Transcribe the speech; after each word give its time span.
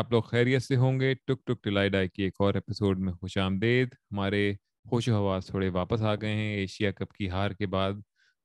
آپ 0.00 0.12
لوگ 0.12 0.22
خیریت 0.22 0.62
سے 0.62 0.76
ہوں 0.76 1.00
گے۔ 1.00 1.14
ٹک 1.14 1.46
ٹک 1.46 1.62
ٹلائی 1.62 1.88
ڈائی 1.88 2.08
کی 2.08 2.22
ایک 2.22 2.32
اور 2.38 2.54
ایپیسوڈ 2.54 2.98
میں 2.98 3.12
خوش 3.12 3.38
آمدید۔ 3.38 3.88
ہمارے 4.12 4.52
خوش 4.90 5.08
و 5.08 5.14
حواس 5.14 5.46
تھوڑے 5.46 5.68
واپس 5.68 6.02
آ 6.02 6.14
گئے 6.14 6.34
ہیں 6.34 6.54
ایشیا 6.54 6.90
کپ 6.90 7.12
کی 7.12 7.30
ہار 7.30 7.50
کے 7.50 7.66
بعد۔ 7.66 7.92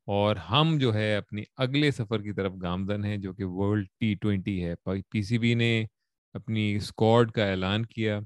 اور 0.08 0.36
ہم 0.36 0.78
جو 0.80 0.94
ہے 0.94 1.16
اپنی 1.16 1.44
اگلے 1.58 1.92
سفر 1.92 2.22
کی 2.22 2.34
طرف 2.34 2.52
گامزن 2.62 3.06
ہیں 3.06 3.18
جو 3.18 3.34
کہ 3.34 3.46
ورلڈ 3.46 3.88
ٹی 4.00 4.14
ٹوینٹی 4.14 4.66
ہے۔ 4.66 4.74
پی 5.10 5.22
سی 5.22 5.38
بی 5.38 5.54
نے 5.54 5.86
اپنی 6.34 6.76
اسکواڈ 6.76 7.32
کا 7.32 7.50
اعلان 7.52 7.86
کیا۔ 7.86 8.20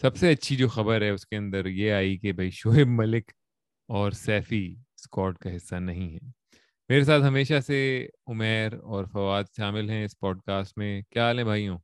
سب 0.00 0.16
سے 0.16 0.30
اچھی 0.30 0.56
جو 0.56 0.68
خبر 0.68 1.02
ہے 1.02 1.10
اس 1.10 1.26
کے 1.26 1.36
اندر 1.36 1.66
یہ 1.66 1.92
آئی 1.92 2.16
کہ 2.18 2.32
بھائی 2.32 2.50
شعیب 2.50 2.86
ملک 2.86 3.30
اور 3.88 4.10
سیفی 4.10 4.76
اسکواڈ 4.96 5.38
کا 5.38 5.56
حصہ 5.56 5.74
نہیں 5.74 6.14
ہے 6.14 6.30
میرے 6.88 7.04
ساتھ 7.04 7.22
ہمیشہ 7.22 7.60
سے 7.66 8.08
عمیر 8.26 8.72
اور 8.72 9.04
فواد 9.04 9.44
شامل 9.56 9.90
ہیں 9.90 10.04
اس 10.04 10.18
پوڈ 10.20 10.40
کاسٹ 10.42 10.78
میں۔ 10.78 11.02
کیا 11.10 11.26
حال 11.26 11.38
ہے 11.38 11.44
بھائیوں؟ 11.44 11.78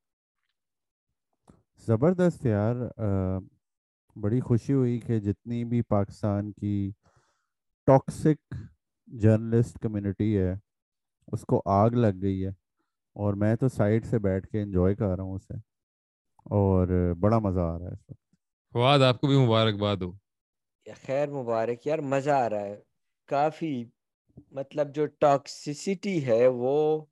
زبردست 1.87 2.47
یار 2.47 2.77
بڑی 4.17 4.41
خوشی 4.41 4.73
ہوئی 4.73 5.01
کہ 5.01 5.21
جتنی 5.21 5.65
بھی 5.65 5.83
پاکستان 5.83 6.53
کی 6.53 6.93
ٹاکسک 7.87 8.55
جرنلسٹ 9.07 9.79
کمیونٹی 9.79 10.39
ہے 10.39 10.55
اس 11.27 11.41
کو 11.43 11.63
آگ 11.65 11.91
لگ 11.91 12.23
گئی 12.23 12.45
ہے۔ 12.45 12.51
اور 13.15 13.35
میں 13.35 13.57
تو 13.57 13.69
سائڈ 13.69 14.07
سے 14.07 14.19
بیٹھ 14.19 14.49
کے 14.49 14.63
انجوائے 14.63 14.95
کر 14.95 15.17
رہا 15.17 15.23
ہوں 15.23 15.35
اسے۔ 15.35 15.55
اور 16.37 17.15
بڑا 17.21 17.39
مزہ 17.39 17.61
آ 17.61 17.79
رہا 17.79 17.87
ہے 17.87 17.93
اس 17.93 18.05
وقت۔ 18.11 18.25
فواد 18.73 18.99
آپ 18.99 19.21
کو 19.21 19.27
بھی 19.27 19.47
مبارکباد 19.47 19.97
ہو۔ 19.97 20.13
خیر 21.07 21.31
مبارک 21.31 21.87
یار 21.87 21.99
مزہ 21.99 22.31
آ 22.31 22.51
رہا 22.51 22.61
ہے۔ 22.61 22.81
کافی 23.27 23.85
مطلب 24.51 24.95
جو 24.95 25.07
ٹاکسیسٹی 25.07 26.27
ہے 26.27 26.47
وہ 26.47 27.05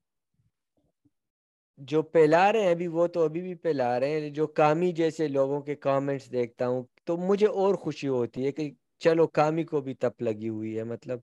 جو 1.79 2.01
پھیلا 2.01 2.51
رہے 2.51 2.61
ہیں 2.61 2.71
ابھی 2.71 2.87
وہ 2.87 3.07
تو 3.07 3.23
ابھی 3.23 3.41
بھی 3.41 3.55
پھیلا 3.55 3.99
رہے 3.99 4.21
ہیں۔ 4.21 4.29
جو 4.29 4.47
کامی 4.47 4.91
جیسے 4.91 5.27
لوگوں 5.27 5.61
کے 5.61 5.75
کامنٹس 5.75 6.31
دیکھتا 6.31 6.67
ہوں 6.67 6.83
تو 7.03 7.17
مجھے 7.17 7.47
اور 7.47 7.75
خوشی 7.75 8.07
ہوتی 8.07 8.45
ہے 8.45 8.51
کہ 8.51 8.71
چلو 9.01 9.27
کامی 9.27 9.63
کو 9.63 9.81
بھی 9.81 9.93
تپ 9.93 10.21
لگی 10.21 10.49
ہوئی 10.49 10.77
ہے۔ 10.77 10.83
مطلب 10.83 11.19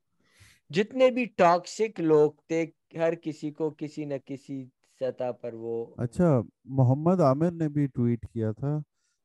جتنے 0.71 1.11
بھی 1.11 1.25
ٹاکسک 1.25 2.01
لوگ 2.01 2.31
تھے 2.49 2.65
ہر 2.99 3.15
کسی 3.15 3.51
کو 3.51 3.71
کسی 3.71 4.05
نہ 4.05 4.15
کسی 4.25 4.65
سطح 5.01 5.31
پر 5.31 5.55
وہ 5.55 5.87
اچھا 5.97 6.41
محمد 6.65 7.21
عامر 7.21 7.51
نے 7.51 7.69
بھی 7.69 7.87
ٹویٹ 7.87 8.27
کیا 8.33 8.53
تھا 8.53 8.79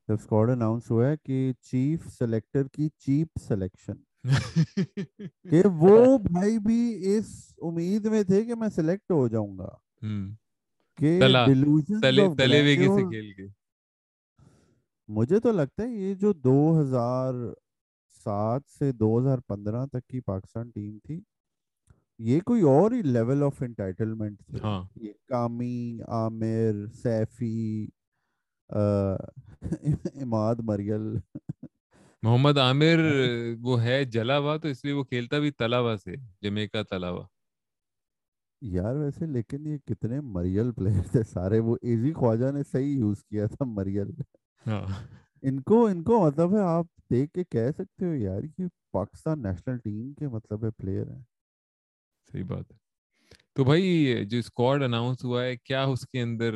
جب 0.07 0.13
اسکواڈ 0.13 0.49
اناؤنس 0.49 0.91
ہوا 0.91 1.07
ہے 1.09 1.15
کہ 1.17 1.51
چیف 1.61 2.07
سلیکٹر 2.07 2.67
کی 2.67 2.89
چیپ 2.97 3.39
سلیکشن 3.47 3.93
کہ 5.49 5.61
وہ 5.79 6.17
بھائی 6.17 6.59
بھی 6.59 7.15
اس 7.15 7.53
امید 7.61 8.05
میں 8.05 8.23
تھے 8.23 8.45
کہ 8.45 8.55
میں 8.55 8.69
سلیکٹ 8.69 9.11
ہو 9.11 9.27
جاؤں 9.27 9.57
گا۔ 9.57 9.69
مجھے 15.09 15.39
تو 15.39 15.51
لگتا 15.51 15.83
ہے 15.83 15.89
یہ 15.89 16.13
جو 16.13 16.33
دو 16.33 16.81
ہزار 16.81 17.33
سات 18.23 18.61
سے 18.79 18.91
دو 18.91 19.19
ہزار 19.19 19.37
پندرہ 19.37 19.85
تک 19.85 20.07
کی 20.07 20.19
پاکستان 20.19 20.69
ٹیم 20.69 20.99
تھی 21.03 21.21
یہ 22.17 22.39
کوئی 22.39 22.61
اور 22.61 22.91
ہی 22.91 23.01
لیول 23.01 23.43
آف 23.43 23.61
انٹائٹلمنٹ 23.61 24.39
تھی۔ 24.39 24.59
یہ 24.95 25.13
کامی 25.27 25.99
عامر 26.07 26.85
سیفی 26.93 27.87
اماد 30.21 30.55
مریل۔ 30.63 31.15
محمد 32.23 32.57
عامر 32.57 32.99
وہ 33.61 33.83
ہے 33.83 34.03
جلا 34.03 34.37
ہوا 34.37 34.57
تو 34.57 34.67
اس 34.67 34.85
لیے 34.85 34.93
وہ 34.93 35.03
کھیلتا 35.03 35.39
بھی 35.39 35.51
تلا 35.51 35.79
ہوا 35.79 35.95
سے 35.97 36.15
جمیکا 36.41 36.83
تلا 36.83 37.09
ہوا۔ 37.09 37.27
یار 38.61 38.95
ویسے 38.95 39.25
لیکن 39.25 39.67
یہ 39.67 39.77
کتنے 39.77 40.21
مریل 40.21 40.71
پلیئر 40.71 41.01
تھے 41.11 41.23
سارے 41.23 41.59
وہ 41.59 41.77
ایزی 41.81 42.13
خواجہ 42.13 42.51
نے 42.51 42.63
صحیح 42.71 42.97
یوز 42.97 43.23
کیا 43.23 43.45
تھا 43.45 43.65
مریل۔ 43.65 44.11
ہاں۔ 44.67 44.85
ان 45.41 45.61
کو 45.61 45.85
ان 45.85 46.03
کو 46.03 46.25
مطلب 46.25 46.55
ہے 46.55 46.59
آپ 46.59 46.85
دیکھ 47.11 47.31
کے 47.31 47.43
کہہ 47.43 47.71
سکتے 47.77 48.05
ہو 48.05 48.15
یار 48.15 48.41
کہ 48.57 48.63
پاکستان 48.91 49.41
نیشنل 49.41 49.77
ٹیم 49.77 50.13
کے 50.13 50.27
مطلب 50.27 50.65
ہے 50.65 50.71
پلیئر 50.71 51.07
ہیں۔ 51.11 51.23
صحیح 52.31 52.43
بات 52.43 52.71
ہے۔ 52.71 52.77
تو 53.53 53.63
بھائی 53.63 54.13
جو 54.25 54.37
اسکواڈ 54.37 54.83
اناؤنس 54.83 55.23
ہوا 55.23 55.43
ہے 55.43 55.57
کیا 55.57 55.83
اس 55.83 56.07
کے 56.07 56.21
اندر 56.21 56.55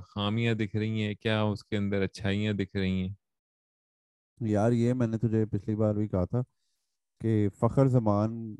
خامیاں 0.00 0.54
دکھ 0.54 0.76
رہی 0.76 1.02
ہیں؟ 1.02 1.14
کیا 1.14 1.42
اس 1.42 1.64
کے 1.64 1.76
اندر 1.76 2.02
اچھائیاں 2.02 2.52
دکھ 2.52 2.76
رہی 2.76 3.02
ہیں؟ 3.02 3.14
یار 4.40 4.72
یہ 4.72 4.92
میں 4.92 5.06
نے 5.06 5.18
تجھے 5.18 5.46
پچھلی 5.46 5.76
بار 5.76 5.94
بھی 5.94 6.08
کہا 6.08 6.24
تھا 6.24 6.42
کہ 7.20 7.48
فخر 7.60 7.86
زمان 7.86 8.56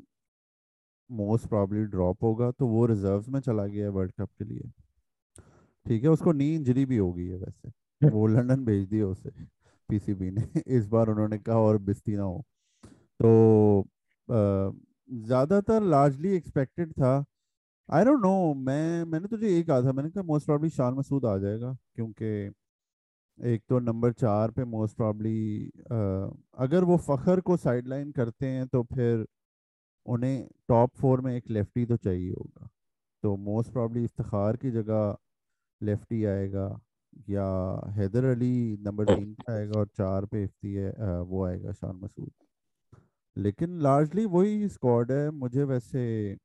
موسٹ 1.11 1.49
پرابلی 1.49 1.85
ڈراپ 1.85 2.23
ہوگا 2.23 2.51
تو 2.51 2.67
وہ 2.67 2.87
ریزروز 2.87 3.27
میں 3.27 3.41
چلا 3.41 3.67
گیا 3.67 3.83
ہے 3.83 3.89
ورلڈ 3.89 4.11
کپ 4.11 4.37
کے 4.37 4.43
لیے۔ 4.43 4.61
ٹھیک 5.85 6.03
ہے 6.03 6.09
اس 6.09 6.19
کو 6.19 6.31
نی 6.31 6.55
انجری 6.55 6.85
بھی 6.85 6.99
ہو 6.99 7.15
گئی 7.17 7.29
ہے 7.29 7.35
ویسے۔ 7.35 7.67
وہ 8.15 8.27
لنڈن 8.27 8.63
بھیج 8.63 8.91
دیا 8.91 9.05
اسے 9.05 9.29
پی 9.89 9.99
سی 9.99 10.13
بی 10.13 10.29
نے۔ 10.29 10.41
اس 10.65 10.87
بار 10.87 11.07
انہوں 11.07 11.27
نے 11.27 11.37
کہا 11.37 11.53
اور 11.53 11.75
بستی 11.75 12.15
نہ 12.15 12.21
ہو۔ 12.21 12.41
تو 13.19 13.83
زیادہ 15.27 15.59
تر 15.67 15.81
لارجلی 15.81 16.29
ایکسپیکٹڈ 16.29 16.93
تھا۔ 16.95 17.23
آئی 17.87 18.05
ڈونٹ 18.05 18.21
نو 18.21 18.53
میں 18.53 19.05
میں 19.05 19.19
نے 19.19 19.27
تجھے 19.27 19.49
یہ 19.49 19.63
کہا 19.63 19.79
تھا 19.79 19.91
میں 19.91 20.03
نے 20.03 20.09
کہا 20.09 20.21
موسٹ 20.21 20.45
پرابلی 20.47 20.69
شان 20.69 20.95
مسعود 20.95 21.25
آ 21.25 21.37
جائے 21.37 21.61
گا۔ 21.61 21.73
کیونکہ 21.95 22.49
ایک 23.37 23.65
تو 23.67 23.79
نمبر 23.79 24.11
چار 24.11 24.49
پہ 24.49 24.63
موسٹ 24.63 24.97
پرابلی 24.97 25.69
اگر 26.51 26.83
وہ 26.83 26.97
فخر 26.97 27.39
کو 27.39 27.57
سائڈ 27.57 27.87
لائن 27.87 28.11
کرتے 28.11 28.49
ہیں 28.49 28.65
تو 28.65 28.83
پھر 28.83 29.23
انہیں 30.05 30.45
ٹاپ 30.67 30.95
فور 30.95 31.19
میں 31.19 31.33
ایک 31.33 31.51
لیفٹی 31.51 31.85
تو 31.85 31.95
چاہیے 31.97 32.31
ہوگا۔ 32.31 32.67
تو 33.23 33.35
موسٹ 33.37 33.73
پرابلی 33.73 34.03
افتخار 34.03 34.55
کی 34.55 34.71
جگہ 34.71 35.13
لیفٹی 35.81 36.27
آئے 36.27 36.51
گا 36.51 36.67
یا 37.27 37.45
حیدر 37.97 38.31
علی 38.33 38.75
نمبر 38.79 39.05
تین 39.05 39.33
پہ 39.33 39.51
آئے 39.51 39.67
گا 39.67 39.77
اور 39.77 39.85
چار 39.97 40.23
پہ 40.23 40.43
افتی 40.43 40.77
ہے 40.77 40.91
وہ 41.27 41.45
آئے 41.47 41.61
گا 41.63 41.71
شان 41.71 41.99
مسعود۔ 41.99 42.29
لیکن 43.35 43.69
لارجلی 43.83 44.25
وہی 44.25 44.63
اسکواڈ 44.63 45.11
ہے 45.11 45.29
مجھے 45.31 45.63
ویسے 45.63 46.35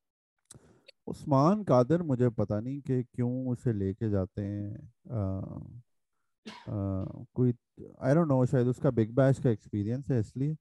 عثمان 1.06 1.62
قادر 1.64 2.02
مجھے 2.02 2.30
پتا 2.30 2.60
نہیں 2.60 2.80
کہ 2.80 3.02
کیوں 3.12 3.46
اسے 3.48 3.72
لے 3.72 3.94
کے 3.94 4.08
جاتے 4.10 4.44
ہیں 4.44 4.74
کوئی 7.32 7.52
آئی 7.98 8.14
ڈونٹ 8.14 8.28
نو 8.28 8.44
شاید 8.46 8.66
اس 8.66 8.76
کا 8.76 8.90
بگ 8.90 9.12
بیش 9.14 9.42
کا 9.42 9.50
ایکسپیرینس 9.50 10.10
ہے 10.10 10.18
اس 10.18 10.36
لیے۔ 10.36 10.54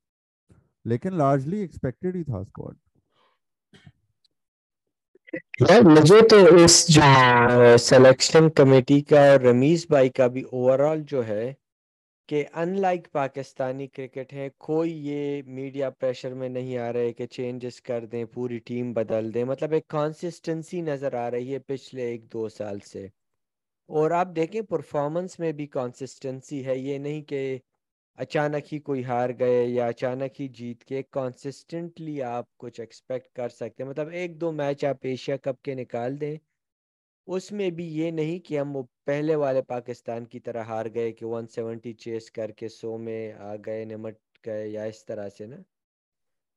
لیکن 0.86 1.14
لارجلی 1.14 1.58
ایکسپیکٹڈ 1.58 2.16
ہی 2.16 2.24
تھا 2.24 2.38
اسکواڈ 2.38 2.76
مجھے 5.84 6.28
تو 6.28 6.56
اس 6.56 6.88
جو 6.88 7.78
سلیکشن 7.78 8.50
کمیٹی 8.50 9.02
کا 9.02 9.32
اور 9.32 9.40
رمیز 9.40 9.86
بھائی 9.90 10.10
کا 10.10 10.28
بھی 10.28 10.42
اوور 10.42 10.80
آل 10.80 11.02
جو 11.08 11.28
ہے 11.28 11.54
کہ 12.30 12.46
ان 12.54 12.82
لائک 12.82 13.12
پاکستانی 13.12 13.88
کرکٹ 13.88 14.34
ہے، 14.34 14.50
کوئی 14.58 15.08
یہ 15.08 15.42
میڈیا 15.46 15.90
پریشر 15.90 16.34
میں 16.34 16.50
نہیں 16.50 16.78
آ 16.78 16.94
رہے 16.94 17.14
کہ 17.14 17.26
چینجز 17.26 17.82
کر 17.82 18.06
دیں، 18.06 18.26
پوری 18.26 18.58
ٹیم 18.58 18.94
بدل 18.94 19.34
دیں۔ 19.34 19.44
مطلب 19.44 19.72
ایک 19.72 19.88
کانسسٹنسی 19.88 20.82
نظر 20.82 21.14
آ 21.14 21.32
رہی 21.32 21.54
ہے 21.54 21.60
پچھلے 21.60 22.04
ایک 22.04 22.34
دو 22.34 22.50
سال 22.50 22.80
سے۔ 22.80 23.08
اور 23.90 24.12
آپ 24.12 24.28
دیکھیں 24.36 24.62
پرفارمنس 24.62 25.40
میں 25.40 25.52
بھی 25.52 25.68
کانسسٹنسی 25.68 26.66
ہے۔ 26.66 26.78
یہ 26.78 26.98
نہیں 26.98 27.22
کہ 27.22 27.58
اچانک 28.18 28.74
ہی 28.74 28.80
کوئی 28.80 29.04
ہار 29.06 29.30
گئے 29.40 29.66
یا 29.66 29.86
اچانک 29.88 30.40
ہی 30.42 30.48
جیت 30.48 30.84
کے 30.84 31.02
کانسسٹنٹلی 31.12 32.22
آپ 32.24 32.58
کچھ 32.58 32.80
ایکسپیکٹ 32.80 33.36
کر 33.36 33.50
سکتے 33.50 33.84
ہیں۔ 33.84 33.90
مطلب 33.90 34.10
ایک 34.10 34.40
دو 34.42 34.52
میچ 34.52 34.84
آپ 34.86 34.98
ایشیا 35.02 35.38
کپ 35.38 35.62
کے 35.64 35.74
نکال 35.76 36.20
دیں۔ 36.22 36.36
اس 37.28 37.52
میں 37.52 37.70
بھی 37.70 37.86
یہ 37.98 38.12
نہیں 38.12 38.40
کہ 38.40 38.60
ہم 38.60 38.76
وہ 38.76 38.84
پہلے 39.06 39.36
والے 39.36 39.62
پاکستان 39.62 40.26
کی 40.26 40.40
طرح 40.40 40.64
ہار 40.64 40.86
گئے 40.96 41.12
کہ 41.12 41.26
ون 41.26 41.48
سیونٹی 41.48 41.94
چیس 41.96 42.32
کر 42.32 42.52
کے 42.52 42.68
سو 42.70 42.98
میں 42.98 43.22
آ 43.34 43.56
گئے، 43.66 43.86
نمٹ 43.86 44.16
گئے 44.46 44.68
یا 44.68 44.84
اس 44.84 45.06
طرح 45.06 45.30
سے 45.38 45.46
نا۔ 45.46 45.58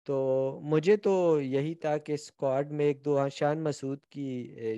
تو 0.09 0.19
مجھے 0.65 0.97
تو 0.97 1.13
یہی 1.43 1.75
تھا 1.75 1.97
کہ 1.99 2.13
اسکواڈ 2.13 2.73
میں 2.73 2.85
ایک 2.87 3.05
دو 3.05 3.19
ہاں، 3.19 3.29
شان 3.29 3.63
مسعود 3.65 4.05
کی 4.11 4.29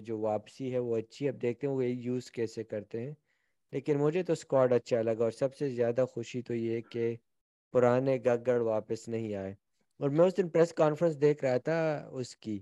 جو 0.07 0.19
واپسی 0.21 0.73
ہے 0.73 0.79
وہ 0.79 0.97
اچھی، 0.97 1.29
اب 1.29 1.43
دیکھتے 1.43 1.67
ہیں 1.67 1.75
وہ 1.75 1.85
یوز 1.85 2.31
کیسے 2.31 2.65
کرتے 2.65 3.01
ہیں۔ 3.01 3.15
لیکن 3.73 3.99
مجھے 3.99 4.23
تو 4.23 4.33
اسکواڈ 4.33 4.73
اچھا 4.73 5.03
لگا 5.03 5.25
اور 5.25 5.31
سب 5.31 5.55
سے 5.55 5.69
زیادہ 5.69 6.05
خوشی 6.11 6.43
تو 6.43 6.55
یہ 6.55 6.81
کہ 6.81 7.17
پرانے 7.73 8.19
گگڑ 8.27 8.61
واپس 8.61 9.09
نہیں 9.09 9.35
آئے 9.35 9.55
اور 10.01 10.11
میں 10.11 10.27
اس 10.27 10.37
دن 10.37 10.49
پریس 10.49 10.73
کانفرنس 10.73 11.21
دیکھ 11.21 11.45
رہا 11.45 11.59
تھا 11.59 12.09
اس 12.13 12.37
کی 12.37 12.59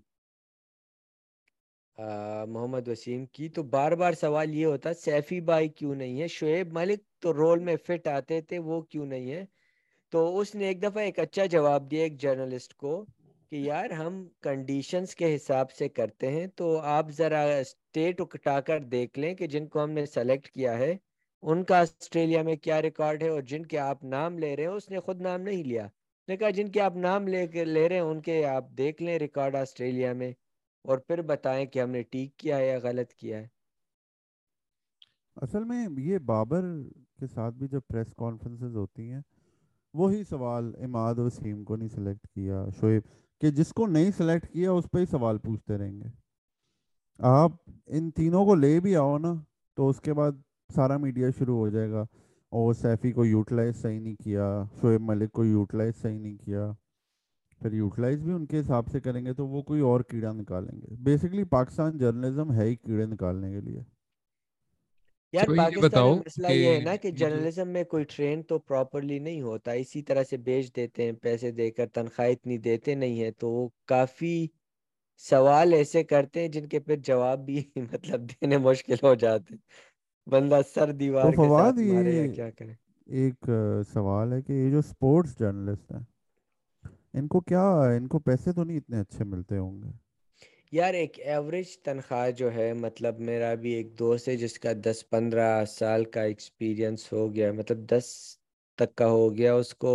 آ, 1.99 2.44
محمد 2.44 2.88
وسیم 2.88 3.26
کی۔ 3.26 3.49
تو 3.49 3.62
بار 3.62 3.93
بار 3.93 4.12
سوال 4.12 4.55
یہ 4.55 4.66
ہوتا 4.66 4.94
سیفی 4.94 5.40
بھائی 5.40 5.69
کیوں 5.69 5.94
نہیں 5.94 6.20
ہے؟ 6.20 6.28
شعیب 6.28 6.72
ملک 6.72 7.00
تو 7.20 7.32
رول 7.32 7.58
میں 7.58 7.76
فٹ 7.76 8.06
آتے 8.06 8.40
تھے 8.40 8.58
وہ 8.58 8.81
کیوں 8.82 9.06
نہیں 9.06 9.31
ہے؟ 9.31 9.44
تو 10.12 10.38
اس 10.38 10.55
نے 10.55 10.66
ایک 10.66 10.82
دفعہ 10.82 11.02
ایک 11.02 11.19
اچھا 11.19 11.46
جواب 11.46 11.90
دیا 11.90 12.02
ایک 12.02 12.20
جرنلسٹ 12.20 12.75
کو۔ 12.75 13.05
کہ 13.53 13.56
یار 13.56 13.91
ہم 13.91 14.29
کنڈیشنز 14.41 15.15
کے 15.15 15.35
حساب 15.37 15.71
سے 15.71 15.89
کرتے 15.89 16.31
ہیں، 16.33 16.47
تو 16.47 16.79
آپ 16.79 17.11
ذرا 17.11 17.43
اسٹیٹ 17.59 18.21
اکٹا 18.21 18.61
کر 18.61 18.81
دیکھ 18.85 19.19
لیں 19.19 19.35
کہ 19.35 19.47
جن 19.47 19.67
کو 19.67 19.83
ہم 19.85 19.91
نے 19.91 20.06
سلیکٹ 20.06 20.49
کیا 20.49 20.79
ہے، 20.79 20.97
ان 21.43 21.65
کا 21.65 21.79
آسٹریلیا 21.79 22.43
میں 22.43 22.56
کیا 22.56 22.83
ریکارڈ 22.83 23.23
ہے 23.23 23.29
اور 23.29 23.43
جن 23.43 23.67
کے 23.67 23.79
آپ 23.79 24.05
نام 24.05 24.39
لے 24.39 24.56
رہے 24.56 24.62
ہیں 24.62 24.71
اس 24.71 24.91
نے 24.91 25.00
خود 25.00 25.21
نام 25.21 25.41
نہیں 25.41 25.65
لیا۔ 25.65 25.87
نے 26.29 26.37
کہا 26.37 26.50
جن 26.50 26.69
کے 26.69 26.81
آپ 26.81 26.97
نام 26.97 27.29
لے 27.29 27.47
کے 27.47 27.65
لے 27.65 27.89
رہے 27.89 27.97
ہیں، 27.97 28.03
ان 28.03 28.21
کے 28.21 28.45
آپ 28.45 28.71
دیکھ 28.71 29.03
لیں 29.03 29.19
ریکارڈ 29.19 29.56
آسٹریلیا 29.56 30.12
میں 30.12 30.33
اور 30.85 30.99
پھر 30.99 31.23
بتائیں 31.23 31.67
کہ 31.67 31.79
ہم 31.79 31.91
نے 31.91 32.03
ٹھیک 32.03 32.37
کیا 32.37 32.59
ہے 32.59 32.67
یا 32.67 32.79
غلط 32.83 33.12
کیا 33.12 33.39
ہے۔ 33.39 33.47
اصل 35.37 35.65
میں 35.65 35.87
یہ 35.99 36.19
بابر 36.19 36.65
کے 37.19 37.27
ساتھ 37.27 37.55
بھی 37.55 37.69
جب 37.69 37.81
پریس 37.89 38.12
کانفرنسز 38.17 38.77
ہوتی 38.77 39.11
ہیں، 39.11 39.21
وہی 39.94 40.23
سوال 40.25 40.73
اماد 40.83 41.15
وسیم 41.19 41.65
کو 41.65 41.77
نہیں 41.77 41.89
سلیکٹ 41.89 42.27
کیا، 42.29 42.65
شعیب۔ 42.81 43.03
کہ 43.40 43.50
جس 43.50 43.73
کو 43.73 43.87
نہیں 43.87 44.11
سلیکٹ 44.17 44.52
کیا 44.52 44.70
اس 44.70 44.85
پہ 44.93 44.99
ہی 44.99 45.06
سوال 45.06 45.38
پوچھتے 45.38 45.79
رہیں 45.79 46.00
گے۔ 46.00 46.08
آپ 47.19 47.52
ان 47.87 48.11
تینوں 48.11 48.44
کو 48.44 48.55
لے 48.55 48.81
بھی 48.81 48.96
آؤ 48.96 49.19
نا 49.19 49.35
تو 49.76 49.88
اس 49.88 50.00
کے 50.00 50.14
بعد 50.14 50.32
سارا 50.75 50.96
میڈیا 50.96 51.29
شروع 51.38 51.56
ہو 51.56 51.69
جائے 51.69 51.90
گا۔ 51.90 52.02
اور 52.50 52.75
سیفی 52.75 53.12
کو 53.12 53.25
یوٹیلائز 53.25 53.76
صحیح 53.76 54.00
نہیں 54.00 54.17
کیا، 54.25 54.64
شعیب 54.81 55.00
ملک 55.00 55.32
کو 55.32 55.44
یوٹیلائز 55.44 55.94
صحیح 55.96 56.19
نہیں 56.19 56.37
کیا۔ 56.37 56.73
پھر 57.58 57.73
یوٹیلائز 57.73 58.23
بھی 58.23 58.32
ان 58.32 58.46
کے 58.46 58.61
حساب 58.61 58.88
سے 58.88 59.00
کریں 59.00 59.25
گے 59.25 59.35
تو 59.35 59.46
وہ 59.46 59.62
کوئی 59.62 59.81
اور 59.81 60.00
کیڑا 60.00 60.32
نکالیں 60.32 60.81
گے۔ 60.81 60.96
بیسکلی 60.96 61.44
پاکستان 61.44 61.99
جرنلزم 61.99 62.52
ہے 62.52 62.64
ہی 62.64 62.76
کیڑے 62.76 63.06
نکالنے 63.06 63.52
کے 63.52 63.61
لیے۔ 63.61 63.81
یار 65.33 65.47
پاکستان 65.57 66.05
میں 66.07 66.17
مسئلہ 66.17 66.49
یہ 66.49 66.67
ہے 66.69 66.79
نا 66.81 66.95
کہ 66.97 67.11
مجھے 67.11 67.17
جرنلزم 67.19 67.69
میں 67.69 67.83
کوئی 67.85 68.05
ٹرین 68.07 68.43
تو 68.43 68.59
پراپرلی 68.61 69.19
نہیں 69.19 69.41
ہوتا 69.43 69.73
اسی 69.75 70.03
طرح 70.03 70.23
سے 70.25 70.37
بیچ 70.47 70.75
دیتے 70.77 71.05
ہیں 71.05 71.13
پیسے 71.23 71.51
دے 71.51 71.71
کر 71.71 71.87
تنخواہ 71.89 72.29
اتنی 72.29 72.59
دیتے 72.59 72.95
نہیں 72.95 73.23
ہیں 73.23 73.31
تو 73.39 73.51
وہ 73.51 73.69
کافی 73.87 74.37
سوال 75.23 75.73
ایسے 75.73 76.03
کرتے 76.05 76.41
ہیں 76.41 76.49
جن 76.49 76.67
کے 76.67 76.81
پھر 76.81 76.97
جواب 77.05 77.45
بھی 77.47 77.63
مطلب 77.93 78.29
دینے 78.31 78.59
مشکل 78.59 78.95
ہو 79.03 79.15
جاتے 79.15 79.55
ہیں۔ 79.55 79.61
بندہ 80.27 80.61
سر 80.75 80.93
دیوار 80.93 81.31
کے 81.33 81.49
ساتھ 81.49 81.79
مارے 81.85 82.29
کیا 82.29 82.51
کرے؟ 82.51 82.73
ایک 83.07 83.51
سوال 83.93 84.33
ہے 84.33 84.43
کہ 84.43 84.53
یہ 84.53 84.71
جو 84.71 84.83
سپورٹس 84.83 85.39
جرنلسٹ 85.39 85.93
ہیں 85.93 86.05
ان 87.15 87.29
کو 87.29 87.41
کیا 87.41 87.63
ان 87.97 88.07
کو 88.09 88.19
پیسے 88.21 88.53
تو 88.53 88.65
نہیں 88.65 88.77
اتنے 88.77 89.01
اچھے 89.01 89.25
ملتے 89.25 89.59
ہوں 89.59 89.83
گے؟ 89.83 89.91
یار 90.73 90.94
ایک 90.94 91.19
ایوریج 91.25 91.79
تنخواہ 91.79 92.31
جو 92.31 92.53
ہے 92.55 92.73
مطلب 92.75 93.20
میرا 93.20 93.55
بھی 93.55 93.70
ایک 93.70 93.99
دوست 93.99 94.29
ہے 94.29 94.37
جس 94.37 94.59
کا 94.59 94.73
دس 94.85 95.05
پندرہ 95.11 95.49
سال 95.69 96.05
کا 96.05 96.23
ایکسپیرینس 96.23 97.12
ہو 97.12 97.35
گیا 97.35 97.53
مطلب 97.53 97.79
دس 97.91 98.06
تک 98.79 98.94
کا 98.94 99.09
ہو 99.09 99.37
گیا 99.37 99.55
اس 99.55 99.75
کو۔ 99.75 99.94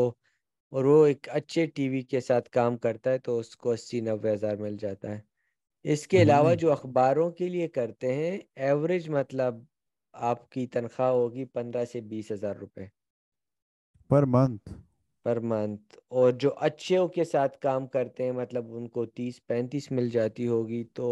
اور 0.73 0.85
وہ 0.85 1.05
ایک 1.05 1.27
اچھے 1.31 1.65
ٹی 1.67 1.89
وی 1.89 2.01
کے 2.03 2.19
ساتھ 2.19 2.49
کام 2.49 2.77
کرتا 2.77 3.11
ہے 3.11 3.19
تو 3.19 3.37
اس 3.39 3.55
کو 3.57 3.71
اسی 3.71 4.01
نوے 4.01 4.33
ہزار 4.33 4.55
مل 4.57 4.77
جاتا 4.77 5.11
ہے۔ 5.11 5.19
اس 5.85 6.07
کے 6.07 6.21
علاوہ 6.21 6.53
مہینے 6.53 6.55
جو 6.55 6.71
اخباروں 6.71 7.29
کے 7.31 7.49
لیے 7.49 7.67
کرتے 7.69 8.13
ہیں 8.13 8.37
ایوریج 8.57 9.09
مطلب 9.09 9.55
آپ 10.13 10.49
کی 10.51 10.67
تنخواہ 10.67 11.11
ہوگی 11.11 11.45
پندرہ 11.47 11.85
سے 11.85 12.01
بیس 12.03 12.31
ہزار 12.31 12.55
روپے۔ 12.55 12.85
پر 14.09 14.23
منتھ 14.25 14.69
پر 15.23 15.39
منتھ 15.39 15.97
اور 16.09 16.31
جو 16.31 16.49
اچھوں 16.59 17.07
کے 17.07 17.23
ساتھ 17.23 17.57
کام 17.57 17.87
کرتے 17.87 18.23
ہیں 18.23 18.31
مطلب 18.31 18.75
ان 18.75 18.87
کو 18.87 19.05
تیس 19.05 19.45
پینتیس 19.47 19.91
مل 19.91 20.09
جاتی 20.09 20.47
ہوگی 20.47 20.83
تو 20.93 21.09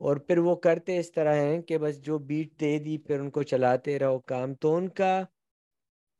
اور 0.00 0.16
پھر 0.16 0.38
وہ 0.38 0.54
کرتے 0.56 0.98
اس 0.98 1.12
طرح 1.12 1.34
ہیں 1.34 1.62
کہ 1.62 1.78
بس 1.78 2.00
جو 2.02 2.18
بیٹ 2.18 2.60
دے 2.60 2.78
دی 2.78 2.98
پھر 2.98 3.20
ان 3.20 3.30
کو 3.30 3.42
چلاتے 3.42 3.98
رہو 3.98 4.18
کام۔ 4.18 4.54
تو 4.54 4.74
ان 4.76 4.88
کا 4.88 5.22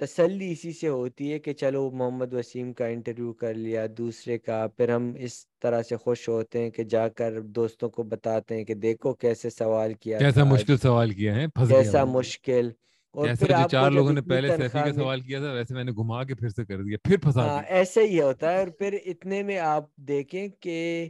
تسلی 0.00 0.52
اسی 0.52 0.72
سے 0.72 0.88
ہوتی 0.88 1.32
ہے 1.32 1.38
کہ 1.38 1.52
چلو 1.52 1.90
محمد 1.90 2.32
وسیم 2.32 2.72
کا 2.72 2.86
انٹرویو 2.86 3.32
کر 3.32 3.54
لیا 3.54 3.86
دوسرے 3.98 4.38
کا۔ 4.38 4.66
پھر 4.76 4.88
ہم 4.88 5.12
اس 5.18 5.34
طرح 5.62 5.82
سے 5.82 5.96
خوش 5.96 6.28
ہوتے 6.28 6.62
ہیں 6.62 6.70
کہ 6.70 6.84
جا 6.84 7.08
کر 7.08 7.40
دوستوں 7.40 7.88
کو 7.90 8.02
بتاتے 8.02 8.56
ہیں 8.56 8.64
کہ 8.64 8.74
دیکھو 8.74 9.14
کیسے 9.14 9.50
سوال 9.50 9.94
کیا 9.94 10.18
کیسا 10.18 10.44
مشکل 10.44 10.76
سوال 10.78 11.10
کیا 11.10 11.34
ہے 11.34 11.46
کیسا 11.68 12.04
مشکل۔ 12.04 12.70
اور 13.14 13.28
پھر 13.38 13.48
جو 13.48 13.68
چار 13.68 13.90
لوگوں 13.90 14.12
نے 14.12 14.20
پہلے 14.20 14.56
سیفی 14.56 14.78
کا 14.78 14.92
سوال 14.92 15.20
کیا 15.20 15.38
تھا 15.38 15.52
ویسے 15.52 15.74
میں 15.74 15.84
نے 15.84 15.92
گھما 15.92 16.24
کے 16.24 16.34
پھر 16.34 16.48
سے 16.48 16.64
کر 16.64 16.82
دیا 16.82 16.98
پھر 17.04 17.16
پھنسا 17.18 17.46
ہاں 17.48 17.62
ایسے 17.68 18.06
ہی 18.06 18.20
ہوتا 18.20 18.52
ہے 18.52 18.58
اور 18.58 18.68
پھر 18.68 18.98
اتنے 19.06 19.42
میں 19.42 19.58
آپ 19.58 19.96
دیکھیں 19.96 20.48
کہ 20.60 21.08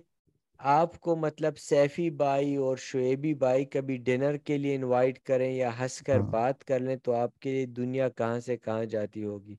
آپ 0.61 0.99
کو 1.01 1.17
مطلب 1.17 1.59
سیفی 1.59 2.11
بھائی 2.11 2.57
اور 2.57 2.77
شعیبی 2.77 3.35
بھائی 3.35 3.65
کبھی 3.65 3.97
ڈنر 3.97 4.37
کے 4.37 4.59
لیے 4.59 4.75
انوائٹ 4.75 5.19
کریں 5.19 5.53
یا 5.53 5.71
ہنس 5.81 5.99
کر 6.01 6.21
ہاں۔ 6.21 6.29
بات 6.31 6.65
کر 6.65 6.81
لیں 6.81 6.97
تو 6.97 7.13
آپ 7.13 7.39
کے 7.39 7.53
لیے 7.53 7.67
دنیا 7.67 8.09
کہاں 8.09 8.41
سے 8.41 8.57
کہاں 8.57 8.85
جاتی 8.85 9.25
ہوگی۔ 9.25 9.57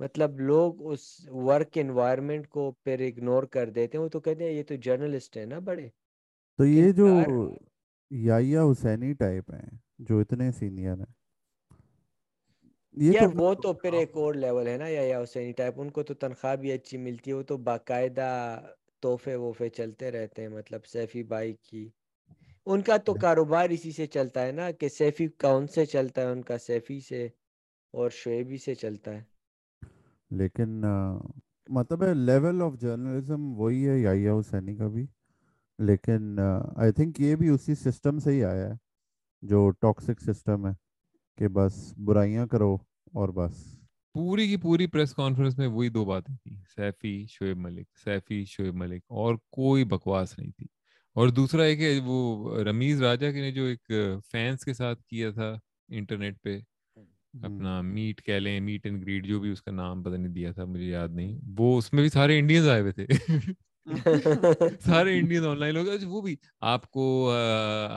مطلب 0.00 0.40
لوگ 0.40 0.86
اس 0.92 1.26
ورک 1.28 1.68
انوائرمنٹ 1.74 2.48
کو 2.48 2.72
پھر 2.84 3.00
اگنور 3.00 3.42
کر 3.42 3.70
دیتے 3.70 3.98
ہیں۔ 3.98 4.04
وہ 4.04 4.08
تو 4.08 4.20
کہتے 4.20 4.44
ہیں 4.44 4.52
یہ 4.52 4.62
تو 4.62 4.74
جرنلسٹ 4.74 5.36
ہیں 5.36 5.46
نا 5.46 5.58
بڑے۔ 5.58 5.88
تو 6.58 6.64
یہ 6.64 6.92
جو 6.92 8.70
حسینی 8.70 9.12
ٹائپ 9.12 9.54
ہیں 9.54 9.68
جو 9.98 10.18
اتنے 10.18 10.52
سینئر 10.52 10.98
ہیں۔ 10.98 11.23
یار 12.94 13.26
وہ 13.34 13.54
تو 13.54 13.72
پھر 13.72 13.92
ایک 13.92 14.16
اور 14.16 14.34
لیول 14.34 14.66
ہے 14.66 14.76
نا 14.76 14.86
یا 14.88 15.22
حسینی 15.22 15.52
ٹائپ 15.52 15.80
ان 15.80 15.90
کو 15.90 16.02
تو 16.02 16.14
تنخواہ 16.14 16.56
بھی 16.56 16.72
اچھی 16.72 16.98
ملتی 16.98 17.30
ہے 17.30 17.36
وہ 17.36 17.42
تو 17.42 17.56
باقاعدہ 17.56 18.28
تحفے 19.02 19.34
وحفے 19.34 19.68
چلتے 19.68 20.10
رہتے 20.10 20.42
ہیں 20.42 20.48
مطلب 20.48 20.86
سیفی 20.86 21.22
بائی 21.22 21.52
کی۔ 21.62 21.88
ان 22.66 22.82
کا 22.82 22.96
تو 22.96 23.14
کاروبار 23.14 23.70
اسی 23.70 23.92
سے 23.92 24.06
چلتا 24.06 24.46
ہے 24.46 24.52
نا 24.52 24.70
کہ 24.70 24.88
سیفی 24.88 25.26
کون 25.28 25.66
سے 25.66 25.86
چلتا 25.86 26.22
ہے 26.22 26.26
ان 26.26 26.42
کا 26.42 26.58
سیفی 26.58 27.00
سے 27.00 27.28
اور 27.94 28.10
شعیبی 28.10 28.56
سے 28.56 28.74
چلتا 28.74 29.14
ہے۔ 29.14 29.22
لیکن 30.30 30.84
مطلب 31.68 32.02
ہے 32.04 32.14
لیول 32.14 32.62
آف 32.62 32.72
جرنلزم 32.80 33.52
وہی 33.60 33.88
ہے 33.88 33.98
یایا 33.98 34.34
حسینی 34.34 34.76
کا 34.76 34.88
بھی۔ 34.88 35.06
لیکن 35.78 36.38
آئی 36.76 36.92
تھنک 36.92 37.20
یہ 37.20 37.36
بھی 37.36 37.48
اسی 37.48 37.74
سسٹم 37.74 38.18
سے 38.18 38.30
ہی 38.30 38.44
آیا 38.44 38.68
ہے 38.68 38.74
جو 39.42 39.70
ٹاکسک 39.70 40.20
سسٹم 40.20 40.66
ہے۔ 40.66 40.83
کہ 41.38 41.48
بس 41.48 41.74
برائیاں 41.98 42.46
کرو 42.46 42.74
اور 43.14 43.28
بس۔ 43.28 43.54
پوری 44.14 44.46
کی 44.48 44.56
پوری 44.56 44.86
پریس 44.86 45.14
کانفرنس 45.14 45.58
میں 45.58 45.66
وہی 45.66 45.88
دو 45.88 46.04
باتیں 46.04 46.34
تھیں 46.36 46.56
سیفی 46.76 47.26
شعیب 47.28 47.58
ملک 47.58 47.86
سیفی 48.04 48.44
شعیب 48.44 48.74
ملک 48.74 49.02
اور 49.12 49.34
کوئی 49.50 49.84
بکواس 49.84 50.38
نہیں 50.38 50.50
تھی۔ 50.50 50.66
اور 51.16 51.28
دوسرا 51.28 51.64
ہے 51.64 51.98
وہ 52.04 52.18
رمیز 52.58 53.02
راجا 53.02 53.30
کے 53.32 53.40
نے 53.40 53.50
جو 53.52 53.64
ایک 53.64 53.90
فینس 54.32 54.64
کے 54.64 54.74
ساتھ 54.74 55.02
کیا 55.02 55.30
تھا 55.30 55.52
انٹرنیٹ 55.88 56.42
پہ 56.42 56.58
اپنا 57.42 57.80
میٹ 57.80 58.22
کہہ 58.22 58.34
لیں 58.34 58.60
میٹ 58.60 58.86
اینڈ 58.86 59.02
گریڈ 59.02 59.26
جو 59.26 59.40
بھی 59.40 59.50
اس 59.50 59.62
کا 59.62 59.70
نام 59.70 60.02
پتہ 60.02 60.16
نہیں 60.16 60.32
دیا 60.32 60.52
تھا 60.52 60.64
مجھے 60.64 60.84
یاد 60.84 61.08
نہیں۔ 61.08 61.38
وہ 61.58 61.76
اس 61.78 61.92
میں 61.92 62.02
بھی 62.02 62.08
سارے 62.08 62.38
انڈینز 62.38 62.68
آئے 62.68 62.80
ہوئے 62.80 62.92
تھے۔ 62.92 63.06
سارے 64.80 65.18
انڈین 65.18 65.44
آن 65.44 65.58
لائن 65.60 65.74
لوگ 65.74 65.86
وہ 66.04 66.20
بھی۔ 66.20 66.36
آپ 66.60 66.90
کو 66.90 67.06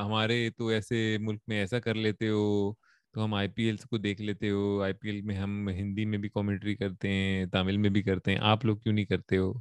ہمارے 0.01 0.49
تو 0.57 0.67
ایسے 0.67 1.17
ملک 1.19 1.41
میں 1.47 1.59
ایسا 1.59 1.79
کر 1.79 1.95
لیتے 1.95 2.29
ہو۔ 2.29 2.73
تو 3.17 3.23
ہم 3.23 3.33
آئی 3.33 3.47
پی 3.47 3.63
ایل 3.63 3.75
کو 3.89 3.97
دیکھ 3.97 4.21
لیتے 4.21 4.49
ہو 4.49 4.81
آئی 4.81 4.93
پی 4.93 5.09
ایل 5.09 5.21
میں 5.21 5.35
ہم 5.35 5.69
ہندی 5.69 6.05
میں 6.05 6.17
بھی 6.17 6.29
کامنٹری 6.29 6.75
کرتے 6.75 7.09
ہیں 7.09 7.45
تامل 7.45 7.77
میں 7.77 7.89
بھی 7.89 8.01
کرتے 8.01 8.31
ہیں 8.31 8.39
آپ 8.41 8.65
لوگ 8.65 8.77
کیوں 8.77 8.93
نہیں 8.93 9.05
کرتے 9.05 9.37
ہو؟ 9.37 9.53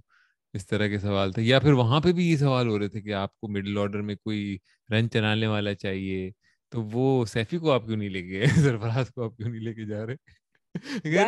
اس 0.55 0.67
طرح 0.67 0.89
کے 0.89 0.99
سوال 0.99 1.33
تھے 1.33 1.43
یا 1.43 1.59
پھر 1.59 1.73
وہاں 1.73 2.01
پہ 2.01 2.13
بھی 2.13 2.31
یہ 2.31 2.37
سوال 2.37 2.69
ہو 2.69 2.79
رہے 2.79 2.89
تھے 2.89 3.01
کہ 3.01 3.13
آپ 3.13 3.41
کو 3.41 3.49
مڈل 3.49 3.79
آرڈر 3.79 4.01
میں 4.01 4.15
کوئی 4.15 4.57
رن 4.91 5.11
چلانے 5.11 5.47
والا 5.47 5.75
چاہیے 5.75 6.31
تو 6.73 6.83
وہ 6.83 7.25
سیفی 7.27 7.59
کو 7.59 7.71
آپ 7.73 7.87
کیوں 7.87 7.97
نہیں 7.97 8.09
لے 8.09 8.23
کے 8.23 8.29
گئے؟ 8.29 8.45
سرفراز 8.73 9.11
کو 9.11 9.25
آپ 9.25 9.37
کیوں 9.37 9.49
نہیں 9.49 9.61
لے 9.61 9.75
کے 9.75 9.85
جا 9.85 10.07
رہے؟ 10.07 10.17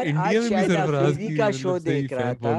انڈیا 0.00 0.40
میں 0.40 0.48
بھی 0.48 0.66
سرفراز 0.66 1.16
کی 1.18 1.36
کا 1.36 1.48
مطلب 1.48 1.60
شو 1.60 1.78
دیکھ 1.78 2.12
رہا 2.12 2.32
تھا۔ 2.32 2.58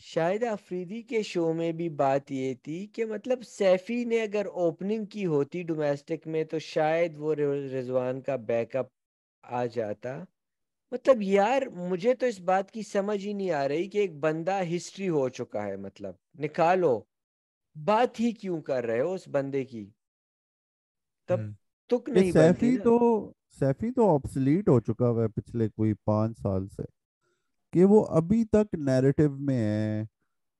شاہد 0.00 0.42
آفریدی 0.44 1.02
کے 1.02 1.22
شو 1.22 1.52
میں 1.52 1.72
بھی 1.72 1.88
بات 1.88 2.30
یہ 2.30 2.54
تھی 2.54 2.86
کہ 2.86 3.04
مطلب 3.04 3.42
سیفی 3.42 4.04
نے 4.04 4.22
اگر 4.22 4.46
اوپننگ 4.46 5.04
کی 5.04 5.26
ہوتی 5.26 5.62
ڈومیسٹک 5.62 6.26
میں 6.26 6.44
تو 6.44 6.58
شاید 6.58 7.14
وہ 7.16 7.34
رضوان 7.34 8.20
کا 8.20 8.36
بیک 8.36 8.76
اپ 8.76 8.86
آ 9.44 9.64
جاتا۔ 9.66 10.24
مطلب 10.92 11.22
یار 11.22 11.62
مجھے 11.90 12.14
تو 12.14 12.26
اس 12.26 12.40
بات 12.40 12.70
کی 12.70 12.82
سمجھ 12.82 13.26
ہی 13.26 13.32
نہیں 13.32 13.50
آ 13.50 13.68
رہی 13.68 13.88
کہ 13.88 13.98
ایک 13.98 14.14
بندہ 14.14 14.60
ہسٹری 14.76 15.08
ہو 15.08 15.28
چکا 15.28 15.66
ہے 15.66 15.76
مطلب 15.76 16.14
نکالو۔ 16.38 17.00
بات 17.76 18.20
ہی 18.20 18.32
کیوں 18.32 18.60
کر 18.60 18.84
رہے 18.84 19.00
ہو 19.00 19.12
اس 19.12 19.28
بندے 19.28 19.64
کی؟ 19.64 19.90
تب 21.28 21.40
تک 21.90 22.08
نہیں 22.08 22.32
بنتی 22.32 22.32
سیفی 22.32 22.76
تو 22.78 22.98
سیفی 23.58 23.90
تو 23.90 24.14
آبسلیٹ 24.14 24.68
ہو 24.68 24.80
چکا 24.80 25.08
ہوا 25.08 25.22
ہے 25.22 25.28
پچھلے 25.28 25.68
کوئی 25.68 25.92
پانچ 26.04 26.38
سال 26.38 26.68
سے۔ 26.68 26.97
کہ 27.72 27.84
وہ 27.84 28.04
ابھی 28.10 28.44
تک 28.44 28.74
نیریٹو 28.74 29.28
میں 29.38 29.58
ہے 29.58 30.04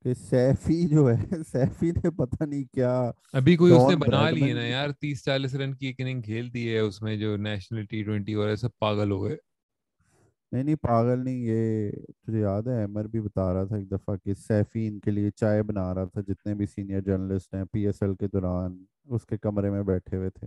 کہ 0.04 0.14
سیفی 0.14 0.88
جو 0.88 1.10
ہے 1.10 1.14
سیفی 1.52 1.90
نے 1.90 2.10
پتہ 2.10 2.44
نہیں 2.44 2.64
کیا۔ 2.64 3.12
ابھی 3.32 3.56
کوئی 3.56 3.72
اس 3.72 3.88
نے 3.90 3.96
بنا 3.96 4.30
لی 4.30 4.48
ہے 4.48 4.54
نا 4.54 4.66
یار 4.66 4.88
تیس 5.00 5.24
چالیس 5.24 5.54
رن 5.54 5.74
کی 5.74 5.86
ایک 5.86 6.00
اننگ 6.00 6.22
کھیل 6.22 6.54
دی 6.54 6.74
ہے 6.74 6.78
اس 6.78 7.02
میں 7.02 7.16
جو 7.16 7.36
نیشنل 7.36 7.84
ٹی 7.84 8.02
ٹوینٹی 8.02 8.34
اور 8.34 8.56
سب 8.56 8.78
پاگل 8.78 9.10
ہو 9.10 9.24
گئے۔ 9.24 9.36
نہیں 10.52 10.62
نہیں 10.62 10.76
پاگل 10.76 11.24
نہیں 11.24 11.36
یہ 11.36 11.90
تجھے 12.22 12.40
یاد 12.40 12.62
ہے 12.62 12.84
عمر 12.84 13.04
بھی 13.06 13.20
بتا 13.20 13.52
رہا 13.54 13.64
تھا 13.64 13.76
ایک 13.76 13.90
دفعہ 13.90 14.16
کہ 14.16 14.34
سیفی 14.34 14.86
ان 14.88 15.00
کے 15.00 15.10
لیے 15.10 15.30
چائے 15.30 15.62
بنا 15.62 15.94
رہا 15.94 16.04
تھا 16.04 16.20
جتنے 16.20 16.54
بھی 16.54 16.66
سینئر 16.66 17.00
جرنلسٹ 17.00 17.54
ہیں 17.54 17.64
پی 17.64 17.86
ایس 17.86 18.02
ایل 18.02 18.14
کے 18.14 18.28
دوران 18.28 18.84
اس 19.04 19.26
کے 19.26 19.38
کمرے 19.38 19.70
میں 19.70 19.82
بیٹھے 19.82 20.16
ہوئے 20.16 20.30
تھے۔ 20.30 20.46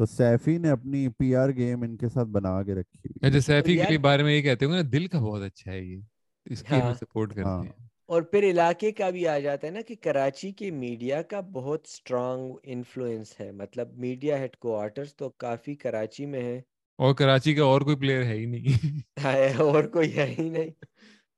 تو 0.00 0.06
سیفی 0.06 0.58
نے 0.58 0.70
اپنی 0.70 1.08
پی 1.08 1.36
آر 1.36 1.48
گیم 1.50 1.82
ان 1.82 1.96
کے 1.96 2.08
ساتھ 2.08 2.28
بنا 2.28 2.62
کے 2.62 2.74
رکھی 2.74 2.98
ہوئی 2.98 3.28
اچھا 3.28 3.40
سیفی 3.40 3.76
کے 3.88 3.98
بارے 3.98 4.22
میں 4.22 4.36
یہ 4.36 4.42
کہتے 4.42 4.64
ہوں 4.64 4.72
نا 4.72 4.88
دل 4.92 5.06
کا 5.06 5.18
بہت 5.18 5.42
اچھا 5.42 5.72
ہے 5.72 5.80
یہ۔ 5.80 6.00
اس 6.46 6.62
کی 6.62 6.74
ہاں۔ 6.74 6.94
سپورٹ 6.94 7.38
ہاں 7.38 7.62
کرتے 7.62 7.66
ہیں۔ 7.66 7.88
اور 8.06 8.22
پھر 8.22 8.42
علاقے 8.50 8.92
کا 8.92 9.10
بھی 9.10 9.26
آ 9.28 9.38
جاتا 9.38 9.66
ہے 9.66 9.72
نا 9.72 9.80
کہ 9.80 9.94
کراچی 9.94 10.52
کے 10.52 10.70
میڈیا 10.70 11.22
کا 11.22 11.40
بہت 11.40 11.86
سٹرانگ 11.86 12.52
انفلوئنس 12.62 13.40
ہے۔ 13.40 13.52
مطلب 13.52 13.98
میڈیا 13.98 14.38
ہیڈ 14.38 14.56
کوارٹرز 14.56 15.14
تو 15.16 15.28
کافی 15.28 15.74
کراچی 15.74 16.26
میں 16.26 16.42
ہے 16.42 16.60
اور 16.98 17.14
کراچی 17.14 17.54
کا 17.54 17.64
اور 17.64 17.80
کوئی 17.80 17.96
پلیئر 17.96 18.22
ہے 18.22 18.34
ہی 18.34 18.44
نہیں۔ 18.44 18.98
ہے 19.24 19.52
اور 19.58 19.84
کوئی 19.84 20.16
ہے 20.16 20.34
ہی 20.38 20.48
نہیں۔ 20.48 20.70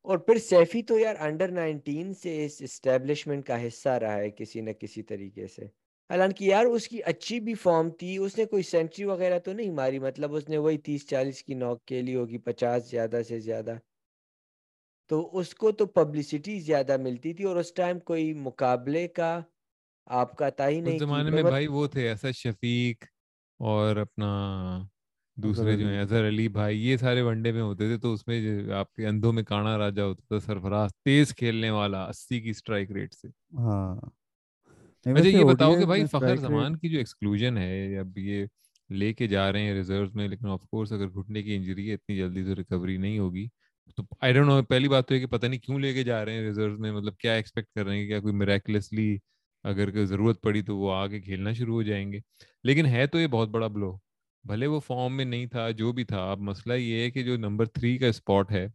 اور 0.04 0.18
پھر 0.18 0.38
سیفی 0.38 0.82
تو 0.82 0.98
یار 0.98 1.14
انڈر 1.18 1.48
نائنٹین 1.48 2.14
سے 2.14 2.44
اس 2.44 2.56
اسٹیبلشمنٹ 2.60 3.46
کا 3.46 3.66
حصہ 3.66 3.88
رہا 3.88 4.14
ہے 4.14 4.30
کسی 4.30 4.60
نہ 4.60 4.70
کسی 4.70 5.02
طریقے 5.02 5.46
سے۔ 5.46 5.81
حالانکہ 6.10 6.44
یار 6.44 6.64
اس 6.64 6.88
کی 6.88 7.02
اچھی 7.04 7.40
بھی 7.40 7.54
فارم 7.54 7.90
تھی 7.90 8.16
اس 8.16 8.38
نے 8.38 8.44
کوئی 8.44 8.62
سینچری 8.62 9.04
وغیرہ 9.04 9.38
تو 9.38 9.52
نہیں 9.52 9.70
ماری؟ 9.70 9.98
مطلب 9.98 10.34
اس 10.34 10.48
نے 10.48 10.58
وہی 10.58 10.78
تیس 10.78 11.08
چالیس 11.08 11.42
کی 11.42 11.54
نوک 11.54 11.84
کے 11.84 12.02
لی 12.02 12.14
ہوگی 12.16 12.38
پچاس 12.38 12.90
زیادہ 12.90 13.20
سے 13.28 13.38
زیادہ۔ 13.40 13.76
تو 15.10 15.38
اس 15.38 15.54
کو 15.54 15.72
تو 15.72 15.86
پبلسٹی 15.86 16.60
زیادہ 16.60 16.96
ملتی 16.96 17.32
تھی 17.32 17.44
اور 17.44 17.56
اس 17.56 17.72
ٹائم 17.74 17.98
کوئی 18.00 18.32
مقابلے 18.32 19.08
کا 19.08 19.40
آپ 20.06 20.36
کا 20.36 20.48
تھا 20.48 20.68
ہی 20.68 20.80
نہیں 20.80 20.98
زمانے 20.98 21.30
میں 21.30 21.42
بھائی 21.42 21.66
وہ 21.66 21.86
تھے 21.86 22.10
اسد 22.10 22.36
شفیق 22.36 23.04
اور 23.60 23.96
اپنا 23.96 24.28
دوسرے 25.36 25.76
جو 25.76 25.86
ہیں 25.88 26.00
اظہر 26.00 26.28
علی 26.28 26.48
بھائی 26.48 26.86
یہ 26.86 26.96
سارے 26.96 27.22
ون 27.22 27.42
ڈے 27.42 27.52
میں 27.52 27.62
ہوتے 27.62 27.88
تھے 27.88 27.98
تو 27.98 28.12
اس 28.12 28.26
میں 28.26 28.40
آپ 28.72 28.92
کے 28.94 29.06
اندھوں 29.06 29.32
میں 29.32 29.42
کانا 29.42 29.76
راجا 29.78 30.04
ہوتا 30.04 30.22
تھا 30.28 30.38
سرفراز 30.38 30.90
تیز 31.04 31.34
کھیلنے 31.34 31.70
والا 31.70 32.04
اسی 32.04 32.40
کی 32.40 32.50
اسٹرائک 32.50 32.90
ریٹ 32.92 33.14
سے۔ 33.14 33.28
ہاں۔ 33.58 33.96
اچھا 35.06 35.28
یہ 35.28 35.44
بتاؤ 35.44 35.74
کہ 35.74 35.86
بھائی 35.86 36.06
فخر 36.06 36.36
زمان 36.36 36.76
کی 36.76 36.88
جو 36.88 36.98
ایکسکلوژن 36.98 37.58
ہے 37.58 37.98
اب 37.98 38.18
یہ 38.18 38.46
لے 38.90 39.12
کے 39.12 39.26
جا 39.26 39.52
رہے 39.52 39.62
ہیں 39.62 39.74
ریزرو 39.74 40.06
میں 40.14 40.28
لیکن 40.28 40.46
آف 40.46 40.62
کورس 40.70 40.92
اگر 40.92 41.08
گھٹنے 41.08 41.42
کی 41.42 41.54
انجری 41.56 41.88
ہے 41.88 41.94
اتنی 41.94 42.16
جلدی 42.16 42.44
سے 42.44 42.54
ریکوری 42.54 42.96
نہیں 42.96 43.18
ہوگی۔ 43.18 43.46
تو 43.96 44.02
آئی 44.20 44.32
ڈونٹ 44.32 44.46
نو 44.46 44.62
پہلی 44.62 44.88
بات 44.88 45.08
تو 45.08 45.14
ہے 45.14 45.20
کہ 45.20 45.26
پتہ 45.26 45.46
نہیں 45.46 45.60
کیوں 45.60 45.78
لے 45.78 45.92
کے 45.92 46.02
جا 46.02 46.24
رہے 46.24 46.32
ہیں 46.32 46.42
ریزرو 46.42 46.78
میں؟ 46.78 46.92
مطلب 46.92 47.16
کیا 47.16 47.32
ایکسپیکٹ 47.32 47.68
کر 47.74 47.84
رہے 47.86 47.98
ہیں؟ 47.98 48.06
کیا 48.06 48.20
کوئی 48.20 48.34
میریکلسلی 48.34 49.18
اگر 49.64 49.90
کوئی 49.90 50.06
ضرورت 50.06 50.42
پڑی 50.42 50.62
تو 50.62 50.78
وہ 50.78 50.92
آگے 50.92 51.20
کھیلنا 51.20 51.52
شروع 51.52 51.74
ہو 51.74 51.82
جائیں 51.82 52.12
گے؟ 52.12 52.18
لیکن 52.64 52.86
ہے 52.86 53.06
تو 53.06 53.20
یہ 53.20 53.26
بہت 53.26 53.48
بڑا 53.48 53.66
بلو 53.66 53.96
بھلے 54.44 54.66
وہ 54.66 54.80
فارم 54.80 55.16
میں 55.16 55.24
نہیں 55.24 55.46
تھا 55.46 55.70
جو 55.70 55.92
بھی 55.92 56.04
تھا 56.04 56.30
اب 56.30 56.40
مسئلہ 56.40 56.74
یہ 56.74 57.02
ہے 57.02 57.10
کہ 57.10 57.22
جو 57.22 57.36
نمبر 57.36 57.66
تھری 57.66 57.98
کا 57.98 58.06
اسپاٹ 58.06 58.52
ہے 58.52 58.66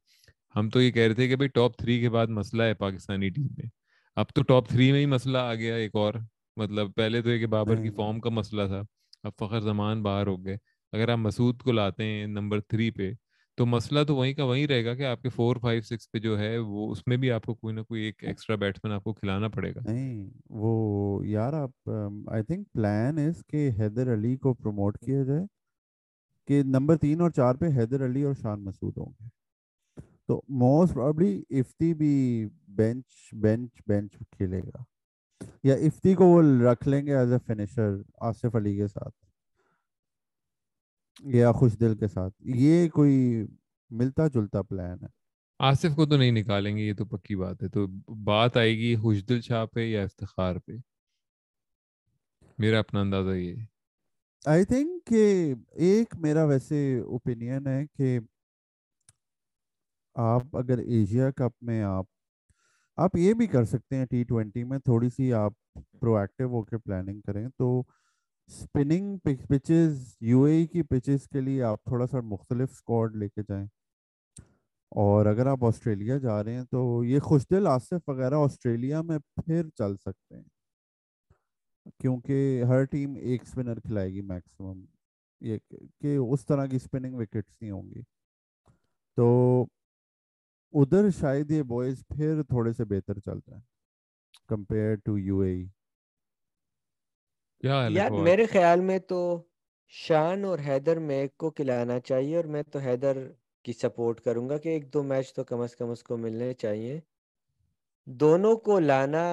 ہم 0.55 0.69
تو 0.69 0.81
یہ 0.81 0.91
کہہ 0.91 1.03
رہے 1.03 1.13
تھے 1.13 1.27
کہ 1.27 1.35
بھائی 1.35 1.49
ٹاپ 1.49 1.77
تھری 1.77 1.99
کے 1.99 2.09
بعد 2.09 2.27
مسئلہ 2.27 2.63
ہے 2.63 2.73
پاکستانی 2.73 3.29
ٹیم 3.29 3.47
میں۔ 3.57 3.69
اب 4.17 4.25
تو 4.35 4.41
ٹاپ 4.43 4.67
تھری 4.69 4.91
میں 4.91 4.99
ہی 4.99 5.05
مسئلہ 5.05 5.37
آ 5.37 5.53
گیا 5.53 5.75
ایک 5.75 5.95
اور۔ 5.95 6.13
مطلب 6.57 6.93
پہلے 6.95 7.21
تو 7.21 7.29
یہ 7.29 7.39
کہ 7.39 7.47
بابر 7.47 7.75
کی 7.75 7.89
فارم 7.89 8.19
کا 8.19 8.29
مسئلہ 8.29 8.61
تھا۔ 8.67 8.81
اب 9.23 9.31
فخر 9.39 9.59
زمان 9.59 10.01
باہر 10.03 10.27
ہو 10.27 10.45
گئے۔ 10.45 10.57
اگر 10.91 11.09
آپ 11.09 11.17
مسعود 11.17 11.61
کو 11.61 11.71
لاتے 11.71 12.03
ہیں 12.03 12.27
نمبر 12.27 12.61
تھری 12.61 12.91
پہ 12.91 13.11
تو 13.57 13.65
مسئلہ 13.65 14.03
تو 14.03 14.15
وہیں 14.15 14.33
کا 14.33 14.43
وہیں 14.43 14.67
رہے 14.67 14.85
گا 14.85 14.93
کہ 14.93 15.05
آپ 15.05 15.21
کے 15.21 15.29
فور 15.29 15.55
فائیو 15.55 15.81
سکس 15.81 16.11
پہ 16.11 16.19
جو 16.19 16.39
ہے 16.39 16.57
وہ 16.57 16.91
اس 16.91 17.07
میں 17.07 17.17
بھی 17.17 17.31
آپ 17.31 17.45
کو 17.45 17.53
کوئی 17.55 17.75
نہ 17.75 17.81
کوئی 17.81 18.01
ایک 18.03 18.23
ایکسٹرا 18.23 18.55
بیٹسمین 18.55 18.93
آپ 18.93 19.03
کو 19.03 19.13
کھلانا 19.13 19.47
پڑے 19.47 19.75
گا۔ 19.75 19.79
نہیں 19.91 20.29
وہ 20.49 21.27
یار 21.27 21.53
آپ 21.53 21.89
آئی 22.27 22.43
تھنک 22.43 22.67
پلان 22.73 23.17
اس 23.17 23.43
کہ 23.47 23.69
حیدر 23.79 24.13
علی 24.13 24.35
کو 24.37 24.53
پروموٹ 24.53 24.97
کیا 24.99 25.23
جائے 25.23 25.45
کہ 26.47 26.63
نمبر 26.63 26.97
تین 26.97 27.21
اور 27.21 27.29
چار 27.29 27.55
پہ 27.55 27.65
حیدر 27.65 28.05
علی 28.05 28.23
اور 28.23 28.33
شان 28.33 28.63
مسعود 28.63 28.97
ہوں 28.97 29.13
گے۔ 29.21 29.36
تو 30.27 30.41
موسٹ 30.49 30.93
پرابلی 30.93 31.43
افتی 31.49 31.93
بھی 31.93 32.47
بینچ 32.67 33.05
بینچ 33.31 33.69
بینچ 33.87 34.11
کھیلے 34.31 34.59
گا۔ 34.59 34.83
یا 35.63 35.75
افتی 35.75 36.13
کو 36.13 36.25
وہ 36.25 36.41
رکھ 36.63 36.87
لیں 36.87 37.05
گے 37.05 37.15
as 37.15 37.31
a 37.31 37.39
finisher 37.45 37.89
Asif 38.21 38.55
Ali 38.55 38.75
کے 38.75 38.87
ساتھ۔ 38.87 39.25
یا 41.23 41.51
خوش 41.51 41.79
دل 41.79 41.97
کے 41.97 42.07
ساتھ۔ 42.07 42.33
یہ 42.39 42.89
کوئی 42.89 43.45
ملتا 43.89 44.27
جلتا 44.27 44.61
پلان 44.61 44.97
ہے۔ 45.01 45.07
آصف 45.59 45.95
کو 45.95 46.05
تو 46.05 46.17
نہیں 46.17 46.31
نکالیں 46.31 46.77
گے 46.77 46.81
یہ 46.81 46.93
تو 46.93 47.05
پکی 47.05 47.35
بات 47.35 47.63
ہے۔ 47.63 47.69
تو 47.69 47.87
بات 48.23 48.57
آئے 48.57 48.77
گی 48.77 48.95
خوش 48.95 49.25
دل 49.29 49.41
شاہ 49.41 49.65
پہ 49.65 49.79
یا 49.79 50.03
افتخار 50.03 50.55
پہ؟ 50.55 50.71
میرا 52.57 52.79
اپنا 52.79 53.01
اندازہ 53.01 53.31
یہ 53.31 53.55
آئی 54.45 54.65
تھنک 54.65 55.05
کہ 55.05 55.53
ایک 55.71 56.15
میرا 56.15 56.43
ویسے 56.45 56.99
اوپینین 56.99 57.67
ہے 57.67 57.85
کہ 57.97 58.19
آپ 60.17 60.57
اگر 60.57 60.77
ایشیا 60.77 61.31
کپ 61.31 61.63
میں 61.63 61.83
آپ 61.83 62.05
آپ 62.97 63.15
یہ 63.15 63.33
بھی 63.33 63.47
کر 63.47 63.63
سکتے 63.63 63.95
ہیں 63.95 64.05
ٹی 64.05 64.23
ٹوینٹی 64.23 64.63
میں 64.63 64.79
تھوڑی 64.79 65.09
سی 65.09 65.33
آپ 65.33 65.53
پرو 65.99 66.15
ایکٹیو 66.17 66.49
ہو 66.49 66.63
کے 66.63 66.77
پلاننگ 66.77 67.21
کریں 67.21 67.49
تو 67.57 67.83
اسپننگ 68.47 69.17
پچز 69.17 70.15
یو 70.21 70.43
اے 70.43 70.67
کی 70.67 70.83
پچز 70.83 71.27
کے 71.29 71.41
لیے 71.41 71.63
آپ 71.63 71.83
تھوڑا 71.83 72.07
سا 72.07 72.21
مختلف 72.21 72.69
اسکواڈ 72.71 73.15
لے 73.15 73.29
کے 73.29 73.41
جائیں۔ 73.41 73.67
اور 74.91 75.25
اگر 75.25 75.47
آپ 75.47 75.65
آسٹریلیا 75.65 76.17
جا 76.17 76.43
رہے 76.43 76.53
ہیں 76.53 76.63
تو 76.63 77.03
یہ 77.03 77.19
خوش 77.19 77.45
دل 77.51 77.67
آصف 77.67 78.09
وغیرہ 78.09 78.33
آسٹریلیا 78.33 79.01
میں 79.01 79.19
پھر 79.35 79.69
چل 79.69 79.95
سکتے 79.97 80.35
ہیں۔ 80.35 80.43
کیونکہ 81.99 82.63
ہر 82.67 82.83
ٹیم 82.83 83.15
ایک 83.15 83.41
اسپنر 83.41 83.79
کھلائے 83.79 84.13
گی 84.13 84.21
میکسیمم 84.21 84.85
یہ 85.41 85.57
کہ 86.01 86.17
اس 86.17 86.45
طرح 86.45 86.65
کی 86.65 86.75
اسپننگ 86.75 87.15
وکٹس 87.15 87.61
نہیں 87.61 87.71
ہوں 87.71 87.89
گی۔ 87.89 88.01
تو 89.17 89.65
ادھر 90.73 91.09
شاید 91.09 91.51
یہ 91.51 91.63
بوائز 91.63 92.03
پھر 92.07 92.43
تھوڑے 92.43 92.73
سے 92.73 92.85
بہتر 92.85 93.19
چل 93.19 93.37
رہے 93.37 93.53
ہیں 93.53 93.61
کمپیئر 94.49 94.95
ٹو 94.95 95.17
یو 95.17 95.39
اے 95.39 95.63
یار 97.63 98.11
میرے 98.11 98.45
خیال 98.45 98.81
میں 98.81 98.99
تو 98.99 99.41
شان 99.93 100.45
اور 100.45 100.59
حیدر 100.67 100.99
میک 100.99 101.37
کو 101.37 101.49
کھلانا 101.49 101.99
چاہیے 101.99 102.35
اور 102.35 102.45
میں 102.45 102.63
تو 102.63 102.79
حیدر 102.79 103.17
کی 103.65 103.73
سپورٹ 103.73 104.21
کروں 104.21 104.49
گا 104.49 104.57
کہ 104.57 104.69
ایک 104.69 104.93
دو 104.93 105.03
میچ 105.03 105.33
تو 105.33 105.43
کم 105.43 105.61
از 105.61 105.75
کم 105.75 105.89
اس 105.89 106.03
کو 106.03 106.17
ملنے 106.17 106.53
چاہیے۔ 106.53 106.99
دونوں 108.07 108.55
کو 108.55 108.79
لانا 108.79 109.23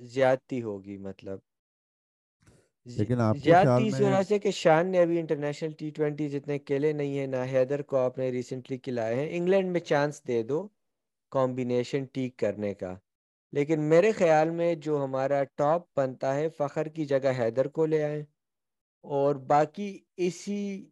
زیادتی 0.00 0.62
ہوگی 0.62 0.96
مطلب۔ 0.98 1.38
لیکن 2.86 3.20
آپ 3.20 3.36
زیادتی 3.44 3.88
اس 3.88 4.00
وجہ 4.00 4.22
سے 4.22 4.38
کہ 4.38 4.50
شان 4.50 4.86
نے 4.86 5.02
ابھی 5.02 5.18
انٹرنیشنل 5.20 5.72
ٹی 5.72 5.90
ٹوینٹی 5.90 6.28
جتنے 6.28 6.58
کھیلے 6.58 6.92
نہیں 6.92 7.18
ہیں 7.18 7.26
نہ 7.26 7.44
حیدر 7.52 7.82
کو 7.82 7.96
آپ 7.96 8.18
نے 8.18 8.30
ریسنٹلی 8.30 8.78
کھلائے 8.78 9.14
ہیں۔ 9.14 9.36
انگلینڈ 9.36 9.72
میں 9.72 9.80
چانس 9.80 10.26
دے 10.28 10.42
دو۔ 10.42 10.68
کمبینیشن 11.34 12.04
ٹیک 12.04 12.36
کرنے 12.36 12.74
کا۔ 12.74 12.94
لیکن 13.52 13.80
میرے 13.80 14.12
خیال 14.12 14.50
میں 14.50 14.74
جو 14.74 15.04
ہمارا 15.04 15.44
ٹاپ 15.44 15.98
بنتا 15.98 16.34
ہے 16.34 16.48
فخر 16.48 16.88
کی 16.88 17.04
جگہ 17.04 17.32
حیدر 17.38 17.68
کو 17.68 17.86
لے 17.86 18.02
آئیں۔ 18.04 18.22
اور 19.04 19.34
باقی 19.34 19.98
اسی 20.16 20.90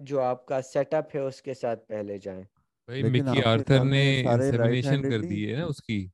جو 0.00 0.20
آپ 0.20 0.46
کا 0.46 0.62
سیٹ 0.62 0.94
اپ 0.94 1.16
ہے 1.16 1.20
اس 1.20 1.42
کے 1.42 1.54
ساتھ 1.54 1.86
پہلے 1.86 2.18
جائیں۔ 2.18 2.42
بھائی 2.88 3.02
مکی 3.02 3.42
آرتھر 3.42 3.84
نے 3.84 4.20
انسیمینیشن 4.20 5.10
کر 5.10 5.20
دی 5.20 5.50
ہے 5.50 5.56
نا 5.56 5.64
اس 5.64 5.82
کی۔ 5.82 6.06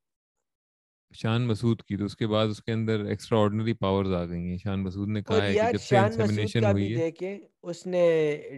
شان 1.15 1.47
مسعود 1.47 1.83
کی 1.83 1.97
تو 1.97 2.05
اس 2.05 2.17
کے 2.17 2.27
بعد 2.27 2.47
اس 2.47 2.63
کے 2.63 2.73
اندر 2.73 3.05
ایکسٹرا 3.05 3.39
آرڈنری 3.41 3.73
پاورز 3.73 4.13
آ 4.13 4.25
گئی 4.25 4.51
ہیں 4.51 4.57
شان 4.57 4.83
مسعود 4.83 5.09
نے 5.09 5.23
کہا 5.23 5.45
ہے 5.45 5.53
کہ 5.55 5.73
جب 5.73 5.81
سے 5.81 5.99
انسیمینیشن 5.99 6.65
ہوئی 6.65 6.93
ہے۔ 6.93 6.99
دیکھیں 6.99 7.39
اس 7.63 7.87
نے 7.87 8.05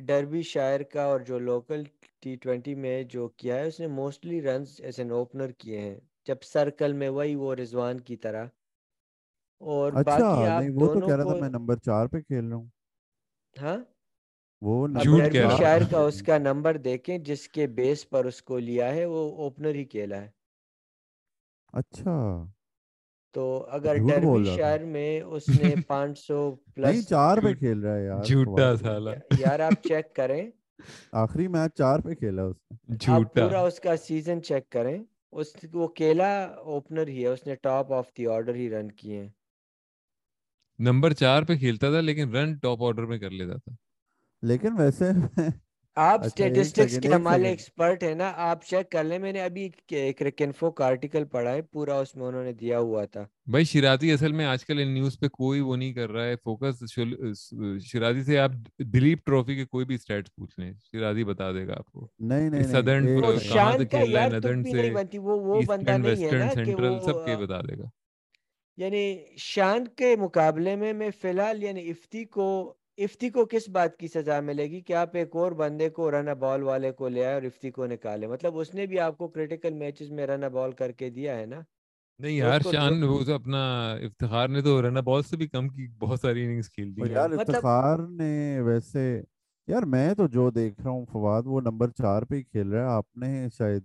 ڈربی 0.06 0.42
شاعر 0.42 0.80
کا 0.80 1.02
اور 1.02 1.20
جو 1.20 1.38
لوکل 1.38 1.82
ٹی 2.22 2.36
ٹوینٹی 2.36 2.74
میں 2.74 3.02
جو 3.02 3.28
کیا 3.28 3.54
ہے 3.56 3.66
اس 3.66 3.80
نے 3.80 3.86
mostly 3.86 4.42
runs 4.42 4.80
as 4.82 5.00
an 5.00 5.10
opener 5.10 5.50
کیے 5.50 5.78
ہیں۔ 5.78 6.00
جب 6.24 6.36
سرکل 6.42 6.92
میں 6.92 7.08
وہی 7.08 7.34
وہ 7.34 7.54
رضوان 7.54 8.00
کی 8.00 8.16
طرح۔ 8.16 8.46
اور 9.58 9.92
اچھا 9.92 10.58
نہیں 10.60 10.70
وہ 10.70 10.94
تو 10.94 11.00
کہہ 11.00 11.16
رہا 11.16 11.24
تھا 11.24 11.40
میں 11.40 11.48
نمبر 11.48 11.76
چار 11.76 12.06
پہ 12.06 12.20
کھیل 12.20 12.44
رہا 12.44 12.56
ہوں۔ 12.56 12.66
ہاں؟ 13.62 13.76
وہ 14.62 14.88
شاعر 15.58 15.80
کا 15.90 15.98
اس 15.98 16.22
کا 16.22 16.38
نمبر 16.38 16.76
دیکھیں 16.76 17.18
جس 17.18 17.48
کے 17.48 17.66
بیس 17.66 18.08
پر 18.10 18.24
اس 18.24 18.42
کو 18.42 18.58
لیا 18.58 18.94
ہے 18.94 19.04
وہ 19.04 19.36
اوپنر 19.36 19.74
ہی 19.74 19.84
کھیلا 19.84 20.20
ہے۔ 20.20 20.30
اچھا۔ 21.72 22.44
تو 23.34 23.66
اگر 23.70 23.96
ڈربی 23.96 24.44
شہر 24.56 24.84
میں 24.84 25.20
اس 25.20 25.48
نے 25.48 25.74
پانچ 25.88 26.18
سو 26.18 26.56
پلس 26.74 26.88
نہیں 26.88 27.02
چار 27.02 27.38
پہ 27.38 27.54
کھیل 27.54 27.80
رہا 27.80 27.96
ہے 27.96 28.04
یار 28.04 28.22
جھوٹا 28.22 28.76
سالا۔ 28.76 29.10
یار 29.38 29.60
آپ 29.60 29.72
چیک 29.82 30.14
کریں۔ 30.14 30.50
آخری 31.12 31.48
میچ 31.48 31.78
چار 31.78 31.98
پہ 32.00 32.14
کھیلا 32.14 32.42
اس 32.42 32.56
نے۔ 32.70 32.96
جھوٹا۔ 32.96 33.46
پورا 33.46 33.60
اس 33.60 33.80
کا 33.80 33.96
سیزن 33.96 34.42
چیک 34.42 34.70
کریں۔ 34.70 35.04
اس 35.32 35.56
وہ 35.72 35.88
کیلا 35.88 36.44
اوپنر 36.44 37.08
ہی 37.08 37.22
ہے۔ 37.22 37.26
اس 37.26 37.46
نے 37.46 37.54
ٹاپ 37.54 37.92
آف 37.92 38.06
دی 38.18 38.26
آرڈر 38.26 38.54
ہی 38.54 38.70
رن 38.70 38.90
کیے 38.90 39.20
ہیں۔ 39.20 39.28
نمبر 40.78 41.12
چار 41.12 41.42
پہ 41.42 41.56
کھیلتا 41.56 41.90
تھا 41.90 42.00
لیکن 42.00 42.36
رن 42.36 42.54
ٹاپ 42.54 42.82
آرڈر 42.82 43.04
میں 43.06 43.18
کر 43.18 43.30
لیتا 43.30 43.56
تھا۔ 43.56 43.72
لیکن 44.42 44.68
ویسے 44.78 45.04
آپ 46.00 46.24
اسٹیٹسٹکس 46.24 46.98
کے 47.00 47.08
ہمارے 47.08 47.48
ایکسپرٹ 47.48 48.02
ہیں 48.02 48.14
نا 48.14 48.32
آپ 48.42 48.64
چیک 48.64 48.90
کر 48.90 49.04
لیں 49.04 49.18
میں 49.18 49.32
نے 49.32 49.40
ابھی 49.42 49.68
ایک 49.88 50.22
ریکنفو 50.22 50.70
کا 50.70 50.86
آرٹیکل 50.86 51.24
پڑھا 51.24 51.52
ہے 51.52 51.62
پورا 51.62 51.98
اس 51.98 52.14
میں 52.16 52.26
انہوں 52.26 52.44
نے 52.44 52.52
دیا 52.52 52.78
ہوا 52.78 53.04
تھا۔ 53.04 53.24
بھائی 53.46 53.64
شرازی 53.64 54.12
اصل 54.12 54.32
میں 54.32 54.46
آج 54.46 54.64
کل 54.64 54.86
نیوز 54.88 55.18
پہ 55.18 55.28
کوئی 55.28 55.60
وہ 55.60 55.76
نہیں 55.76 55.92
کر 55.92 56.10
رہا 56.10 56.24
ہے 56.24 56.36
فوکس 56.36 56.82
شرازی 57.84 58.22
سے 58.22 58.38
آپ 58.38 58.50
دلیپ 58.92 59.24
ٹرافی 59.26 59.54
کے 59.54 59.64
کوئی 59.64 59.86
بھی 59.86 59.96
سٹیٹس 59.96 60.34
پوچھ 60.34 60.60
لیں 60.60 60.72
شرازی 60.92 61.24
بتا 61.24 61.52
دے 61.52 61.66
گا 61.66 61.74
آپ 61.78 61.90
کو۔ 61.92 62.08
نہیں 62.20 62.50
نہیں 62.50 62.62
سدرن 62.62 63.06
کہاں 63.20 63.78
سے 63.78 63.86
کھیل 63.86 64.16
رہا 64.16 64.24
ہے 64.24 64.28
ندرن 64.28 64.64
سے 64.64 65.18
وہ 65.18 65.40
وہ 65.40 65.60
بندہ 65.66 65.96
نہیں 65.96 66.24
ہے 66.24 66.30
نا 66.30 66.64
کہ 66.64 66.74
وہ 66.74 66.98
سب 66.98 67.24
کے 67.26 67.36
بتا 67.36 67.60
دے 67.60 67.78
گا۔ 67.78 67.88
یعنی 68.76 69.18
شان 69.36 69.84
کے 69.96 70.16
مقابلے 70.16 70.76
میں 70.76 70.92
میں 70.92 71.10
فی 71.22 71.28
الحال 71.28 71.62
یعنی 71.62 71.90
افتی 71.90 72.24
کو 72.24 72.74
افتی 73.00 73.30
کو 73.30 73.44
کس 73.44 73.68
بات 73.68 73.96
کی 73.96 74.08
سزا 74.08 74.40
ملے 74.40 74.64
گی 74.64 74.80
کہ 74.80 74.92
آپ 74.92 75.16
ایک 75.16 75.36
اور 75.36 75.52
بندے 75.52 75.88
کو 75.90 76.10
رن 76.10 76.28
بال 76.38 76.62
والے 76.62 76.92
کو 76.92 77.08
لے 77.08 77.24
آئے 77.24 77.34
اور 77.34 77.42
افتی 77.42 77.70
کو 77.70 77.86
نکالے؟ 77.86 78.26
مطلب 78.26 78.58
اس 78.58 78.74
نے 78.74 78.86
بھی 78.86 78.98
آپ 79.00 79.18
کو 79.18 79.28
کریٹیکل 79.28 79.74
میچز 79.74 80.10
میں 80.10 80.26
رن 80.26 80.40
بال 80.52 80.72
کر 80.72 80.92
کے 80.92 81.10
دیا 81.10 81.38
ہے 81.38 81.46
نا؟ 81.46 81.60
نہیں 82.18 82.32
یار 82.32 82.60
شان 82.60 83.02
اپنا 83.34 83.92
افتخار 83.92 84.48
نے 84.48 84.62
تو 84.62 84.82
رن 84.82 84.94
بال 84.94 85.22
سے 85.22 85.36
بھی 85.36 85.48
کم 85.48 85.68
کی 85.68 85.88
بہت 85.98 86.20
ساری 86.20 86.44
اننگز 86.44 86.70
کھیل 86.70 86.96
دی 86.96 87.12
یار 87.12 87.30
مطلب 87.30 87.40
افتخار 87.40 87.98
نے 87.98 88.60
ویسے 88.60 89.22
یار 89.68 89.82
میں 89.82 90.14
تو 90.14 90.26
جو 90.26 90.50
دیکھ 90.50 90.80
رہا 90.80 90.90
ہوں 90.90 91.06
فواد 91.12 91.42
وہ 91.46 91.60
نمبر 91.60 91.90
چار 91.90 92.22
پہ 92.22 92.34
ہی 92.34 92.42
کھیل 92.42 92.68
رہا 92.68 92.80
ہے۔ 92.80 92.86
آپ 92.86 93.16
نے 93.16 93.48
شاید 93.58 93.82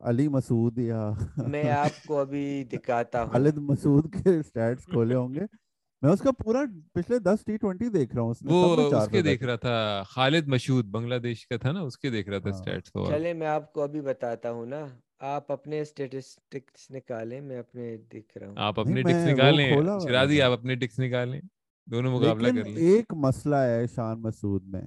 علی 0.00 0.28
مسعود 0.28 0.78
یا 0.78 1.10
میں 1.46 1.70
آپ 1.70 2.06
کو 2.06 2.18
ابھی 2.18 2.64
دکھاتا 2.64 3.22
ہوں۔ 3.22 3.30
خالد 3.30 3.56
مسعود 3.56 4.12
کے 4.12 4.42
سٹیٹس 4.42 4.84
کھولے 4.84 5.14
ہوں 5.14 5.34
گے۔ 5.34 5.65
میں 6.02 6.12
اس 6.12 6.20
کا 6.20 6.30
پورا 6.34 6.60
پچھلے 6.92 7.18
دس 7.20 7.44
ٹی 7.46 7.56
ٹوینٹی 7.56 7.88
دیکھ 7.88 8.14
رہا 8.14 8.22
ہوں 8.22 8.28
وہ 8.28 8.34
سب 8.34 8.80
میں 8.80 8.90
چار 8.90 9.00
اس 9.02 9.08
کے 9.08 9.22
دیکھ 9.22 9.42
رہا 9.42 9.56
تھا 9.56 10.02
خالد 10.08 10.48
مشہود 10.48 10.86
بنگلہ 10.90 11.18
دیش 11.18 11.46
کا 11.46 11.56
تھا 11.56 11.72
نا 11.72 11.80
اس 11.80 11.98
کے 11.98 12.10
دیکھ 12.10 12.28
رہا 12.28 12.38
تھا 12.38 12.50
ہاں۔ 12.50 12.58
اسٹیٹس 12.58 12.92
فواد 12.92 13.10
چلے 13.10 13.32
میں 13.32 13.46
آپ 13.46 13.72
کو 13.72 13.82
ابھی 13.82 14.00
بتاتا 14.00 14.50
ہوں 14.50 14.66
نا 14.66 14.84
آپ 15.26 15.52
اپنے 15.52 15.80
اسٹیٹسٹکس 15.80 16.90
نکالیں 16.90 17.40
میں 17.40 17.58
اپنے 17.58 17.96
دکھ 18.12 18.36
رہا 18.38 18.46
ہوں۔ 18.48 18.54
آپ 18.58 18.80
اپنے 18.80 19.02
ٹکس 19.02 19.26
نکالیں 19.28 19.66
شرازی 20.00 20.42
آپ 20.42 20.52
اپنے 20.52 20.74
ٹکس 20.74 20.98
نکالیں 20.98 21.40
دونوں 21.88 22.12
مقابلہ 22.12 22.48
کر 22.48 22.64
لیں۔ 22.64 22.86
ایک 22.86 23.12
مسئلہ 23.16 23.56
ہے 23.56 23.86
شان 23.94 24.22
مسعود 24.22 24.66
میں 24.66 24.82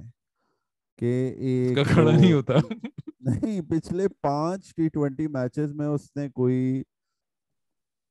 کہ 1.00 1.14
ایک 1.40 1.78
کھڑا 1.88 2.12
نہیں 2.12 2.34
ہوتا۔ 2.34 2.54
نہیں 3.22 3.62
پچھلے 3.70 4.08
پانچ 4.22 4.74
ٹی 4.76 4.90
ٹوینٹی 4.90 5.28
میچز 5.28 5.74
میں 5.74 5.88
اس 5.88 6.10
نے 6.16 6.30
کوئی 6.30 6.84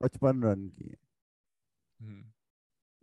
پچپن 0.00 0.42
رن 0.42 0.68
کیے۔ 0.70 0.94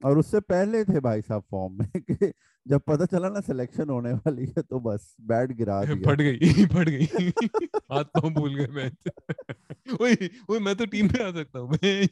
اور 0.02 0.18
اس 0.18 0.28
سے 0.28 0.40
پہلے 0.42 0.84
تھے 0.84 1.00
بھائی 1.00 1.22
صاحب 1.28 1.42
فارم 1.50 1.78
میں 1.78 1.88
کہ 2.08 2.32
جب 2.66 2.80
پتہ 2.86 3.04
چلا 3.12 3.30
نا 3.30 3.42
سلیکشن 3.46 3.90
ہونے 3.90 4.12
والی 4.16 4.46
ہے 4.48 4.62
تو 4.62 4.80
بس 4.82 5.02
بیٹ 5.20 5.60
گرا 5.60 5.84
دیا۔ 5.84 5.96
پھٹ 6.04 6.20
گئی 6.20 6.40
پھٹ 6.68 6.88
گئی۔ 6.88 7.06
ہاتھ 7.90 8.12
پاؤں 8.12 8.30
بھول 8.30 8.60
گئے 8.60 8.68
میچ 8.70 9.08
وہی 10.00 10.16
وہی 10.48 10.60
میں 10.60 10.74
تو 10.74 10.86
ٹیم 10.86 11.08
میں 11.08 11.24
آ 11.24 11.32
سکتا 11.32 11.60
ہوں۔ 11.60 11.68
میں 11.72 12.04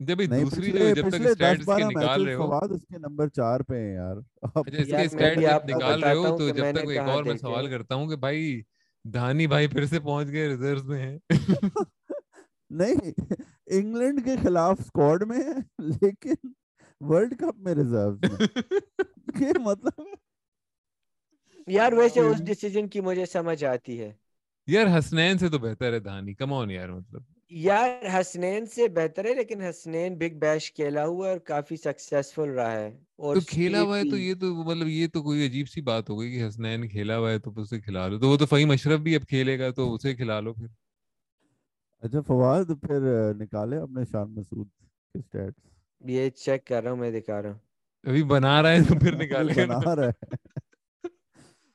جب 0.00 0.18
دوسری 0.30 0.70
جو 0.72 0.88
جب 0.94 1.08
تک 1.10 1.26
اسٹیٹس 1.26 1.66
کے 1.66 1.84
نکال 1.84 2.24
رہے 2.24 2.34
ہو۔ 2.34 2.46
فواد 2.46 2.70
اس 2.70 2.86
کے 2.86 2.98
نمبر 2.98 3.28
چار 3.28 3.60
پہ 3.60 3.76
ہیں 3.76 3.94
یار۔ 3.94 4.16
اچھا 4.42 4.98
اس 4.98 5.10
کے 5.10 5.34
جب 5.34 5.48
آپ 5.50 5.68
نکال 5.68 6.02
رہے 6.02 6.14
ہو 6.14 6.36
تو 6.38 6.48
جب 6.48 6.64
تک 6.74 6.88
ایک 6.88 6.98
اور 7.06 7.24
میں 7.24 7.36
سوال 7.36 7.68
کرتا 7.70 7.94
ہوں 7.94 8.08
کہ 8.08 8.16
بھائی 8.16 8.60
دھانی 9.04 9.46
بھائی 9.46 9.66
پھر 9.68 9.86
سے 9.86 10.00
پہنچ 10.00 10.28
گئے 10.28 10.48
ریزرو 10.48 10.84
میں 10.84 11.02
ہیں۔ 11.02 11.18
نہیں 12.70 13.12
انگلینڈ 13.70 14.24
کے 14.24 14.36
خلاف 14.42 14.80
اسکواڈ 14.80 15.22
میں 15.22 15.38
ہے 15.38 15.58
لیکن 15.78 16.48
ورلڈ 17.00 17.38
کپ 17.38 17.58
میں 17.58 17.74
ریزرو 17.74 18.36
کہ 19.38 19.58
مطلب 19.58 20.06
یار 21.66 21.92
ویسے 21.92 22.20
اس 22.20 22.46
ڈیسیجن 22.46 22.88
کی 22.88 23.00
مجھے 23.00 23.26
سمجھ 23.26 23.64
آتی 23.64 24.00
ہے۔ 24.00 24.12
یار 24.66 24.98
حسنین 24.98 25.38
سے 25.38 25.48
تو 25.48 25.58
بہتر 25.58 25.92
ہے 25.92 25.98
دھانی۔ 25.98 26.34
کم 26.34 26.52
آن 26.52 26.70
یار 26.70 26.88
مطلب۔ 26.88 27.22
یار 27.48 28.20
حسنین 28.20 28.66
سے 28.66 28.88
بہتر 28.88 29.24
ہے 29.24 29.34
لیکن 29.34 29.62
حسنین 29.62 30.18
بگ 30.18 30.38
بیش 30.38 30.72
کھیلا 30.72 31.06
ہوا 31.06 31.26
ہے 31.26 31.32
اور 31.32 31.38
کافی 31.38 31.76
سکسیسفل 31.76 32.50
رہا 32.50 32.72
ہے۔ 32.72 32.98
اور 33.16 33.36
تو 33.36 33.40
کھیلا 33.46 33.82
ہوا 33.82 33.98
ہے 33.98 34.10
تو 34.10 34.16
یہ 34.16 34.34
تو 34.34 34.54
مطلب 34.54 34.88
یہ 34.88 35.06
تو 35.06 35.22
کوئی 35.22 35.46
عجیب 35.46 35.68
سی 35.68 35.80
بات 35.80 36.10
ہو 36.10 36.20
گئی 36.20 36.32
کہ 36.32 36.48
حسنین 36.48 36.88
کھیلا 36.88 37.18
ہوا 37.18 37.30
ہے 37.30 37.38
تو 37.38 37.60
اسے 37.60 37.80
کھلا 37.80 38.08
لو۔ 38.08 38.18
تو 38.18 38.28
وہ 38.28 38.36
تو 38.36 38.46
فہیم 38.46 38.70
اشرف 38.70 39.00
بھی 39.00 39.16
اب 39.16 39.22
کھیلے 39.28 39.58
گا 39.58 39.70
تو 39.70 39.94
اسے 39.94 40.14
کھلا 40.14 40.40
لو 40.40 40.54
پھر۔ 40.54 40.66
اچھا 42.00 42.20
فواد 42.20 42.64
پھر 42.64 43.00
نکالے 43.34 43.76
اپنے 43.76 44.04
شان 44.12 44.34
مسعود 44.34 44.68
کے 44.68 45.20
سٹیٹس 45.20 45.66
یہ 46.00 46.30
چیک 46.30 46.66
کر 46.66 46.82
رہا 46.82 46.90
ہوں 46.90 46.98
میں 46.98 47.10
دکھا 47.10 47.42
رہا 47.42 47.50
ہوں۔ 47.50 47.58
ابھی 48.04 48.22
بنا 48.22 48.62
رہا 48.62 48.72
ہے 48.72 48.78
تو 48.88 48.94
پھر 49.00 49.14
نکالے۔ 49.14 49.66
بنا 49.66 49.96
رہا 49.96 50.06
ہے۔ 50.06 50.36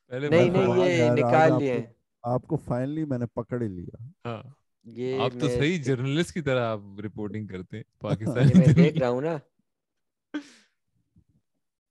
پہلے 0.08 0.30
نہیں 0.30 0.50
نہیں 0.50 0.90
یہ 0.90 1.12
نکال 1.12 1.52
لیے۔ 1.60 1.84
آپ 2.24 2.48
کو 2.48 2.56
فائنلی 2.56 3.06
میں 3.06 3.18
نے 3.18 3.26
پکڑ 3.26 3.62
ہی 3.62 3.68
لیا۔ 3.68 4.04
ہاں۔ 4.26 4.44
یہ 4.84 5.20
آپ 5.20 5.32
تو 5.40 5.48
صحیح 5.48 5.82
جرنلسٹ 5.84 6.34
کی 6.34 6.42
طرح 6.42 6.66
آپ 6.68 6.80
رپورٹنگ 7.06 7.48
کرتے 7.48 7.78
ہیں 7.78 7.84
یہ 7.88 8.02
پاکستانی 8.02 8.52
میں 8.58 8.74
دیکھ 8.74 8.98
رہا 8.98 9.10
ہوں 9.10 9.22
نا۔ 9.22 9.38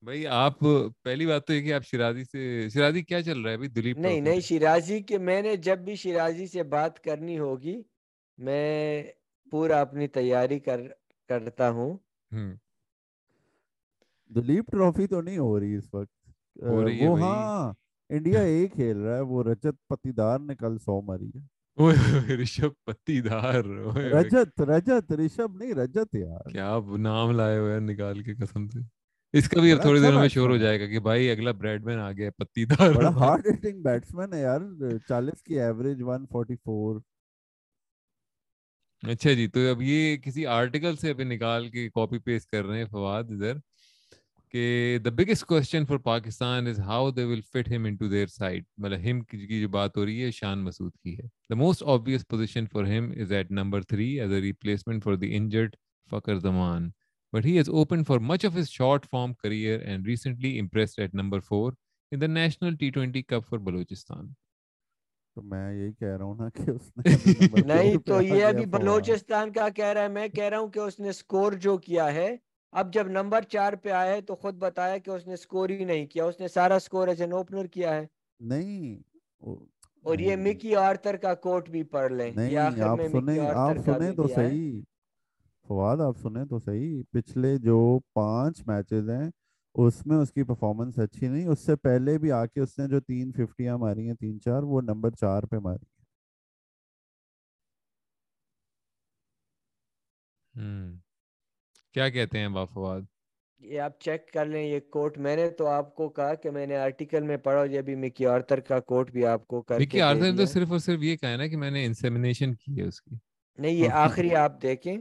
بھائی 0.02 0.26
آپ 0.26 0.58
پہلی 1.02 1.26
بات 1.26 1.46
تو 1.46 1.54
یہ 1.54 1.62
کہ 1.62 1.72
آپ 1.72 1.84
شرازی 1.84 2.24
سے 2.24 2.68
شرازی 2.72 3.02
کیا 3.02 3.22
چل 3.22 3.40
رہا 3.40 3.50
ہے 3.50 3.56
ابھی؟ 3.56 3.68
دلیپ 3.68 3.98
نہیں 3.98 4.20
نہیں 4.20 4.40
شیرازی 4.40 5.00
کے 5.00 5.18
میں 5.18 5.42
نے 5.42 5.56
جب 5.56 5.78
بھی 5.78 5.94
شیرازی 5.96 6.46
سے 6.46 6.62
بات 6.62 7.00
کرنی 7.00 7.38
ہوگی 7.38 7.82
میں 8.38 9.02
پورا 9.50 9.80
اپنی 9.80 10.08
تیاری 10.08 10.58
کر 10.58 10.80
کرتا 11.28 11.70
ہوں۔ 11.70 11.96
دلیپ 14.30 14.70
ٹرافی 14.72 15.06
تو 15.06 15.20
نہیں 15.20 15.38
ہو 15.38 15.60
رہی 15.60 15.76
اس 15.76 15.94
وقت۔ 15.94 16.12
وہ 17.02 17.18
ہاں 17.20 17.72
انڈیا 18.08 18.40
اے 18.40 18.66
کھیل 18.66 18.96
رہا 18.96 19.16
ہے 19.16 19.20
وہ 19.20 19.42
رجت 19.42 19.88
پتیدار 19.88 20.38
نے 20.38 20.54
کل 20.54 20.78
سو 20.78 21.00
ماری 21.02 21.30
ہے۔ 21.34 22.34
رشب 22.36 22.70
پتی 22.84 23.20
دار 23.20 23.64
اوئے 23.64 23.84
ہوئے۔ 23.84 24.08
رجت 24.08 24.60
رجت 24.60 25.12
رشب 25.12 25.56
نہیں 25.56 25.74
رجت 25.74 26.14
یار۔ 26.14 26.50
کیا 26.50 26.78
نام 26.98 27.30
لائے 27.30 27.58
ہوئے 27.58 27.72
ہیں 27.72 27.80
نکال 27.80 28.22
کے 28.22 28.34
قسم 28.34 28.68
سے۔ 28.68 28.78
اس 29.32 29.48
کا 29.48 29.60
بھی 29.60 29.72
اب 29.72 29.80
تھوڑی 29.82 29.98
اچھا 30.00 30.10
دیر 30.10 30.18
میں 30.18 30.28
شور 30.28 30.50
ہو 30.50 30.56
جائے 30.56 30.80
گا 30.80 30.86
کہ 30.86 31.00
بھائی 31.00 31.30
اگلا 31.30 31.50
بریڈ 31.52 31.84
مین 31.84 31.98
آ 31.98 32.12
گیا 32.12 32.30
پتی 32.30 32.64
دار 32.64 32.92
بڑا 32.92 33.08
ہارڈ 33.08 33.46
ہٹنگ 33.46 33.82
بیٹسمین 33.82 34.32
ہے 34.32 34.40
یار۔ 34.40 34.60
چالیس 35.08 35.42
کی 35.42 35.60
ایوریج 35.60 36.02
ون 36.02 36.26
فورٹی 36.26 36.56
فور 36.56 37.00
اچھا 39.10 39.32
جی 39.32 39.46
تو 39.46 39.60
اب 39.70 39.82
یہ 39.82 40.16
کسی 40.16 40.46
آرٹیکل 40.46 40.96
سے 40.96 41.10
ابھی 41.10 41.24
نکال 41.24 41.68
کے 41.68 41.88
کاپی 41.94 42.18
پیسٹ 42.18 42.50
کر 42.50 42.64
رہے 42.64 42.78
ہیں 42.78 42.84
فواد 42.90 43.30
ادھر 43.30 43.58
کہ 44.54 44.98
the 45.04 45.10
biggest 45.10 45.44
question 45.46 45.86
for 45.86 45.96
Pakistan 46.04 46.66
is 46.66 46.78
how 46.80 47.10
they 47.10 47.24
will 47.24 47.40
fit 47.52 47.68
him 47.72 47.84
into 47.84 48.08
their 48.08 48.26
side 48.26 48.64
مطلب 48.76 49.00
ہم 49.10 49.20
کی 49.20 49.60
جو 49.60 49.68
بات 49.68 49.96
ہو 49.96 50.04
رہی 50.06 50.24
ہے، 50.24 50.30
شان 50.30 50.64
مسعود 50.64 50.92
کی 51.02 51.14
ہے۔ 51.14 51.26
The 51.50 51.54
most 51.54 51.82
obvious 51.84 52.24
position 52.28 52.66
for 52.72 52.84
him 52.84 53.10
is 53.20 53.32
at 53.32 53.50
number 53.50 53.82
three 53.82 54.08
as 54.20 54.32
a 54.32 54.40
replacement 54.40 55.04
for 55.04 55.14
the 55.14 55.34
injured 55.36 55.76
Fakhar 56.10 56.38
Zaman 56.38 56.90
but 57.32 57.44
he 57.44 57.56
has 57.56 57.68
opened 57.70 58.06
for 58.06 58.20
much 58.20 58.44
of 58.44 58.54
his 58.54 58.70
short 58.70 59.06
form 59.06 59.34
career 59.34 59.82
and 59.84 60.06
recently 60.06 60.56
impressed 60.56 61.00
at 61.00 61.12
number 61.12 61.40
four 61.40 61.74
in 62.12 62.20
the 62.20 62.28
national 62.28 62.76
T20 62.82 63.22
Cup 63.26 63.44
for 63.44 63.58
Balochistan. 63.58 64.28
تو 65.36 65.42
میں 65.42 65.72
یہی 65.74 65.92
کہہ 65.92 66.08
رہا 66.08 66.24
ہوں 66.24 66.34
نا 66.36 66.48
کہ 66.56 66.70
اس 66.70 66.90
نے 66.96 67.02
نہیں 67.66 67.96
تو 68.06 68.20
یہ 68.22 68.44
ابھی 68.44 68.64
بلوچستان 68.68 69.52
کا 69.52 69.68
کہہ 69.70 69.84
رہا 69.86 70.02
ہے 70.02 70.08
میں 70.10 70.26
کہہ 70.28 70.44
رہا 70.44 70.58
ہوں 70.58 70.68
کہ 70.68 70.78
اس 70.80 70.98
نے 71.00 71.12
سکور 71.12 71.52
جو 71.60 71.76
کیا 71.80 72.12
ہے 72.14 72.34
اب 72.72 72.92
جب 72.92 73.08
نمبر 73.10 73.42
چار 73.48 73.72
پہ 73.82 73.90
آیا 73.92 74.12
ہے 74.12 74.20
تو 74.22 74.36
خود 74.36 74.54
بتایا 74.58 74.96
کہ 74.98 75.10
اس 75.10 75.26
نے 75.26 75.36
سکور 75.36 75.68
ہی 75.70 75.84
نہیں 75.84 76.06
کیا 76.06 76.24
اس 76.24 76.40
نے 76.40 76.48
سارا 76.48 76.78
سکور 76.80 77.08
ایز 77.08 77.20
این 77.20 77.32
اوپنر 77.32 77.66
کیا 77.68 77.94
ہے۔ 77.94 78.06
نہیں 78.40 78.96
اور 80.04 80.18
یہ 80.18 80.36
مکی 80.38 80.74
آرتر 80.76 81.16
کا 81.16 81.34
کوٹ 81.36 81.68
بھی 81.70 81.82
پڑھ 81.90 82.12
لیں 82.12 82.30
نہیں 82.32 82.56
آپ 82.56 83.00
سنیں 83.12 83.38
آپ 83.40 83.76
سنیں 83.84 84.10
تو 84.12 84.26
صحیح۔ 84.28 84.80
فواد 85.68 86.00
آپ 86.00 86.18
سنیں 86.18 86.44
تو 86.44 86.58
صحیح۔ 86.58 87.02
پچھلے 87.12 87.56
جو 87.58 87.78
پانچ 88.14 88.62
میچز 88.66 89.08
ہیں 89.10 89.28
اس 89.74 90.06
میں 90.06 90.16
اس 90.16 90.32
کی 90.32 90.42
پرفارمنس 90.42 90.98
اچھی 90.98 91.28
نہیں 91.28 91.46
اس 91.46 91.60
سے 91.60 91.76
پہلے 91.76 92.18
بھی 92.18 92.32
آ 92.32 92.46
کے 92.46 92.60
اس 92.60 92.78
نے 92.78 92.88
جو 92.88 93.00
تین 93.00 93.32
ففٹیاں 93.32 93.78
ماری 93.78 94.06
ہیں 94.06 94.14
تین 94.14 94.40
چار 94.40 94.62
وہ 94.62 94.80
نمبر 94.80 95.10
چار 95.10 95.42
پہ 95.42 95.56
ماری 95.56 95.84
ہیں۔ 100.54 100.96
کیا 101.92 102.08
کہتے 102.08 102.38
ہیں 102.38 102.48
با 102.48 102.64
فواد؟ 102.64 103.00
یہ 103.58 103.80
آپ 103.80 104.00
چیک 104.00 104.32
کر 104.32 104.46
لیں 104.46 104.62
یہ 104.62 104.80
کوٹ 104.80 105.18
میں 105.18 105.36
نے 105.36 105.50
تو 105.50 105.66
آپ 105.66 105.94
کو 105.94 106.08
کہا 106.08 106.34
کہ 106.34 106.50
میں 106.50 106.66
نے 106.66 106.76
آرٹیکل 106.76 107.22
میں 107.22 107.36
پڑھا 107.36 107.64
یہ 107.64 107.80
بھی 107.80 107.94
مکی 107.94 108.26
آرتر 108.26 108.60
کا 108.60 108.80
کوٹ 108.80 109.10
بھی 109.10 109.26
آپ 109.26 109.46
کو 109.46 109.62
کر 109.62 109.80
مکی 109.80 110.00
آرتھر 110.00 110.30
نے 110.30 110.36
تو 110.36 110.46
صرف 110.46 110.70
اور 110.70 110.78
صرف 110.78 111.02
یہ 111.02 111.16
کہا 111.16 111.30
ہے 111.30 111.36
نا 111.36 111.46
کہ 111.46 111.56
میں 111.56 111.70
نے 111.70 111.84
انسیمینیشن 111.84 112.54
کی 112.54 112.80
ہے 112.80 112.84
اس 112.84 113.02
کی۔ 113.02 113.16
نہیں 113.58 113.72
یہ 113.72 113.90
آخری 113.90 114.34
آپ 114.34 114.62
دیکھیں۔ 114.62 114.96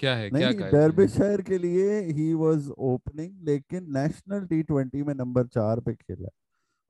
کیا 0.00 0.18
ہے 0.18 0.30
کیا 0.30 0.50
ڈربی؟ 0.70 1.06
شہر 1.08 1.40
کے 1.40 1.58
لیے 1.58 2.00
ہی 2.08 2.32
واز 2.34 2.70
اوپننگ 2.78 3.42
لیکن 3.42 3.92
نیشنل 3.92 4.46
ٹی 4.46 4.62
ٹوینٹی 4.62 5.02
میں 5.02 5.14
نمبر 5.14 5.46
چار 5.46 5.78
پہ 5.78 5.94
کھیلا 5.94 6.28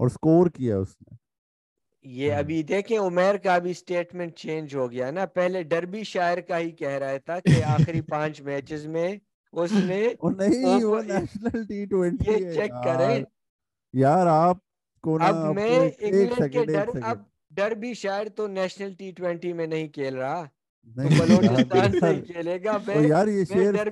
اور 0.01 0.09
سکور 0.09 0.51
کیا 0.51 0.79
اس 0.79 0.97
نے۔ 1.01 1.17
یہ 2.05 2.31
ہوں۔ 2.31 2.39
ابھی 2.39 2.63
دیکھیں 2.63 2.99
عمیر 2.99 3.37
کا 3.37 3.59
بھی 3.59 3.73
سٹیٹمنٹ 3.73 4.35
چینج 4.35 4.77
ہو 4.77 4.91
گیا 4.93 5.11
نا۔ 5.11 5.27
پہلے 5.27 5.63
ڈربی 5.63 6.03
شاعر 6.05 6.39
کا 6.41 6.59
ہی 6.59 6.71
کہہ 6.71 6.99
رہا 6.99 7.17
تھا 7.17 7.39
کہ 7.41 7.49
آخری 7.91 8.01
پانچ 8.01 8.41
میچز 8.41 8.87
میں 8.87 9.09
اس 9.53 9.73
نے 9.73 10.01
نہیں 10.39 10.85
وہ 10.85 11.03
نیشنل 11.03 11.65
ٹی 11.65 11.85
ٹوینٹی 11.87 12.33
یہ 12.33 12.53
چیک 12.53 12.71
کریں۔ 12.85 13.25
یار 13.95 14.27
آپ 14.27 14.57
کو 15.05 15.19
اب 15.21 15.35
میں 15.55 15.79
انگلینڈ 15.99 16.53
کے 16.53 16.77
اب 17.03 17.19
ڈربی 17.51 17.95
شاعر 17.95 18.27
تو 18.37 18.47
نیشنل 18.49 18.95
ٹی 18.95 19.11
ٹوینٹی 19.11 19.53
میں 19.53 19.67
نہیں 19.67 19.89
کھیل 19.89 20.17
رہا۔ 20.17 20.45
یار 23.05 23.27
یہ 23.27 23.45
شاعر 23.45 23.87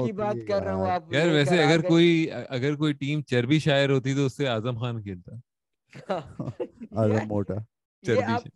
کی 0.00 0.12
بات 0.12 0.36
کر 0.48 0.62
رہا 0.62 0.74
ہوں 0.74 0.90
آپ 0.90 1.12
یار 1.14 1.28
ویسے 1.28 1.62
اگر 1.62 1.80
کوئی 1.82 2.10
اگر 2.48 2.74
کوئی 2.74 2.92
ٹیم 2.94 3.22
چربی 3.22 3.58
شاعر 3.58 3.90
ہوتی 3.90 4.14
تو 4.14 4.26
اس 4.26 4.36
سے 4.36 4.46
اعظم 4.48 4.78
خان 4.78 5.02
کھیلتا۔ 5.02 5.32
اعظم 6.92 7.26
موٹا۔ 7.28 7.54
چربی 8.04 8.48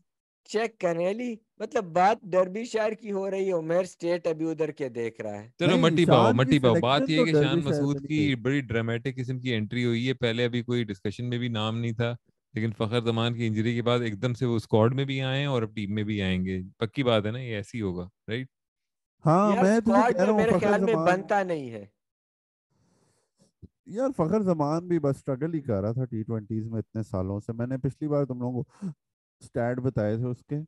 چیک 0.49 0.79
کریں 0.79 1.07
علی 1.09 1.35
مطلب 1.59 1.85
بات 1.93 2.23
ڈربی 2.23 2.65
شاعر 2.65 2.93
کی 2.93 3.13
ہو 3.13 3.31
رہی 3.31 3.47
ہے 3.47 3.53
عمیر 3.53 3.85
سٹیٹ 3.85 4.27
ابھی 4.27 4.51
ادھر 4.51 4.71
کے 4.71 4.89
دیکھ 4.91 5.21
رہا 5.21 5.43
ہے۔ 5.43 5.49
چلو 5.59 5.77
مٹی 5.79 6.05
پاؤ 6.07 6.33
مٹی 6.33 6.59
پاؤ۔ 6.59 6.75
بات 6.81 7.03
یہ 7.09 7.25
کہ 7.25 7.33
شان 7.33 7.43
شہر 7.45 7.67
مسعود 7.67 8.01
کی 8.09 8.35
بڑی 8.43 8.61
ڈرامیٹک 8.63 9.17
قسم 9.17 9.39
کی 9.41 9.55
انٹری 9.55 9.85
ہوئی 9.85 10.07
ہے۔ 10.09 10.15
پہلے 10.17 10.45
ابھی 10.45 10.63
کوئی 10.63 10.85
ڈسکشن 10.85 11.29
میں 11.29 11.39
بھی 11.39 11.49
نام 11.51 11.79
نہیں 11.79 11.93
تھا۔ 11.93 12.15
لیکن 12.55 12.73
فخر 12.79 13.01
زمان 13.01 13.35
کی 13.35 13.47
انجری 13.47 13.75
کے 13.75 13.83
بعد 13.83 14.01
ایک 14.01 14.23
دم 14.23 14.35
سے 14.35 14.47
وہ 14.47 14.57
اسکواڈ 14.57 14.95
میں 14.95 15.05
بھی 15.05 15.21
آئے 15.23 15.39
ہیں 15.39 15.47
اور 15.47 15.63
اب 15.63 15.75
ٹیم 15.75 15.95
میں 15.95 16.05
بھی 16.05 16.23
آئیں 16.23 16.45
گے۔ 16.45 16.61
پکی 16.79 17.03
بات 17.03 17.27
ہے 17.27 17.31
نا 17.31 17.39
یہ 17.39 17.57
ایسی 17.57 17.81
ہوگا 17.81 18.09
رائٹ 18.29 18.49
ہاں 19.25 19.49
میں 19.49 19.63
تجھے 19.63 19.77
اسکواڈ 19.77 20.13
کہہ 20.13 20.19
میں 20.19 20.27
رہا 20.27 20.33
ہوں 20.33 20.39
میرے 20.39 20.51
فخر 20.51 20.61
خیال 20.61 20.81
میں 20.81 20.93
زمان 20.93 21.07
بنتا 21.07 21.43
نہیں 21.43 21.71
ہے۔ 21.71 21.87
یار 23.87 24.11
فخر 24.17 24.43
زمان 24.43 24.89
بھی 24.89 24.99
بس 24.99 25.17
سٹرگل 25.17 25.55
ہی 25.55 25.61
کر 25.61 25.81
رہا 25.81 25.93
تھا 25.93 26.05
ٹی 26.05 26.23
ٹوینٹیز 26.23 26.69
میں 26.69 26.79
اتنے 26.79 27.03
سالوں 27.03 27.41
سے۔ 27.41 27.53
میں 27.53 27.67
نے 27.67 27.77
پچھلی 27.79 28.09
بار 28.09 28.25
تم 28.25 28.41
لوگوں 28.41 28.63
کو 28.63 28.87
سٹیٹ 29.43 29.79
بتائے 29.79 30.17
تھے 30.17 30.27
اس 30.27 30.45
کے۔ 30.49 30.59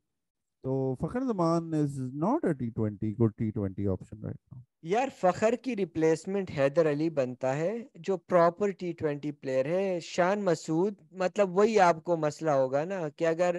تو 0.63 0.95
Fakhar 1.01 1.19
Zaman 1.19 1.73
is 1.73 1.99
not 2.13 2.45
a 2.45 2.53
T 2.53 2.69
twenty 2.69 3.13
good 3.17 3.31
T 3.37 3.51
twenty 3.51 3.87
option 3.87 4.23
right 4.23 4.37
now 4.51 4.61
یار 4.83 5.07
فخر 5.21 5.55
کی 5.55 5.75
ریپلیسمنٹ 5.75 6.51
حیدر 6.57 6.89
علی 6.89 7.09
بنتا 7.09 7.57
ہے 7.57 7.71
جو 7.95 8.17
پراپر 8.17 8.69
ٹی 8.69 8.91
ٹوینٹی 8.91 9.31
پلیئر 9.31 9.65
ہے 9.65 9.99
شان 9.99 10.43
مسعود 10.45 10.93
مطلب 11.11 11.57
وہی 11.57 11.79
آپ 11.79 12.03
کو 12.03 12.17
مسئلہ 12.17 12.51
ہوگا 12.51 12.83
نا 12.83 13.09
کہ 13.09 13.27
اگر 13.27 13.55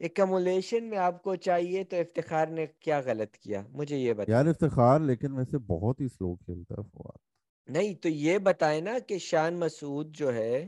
ایکمولیشن 0.00 0.84
میں 0.84 0.98
آپ 0.98 1.22
کو 1.22 1.36
چاہیے 1.36 1.84
تو 1.84 1.96
افتخار 1.96 2.46
نے 2.46 2.66
کیا 2.66 3.00
غلط 3.00 3.36
کیا 3.36 3.62
مجھے 3.68 3.96
یہ 3.96 4.12
بتا۔ 4.12 4.32
یار 4.32 4.46
افتخار 4.46 5.00
لیکن 5.00 5.32
ویسے 5.32 5.58
بہت 5.58 6.00
ہی 6.00 6.08
سلو 6.08 6.36
کھیلتا 6.36 6.74
ہے 6.78 6.82
فواد۔ 6.82 7.18
نہیں 7.68 7.94
تو 7.94 8.08
یہ 8.08 8.38
بتائے 8.38 8.80
نا 8.80 8.98
کہ 8.98 9.18
شان 9.18 9.54
مسعود 9.54 10.16
جو 10.16 10.34
ہے 10.34 10.66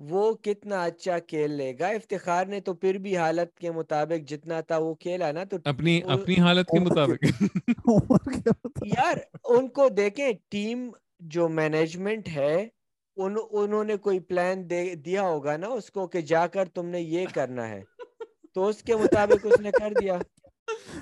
وہ 0.00 0.32
کتنا 0.34 0.82
اچھا 0.84 1.18
کھیل 1.18 1.50
لے 1.52 1.72
گا۔ 1.78 1.88
افتخار 1.88 2.46
نے 2.46 2.60
تو 2.60 2.74
پھر 2.74 2.94
بھی 2.98 3.16
حالت 3.16 3.58
کے 3.58 3.70
مطابق 3.70 4.28
جتنا 4.28 4.60
تھا 4.60 4.78
وہ 4.78 4.94
کھیلا 4.94 5.32
نا 5.32 5.44
تو 5.44 5.56
اپنی 5.64 6.00
اپنی 6.06 6.36
حالت 6.36 6.68
کے 6.72 6.80
مطابق؟ 6.80 7.24
یار 8.84 9.16
ان 9.44 9.68
کو 9.68 9.88
دیکھیں 9.88 10.32
ٹیم 10.48 10.90
جو 11.20 11.48
مینجمنٹ 11.48 12.28
ہے 12.28 12.68
ان 13.16 13.36
انہوں 13.50 13.84
نے 13.84 13.96
کوئی 13.96 14.20
پلان 14.20 14.70
دے 14.70 14.94
دیا 14.94 15.22
ہوگا 15.22 15.56
نا 15.56 15.66
اس 15.68 15.90
کو 15.90 16.06
کہ 16.06 16.20
جا 16.20 16.46
کر 16.46 16.68
تم 16.74 16.86
نے 16.86 17.00
یہ 17.00 17.26
کرنا 17.34 17.68
ہے۔ 17.68 17.82
تو 18.54 18.66
اس 18.68 18.82
کے 18.82 18.96
مطابق 18.96 19.46
اس 19.46 19.60
نے 19.60 19.70
کر 19.70 19.92
دیا۔ 20.00 20.18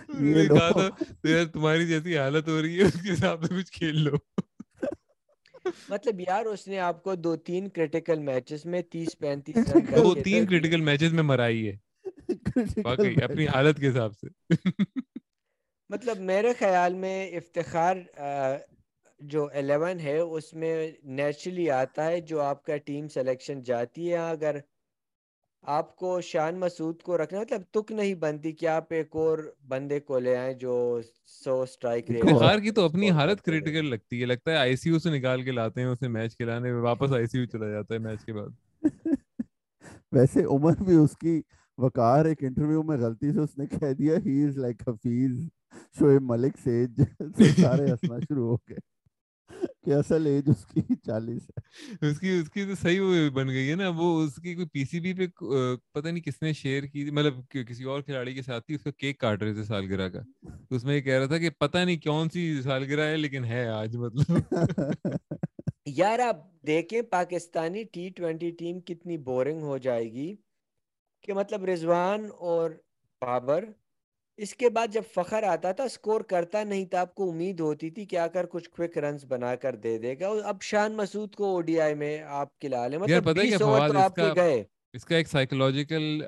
تمہاری 1.53 1.87
جیسی 1.87 2.19
حالت 2.19 2.49
ہو 2.49 2.63
رہی 2.63 2.79
ہے 2.79 2.85
اس 2.85 3.03
کے 3.03 3.17
سے 3.17 3.55
کچھ 3.57 3.73
کھیل 3.73 4.01
لو۔ 4.05 4.17
مطلب 5.89 6.21
یار 6.21 6.45
اس 6.47 6.67
نے 6.69 6.79
آپ 6.81 7.03
کو 7.03 7.15
دو 7.17 7.35
تین 7.43 7.69
کریٹیکل 7.69 8.19
میچز 8.21 8.65
میں 8.67 8.83
تیس 8.91 9.19
پینتیس 9.19 9.57
رن 9.75 9.87
دو 9.97 10.15
تین۔ 10.23 10.47
کریٹیکل 10.47 10.81
میچز 10.81 11.13
میں 11.13 11.23
مرائی 11.23 11.69
ہے 11.69 11.77
واقعی. 12.79 13.15
اپنی 13.23 13.47
حالت 13.47 13.77
کے 13.77 13.89
حساب 13.89 14.13
سے 14.15 14.27
مطلب 15.91 16.21
میرے 16.23 16.53
خیال 16.59 16.95
میں 16.95 17.31
افتخار 17.37 17.97
جو 19.21 19.49
الیون 19.53 20.01
ہے 20.01 20.19
اس 20.19 20.53
میں 20.55 20.75
نیچرلی 21.13 21.71
آتا 21.71 22.05
ہے 22.07 22.21
جو 22.23 22.41
آپ 22.41 22.65
کا 22.65 22.77
ٹیم 22.85 23.09
سلیکشن 23.09 23.63
جاتی 23.63 24.11
ہے 24.13 24.19
اگر 24.29 24.59
آپ 25.69 25.97
کو 25.97 26.21
شان 26.21 26.59
مسعود 26.61 27.03
کو 27.03 27.19
رکھنا 27.19 27.41
مطلب 27.41 27.63
تک 27.71 27.93
نہیں 27.93 28.15
بنتی 28.15 28.53
کہ 28.53 28.67
آپ 28.67 28.93
ایک 28.93 29.17
اور 29.17 29.39
بندے 29.69 30.01
کو 30.01 30.19
لے 30.19 30.37
آئیں 30.37 30.53
جو 30.55 31.01
سو 31.27 31.61
اسٹرائک 31.63 32.11
ریٹ 32.11 32.25
افتخار 32.25 32.59
کی 32.59 32.71
تو 32.71 32.85
اپنی 32.85 33.11
حالت 33.11 33.43
کریٹیکل 33.43 33.91
لگتی 33.91 34.21
ہے 34.21 34.27
لگتا 34.27 34.51
ہے 34.51 34.57
آئی 34.57 34.77
سی 34.77 34.91
یو 34.91 34.99
سے 34.99 35.11
نکال 35.11 35.43
کے 35.43 35.51
لاتے 35.51 35.81
ہیں 35.81 35.89
اسے 35.89 36.09
میچ 36.09 36.37
کھلانے 36.37 36.73
میں 36.73 36.81
واپس 36.81 37.13
آئی 37.13 37.27
سی 37.27 37.39
یو 37.39 37.47
چلا 37.47 37.69
جاتا 37.71 37.95
ہے 37.95 37.99
میچ 37.99 38.25
کے 38.25 38.33
بعد۔ 38.33 38.51
ویسے 40.13 40.45
عمر 40.45 40.83
بھی 40.85 40.97
اس 40.97 41.17
کی 41.17 41.41
وقار 41.79 42.25
ایک 42.25 42.45
انٹرویو 42.45 42.83
میں 42.83 42.97
غلطی 42.97 43.33
سے 43.33 43.41
اس 43.41 43.59
نے 43.59 43.67
کہہ 43.67 43.93
دیا 43.93 44.17
ہی 44.27 44.45
از 44.45 44.59
لائک 44.59 44.89
حفیظ 44.89 45.39
شعیب 46.01 46.23
ملک 46.23 46.59
سیج 46.65 47.01
سے 47.37 47.51
سارے 47.61 47.91
ہنسنا 47.91 48.19
شروع 48.19 48.47
ہو 48.49 48.57
گئے۔ 48.57 48.98
کہ 49.85 49.95
اصل 49.95 50.27
ایج 50.27 50.49
اس 50.51 50.65
کی 50.67 50.81
چالیس 50.95 51.51
ہے؟ 51.51 52.09
اس 52.11 52.21
کی 52.21 52.29
اس 52.29 52.51
کی 52.51 52.65
تو 52.65 52.75
صحیح 52.75 53.01
وہ 53.01 53.31
بن 53.31 53.49
گئی 53.49 53.71
ہے 53.71 53.75
نا 53.75 53.89
وہ 53.89 54.23
اس 54.23 54.35
کی 54.35 54.55
کوئی 54.55 54.67
پی 54.67 54.85
سی 54.85 55.01
بی 55.01 55.13
پہ 55.13 55.27
پتہ 55.93 56.09
نہیں 56.09 56.23
کس 56.23 56.43
نے 56.43 56.53
شیئر 56.53 56.83
کی 56.83 57.03
تھی 57.03 57.11
مطلب 57.11 57.35
کسی 57.69 57.85
اور 57.85 58.01
کھلاڑی 58.01 58.35
کے 58.35 58.43
ساتھ 58.43 58.67
تھی 58.67 58.75
اس 58.75 58.83
کا 58.83 58.91
کیک 58.91 59.21
کاٹ 59.21 59.43
رہے 59.43 59.55
تھے 59.55 59.65
سالگرہ 59.65 60.09
کا۔ 60.09 60.21
اس 60.71 60.85
میں 60.85 60.97
یہ 60.97 61.01
کہہ 61.01 61.19
رہا 61.19 61.27
تھا 61.27 61.39
کہ 61.39 61.51
پتہ 61.51 61.79
نہیں 61.79 61.97
کون 61.97 62.29
سی 62.29 62.63
سالگرہ 62.63 63.01
ہے 63.01 63.17
لیکن 63.17 63.45
ہے 63.45 63.67
آج 63.69 63.97
مطلب۔ 63.97 64.37
یار 65.87 66.19
آپ 66.19 66.37
دیکھیں 66.67 67.03
پاکستانی 67.03 67.85
ٹی 67.85 68.09
ٹوینٹی 68.09 68.51
ٹیم 68.51 68.81
کتنی 68.81 69.19
بورنگ 69.19 69.63
ہو 69.63 69.79
جائے 69.79 70.13
گی 70.13 70.37
کہ 71.21 71.33
مطلب 71.33 71.65
رضوان 71.65 72.29
اور 72.39 72.71
بابر 73.23 73.65
اس 74.39 74.55
کے 74.55 74.69
بعد 74.71 74.93
جب 74.93 75.03
فخر 75.15 75.43
آتا 75.43 75.71
تھا 75.73 75.89
سکور 75.89 76.21
کرتا 76.29 76.63
نہیں 76.65 76.85
تھا 76.87 77.01
آپ 77.01 77.15
کو 77.15 77.29
امید 77.31 77.61
ہوتی 77.61 77.91
تھی 77.91 78.05
کہ 78.07 78.17
آ 78.19 78.27
کر 78.27 78.47
کچھ 78.51 78.69
کوئک 78.71 78.99
رنز 78.99 79.25
بنا 79.29 79.55
کر 79.63 79.77
دے 79.77 79.97
دے 79.99 80.15
گا۔ 80.21 80.29
اب 80.49 80.61
شان 80.63 80.97
مسعود 80.97 81.35
کو 81.35 81.45
او 81.45 81.61
ڈی 81.61 81.81
آئی 81.81 81.95
میں 81.95 82.19
آپ 82.41 82.59
کھلا 82.61 82.83
یار 82.83 82.99
مطلب 82.99 83.33
بیس 83.39 83.63
اوور 83.63 83.89
تو 83.89 83.99
آپ 83.99 84.15
کے 84.17 84.29
گئے۔ 84.37 84.63
اس 84.95 85.05
کا 85.05 85.17
ایک 85.17 85.29
سائیکولوجیکل 85.29 86.23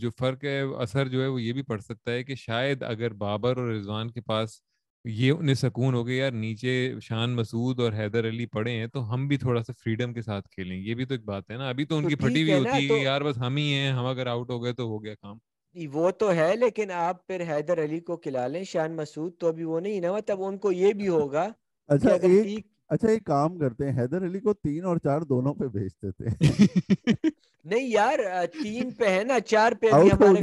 جو 0.00 0.10
فرق 0.18 0.44
ہے 0.44 0.60
اثر 0.82 1.08
جو 1.08 1.22
ہے 1.22 1.26
وہ 1.26 1.40
یہ 1.42 1.52
بھی 1.52 1.62
پڑ 1.62 1.78
سکتا 1.80 2.12
ہے 2.12 2.24
کہ 2.24 2.34
شاید 2.34 2.82
اگر 2.82 3.12
بابر 3.22 3.56
اور 3.56 3.68
رضوان 3.68 4.10
کے 4.10 4.20
پاس 4.20 4.60
یہ 5.04 5.32
انہیں 5.32 5.54
سکون 5.54 5.94
ہو 5.94 6.06
گیا 6.06 6.24
یار 6.24 6.32
نیچے 6.32 6.74
شان 7.02 7.34
مسعود 7.36 7.80
اور 7.80 7.92
حیدر 7.92 8.28
علی 8.28 8.46
پڑے 8.46 8.72
ہیں 8.72 8.86
تو 8.86 9.12
ہم 9.14 9.26
بھی 9.28 9.36
تھوڑا 9.36 9.62
سا 9.62 9.72
فریڈم 9.84 10.12
کے 10.14 10.22
ساتھ 10.22 10.48
کھیلیں۔ 10.48 10.76
یہ 10.76 10.94
بھی 10.94 11.04
تو 11.04 11.14
ایک 11.14 11.24
بات 11.24 11.50
ہے 11.50 11.56
نا۔ 11.56 11.68
ابھی 11.68 11.84
تو 11.84 11.96
ان 11.96 12.08
کی 12.08 12.14
پھٹی 12.16 12.42
ہوئی 12.42 12.62
نا، 12.62 12.72
ہوتی 12.72 12.90
ہے 12.90 13.02
یار 13.02 13.20
بس 13.20 13.38
ہم 13.38 13.56
ہی 13.56 13.72
ہیں 13.74 13.90
ہم 13.90 14.06
اگر 14.06 14.26
آؤٹ 14.26 14.50
ہو 14.50 14.62
گئے 14.64 14.72
تو 14.72 14.84
ہو 14.88 15.02
گیا 15.04 15.14
کام۔ 15.14 15.38
وہ 15.76 16.10
تو 16.10 16.32
ہے 16.34 16.54
لیکن 16.56 16.90
آپ 16.90 17.26
پھر 17.26 17.42
حیدر 17.48 17.82
علی 17.84 18.00
کو 18.00 18.16
کھلا 18.16 18.46
لیں 18.46 18.64
شان 18.64 18.96
مسعود 18.96 19.32
تو 19.38 19.48
ابھی 19.48 19.64
وہ 19.64 19.80
نہیں 19.80 20.00
نا 20.00 20.12
مطلب 20.12 20.42
ان 20.44 20.58
کو 20.58 20.72
یہ 20.72 20.92
بھی 20.92 21.08
ہوگا 21.08 21.48
اچھا 21.88 22.14
ایک 22.14 22.66
اچھا 22.88 23.08
ایک 23.08 23.24
کام 23.24 23.58
کرتے 23.58 23.90
ہیں 23.90 23.98
حیدر 24.00 24.26
علی 24.26 24.40
کو 24.40 24.52
تین 24.54 24.84
اور 24.84 24.96
چار 24.96 25.20
دونوں 25.20 25.54
پہ 25.54 25.68
بھیج 25.68 25.90
دیتے 26.02 26.24
ہیں 26.24 27.30
نہیں 27.64 27.88
یار 27.88 28.18
تین 28.62 28.90
پہ 28.90 29.08
ہے 29.08 29.24
نا 29.24 29.40
چار 29.40 29.72
پہ 29.72 29.90
ہمارے 29.90 30.42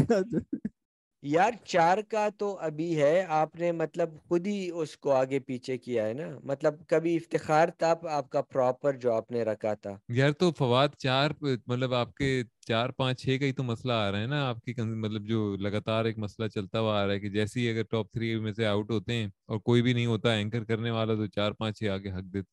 یار 1.24 1.52
چار 1.66 1.98
کا 2.10 2.28
تو 2.38 2.58
ابھی 2.62 3.02
ہے 3.02 3.26
آپ 3.30 3.56
نے 3.56 3.72
مطلب 3.72 4.10
خود 4.28 4.48
ہی 4.48 4.70
اس 4.74 4.96
کو 4.98 5.12
آگے 5.12 5.40
پیچھے 5.40 5.78
کیا 5.78 6.06
ہے 6.06 6.14
نا؟ 6.14 6.28
مطلب 6.44 6.74
کبھی 6.88 7.16
افتخار 7.16 7.68
تھا 7.78 7.94
آپ 8.10 8.30
کا 8.30 8.42
پراپر 8.42 8.98
جو 8.98 9.12
آپ 9.14 9.32
نے 9.32 9.44
رکھا 9.44 9.74
تھا؟ 9.74 9.96
یار 10.10 10.32
تو 10.32 10.52
فواد 10.52 10.90
چار 10.98 11.32
مطلب 11.42 11.94
آپ 11.94 12.14
کے 12.14 12.30
چار 12.68 12.90
پانچ 12.90 13.22
چھ 13.22 13.38
کا 13.40 13.46
ہی 13.46 13.52
تو 13.52 13.64
مسئلہ 13.64 13.94
آ 13.94 14.12
رہا 14.12 14.20
ہے 14.20 14.26
نا 14.26 14.48
آپ 14.50 14.62
کی 14.62 14.74
مطلب 14.82 15.28
جو 15.28 15.56
لگاتار 15.60 16.06
ایک 16.06 16.18
مسئلہ 16.18 16.48
چلتا 16.48 16.80
ہوا 16.80 17.00
آ 17.02 17.06
رہا 17.06 17.14
ہے 17.14 17.20
کہ 17.20 17.30
جیسے 17.30 17.60
ہی 17.60 17.70
اگر 17.70 17.84
ٹاپ 17.84 18.12
تھری 18.12 18.36
میں 18.40 18.54
سے 18.54 18.66
آؤٹ 18.66 18.92
ہوتے 18.92 19.14
ہیں 19.14 19.28
اور 19.48 19.60
کوئی 19.60 19.82
بھی 19.82 19.94
نہیں 19.94 20.06
ہوتا 20.06 20.34
اینکر 20.34 20.64
کرنے 20.64 20.92
والا 20.92 21.16
تو 21.16 21.28
چار 21.28 21.52
پانچ 21.52 21.80
چھ 21.80 21.90
آگے 21.90 22.12
حق 22.12 22.34
دیتے 22.34 22.48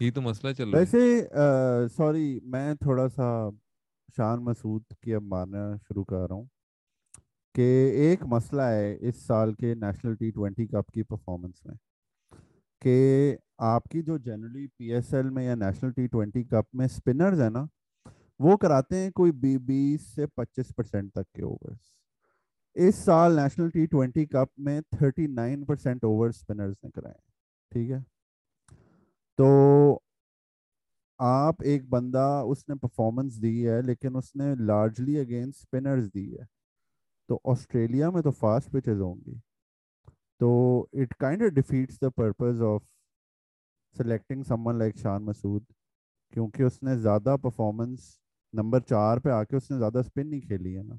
یہی 0.00 0.10
تو 0.10 0.22
مسئلہ 0.22 0.52
چل 0.52 0.70
رہا 0.70 0.80
ہے۔ 0.80 0.84
ویسے 0.84 1.28
سوری 1.96 2.38
میں 2.44 2.74
تھوڑا 2.74 3.08
سا 3.08 3.48
شان 4.16 4.44
مسعود 4.44 4.82
کی 5.02 5.14
اب 5.14 5.22
ماننا 5.22 5.74
شروع 5.88 6.04
کر 6.04 6.26
رہا 6.28 6.34
ہوں۔ 6.34 6.44
کہ 7.56 7.68
ایک 7.96 8.22
مسئلہ 8.22 8.62
ہے 8.62 8.96
اس 9.00 9.16
سال 9.16 9.54
کے 9.54 9.74
نیشنل 9.74 10.14
ٹی 10.14 10.30
ٹوینٹی 10.30 10.66
کپ 10.66 10.90
کی 10.92 11.02
پرفارمنس 11.02 11.64
میں، 11.66 11.74
کہ 12.82 13.36
آپ 13.58 13.84
کی 13.84 14.02
جو 14.02 14.16
جنرلی 14.18 14.66
پی 14.68 14.92
ایس 14.92 15.12
ایل 15.14 15.30
میں 15.30 15.44
یا 15.44 15.54
نیشنل 15.54 15.92
ٹی 15.92 16.06
ٹوینٹی 16.06 16.42
کپ 16.44 16.74
میں 16.74 16.86
اسپنرز 16.86 17.40
ہیں 17.40 17.50
نا، 17.50 17.64
وہ 18.40 18.56
کراتے 18.56 18.96
ہیں 18.96 19.10
کوئی 19.10 19.32
بی، 19.32 19.56
بیس 19.58 20.02
سے 20.14 20.26
پچیس 20.26 20.74
پرسینٹ 20.76 21.12
تک 21.12 21.32
کے 21.32 21.42
اوورس 21.42 21.78
اس 22.76 22.94
سال 22.94 23.36
نیشنل 23.36 23.70
ٹی 23.70 23.86
ٹوینٹی 23.86 24.24
کپ 24.26 24.58
میں 24.58 24.80
thirty 24.98 25.26
nine 25.26 25.64
percent 25.64 26.04
over 26.04 26.28
spinners 26.28 26.74
نے 26.84 26.90
کرائے 26.90 27.14
ہیں 27.14 27.72
ٹھیک 27.72 27.90
ہے؟ 27.90 27.98
تو 29.38 29.98
آپ 31.20 31.62
ایک 31.64 31.88
بندہ 31.88 32.42
اس 32.48 32.68
نے 32.68 32.74
پرفارمنس 32.74 33.42
دی 33.42 33.68
ہے، 33.68 33.80
لیکن 33.82 34.16
اس 34.16 34.34
نے 34.36 34.54
لارجلی 34.58 35.18
اگینسٹ 35.18 35.60
اسپنرز 35.60 36.08
دی 36.14 36.32
ہے۔ 36.38 36.55
تو 37.28 37.40
آسٹریلیا 37.44 38.10
میں 38.10 38.22
تو 38.22 38.30
فاسٹ 38.30 38.70
پچز 38.70 39.00
ہوں 39.00 39.14
گی۔ 39.26 39.34
تو 40.40 40.80
it 40.92 41.14
kind 41.14 41.42
of 41.42 41.48
defeats 41.48 42.00
the 42.00 42.10
purpose 42.10 42.62
of 42.62 42.82
selecting 43.96 44.42
someone 44.66 44.78
like 44.78 44.96
Shan 44.96 45.24
Masood 45.24 45.64
کیونکہ 46.32 46.62
اس 46.62 46.82
نے 46.82 46.96
زیادہ 46.96 47.36
پرفارمنس 47.42 48.18
نمبر 48.52 48.80
چار 48.80 49.18
پہ 49.18 49.28
آ 49.28 49.44
کے 49.44 49.56
اس 49.56 49.70
نے 49.70 49.78
زیادہ 49.78 49.98
اسپن 49.98 50.30
نہیں 50.30 50.40
کھیلی 50.40 50.76
ہے 50.76 50.82
نا۔ 50.82 50.94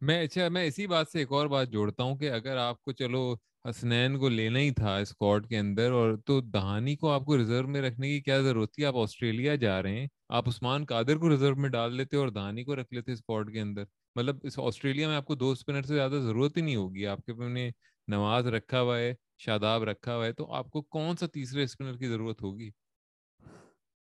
میں 0.00 0.22
اچھا 0.22 0.48
میں 0.48 0.64
اسی 0.66 0.86
بات 0.86 1.08
سے 1.08 1.18
ایک 1.18 1.32
اور 1.32 1.46
بات 1.46 1.68
جوڑتا 1.68 2.02
ہوں 2.02 2.16
کہ 2.16 2.30
اگر 2.30 2.56
آپ 2.56 2.82
کو 2.82 2.92
چلو 2.92 3.34
حسنین 3.70 4.18
کو 4.18 4.28
لینا 4.28 4.58
ہی 4.58 4.70
تھا 4.70 4.96
اسکواڈ 4.96 5.46
کے 5.48 5.58
اندر 5.58 5.90
اور 5.90 6.16
تو 6.26 6.40
دہانی 6.40 6.96
کو 6.96 7.10
آپ 7.10 7.24
کو 7.24 7.36
ریزرو 7.38 7.68
میں 7.68 7.82
رکھنے 7.82 8.08
کی 8.08 8.20
کیا 8.20 8.40
ضرورت 8.40 8.72
تھی؟ 8.72 8.84
آپ 8.84 8.96
آسٹریلیا 8.96 9.54
جا 9.54 9.82
رہے 9.82 10.00
ہیں، 10.00 10.06
آپ 10.28 10.48
عثمان 10.48 10.84
قادر 10.84 11.16
کو 11.16 11.30
ریزرو 11.30 11.56
میں 11.56 11.68
ڈال 11.68 11.94
لیتے 11.96 12.16
اور 12.16 12.28
دہانی 12.28 12.64
کو 12.64 12.76
رکھ 12.76 12.94
لیتے 12.94 13.12
اسکواڈ 13.12 13.52
کے 13.52 13.60
اندر۔ 13.60 13.84
مطلب 14.16 14.36
اس 14.42 14.58
آسٹریلیا 14.58 15.08
میں 15.08 15.16
آپ 15.16 15.24
کو 15.26 15.34
دو 15.34 15.50
اسپنر 15.50 15.82
سے 15.82 15.94
زیادہ 15.94 16.20
ضرورت 16.24 16.56
ہی 16.56 16.62
نہیں 16.62 16.76
ہوگی، 16.76 17.06
آپ 17.06 17.24
کے 17.26 17.32
اپنے 17.32 17.70
نواز 18.08 18.46
رکھا 18.46 18.80
ہوا 18.80 18.98
ہے، 18.98 19.14
شاداب 19.38 19.82
رکھا 19.82 20.16
ہوا 20.16 20.26
ہے، 20.26 20.32
تو 20.32 20.50
آپ 20.52 20.70
کو 20.70 20.82
کون 20.82 21.16
سا 21.16 21.26
تیسرے 21.26 21.64
اسپنر 21.64 21.96
کی 21.96 22.08
ضرورت 22.08 22.42
ہوگی؟ 22.42 22.70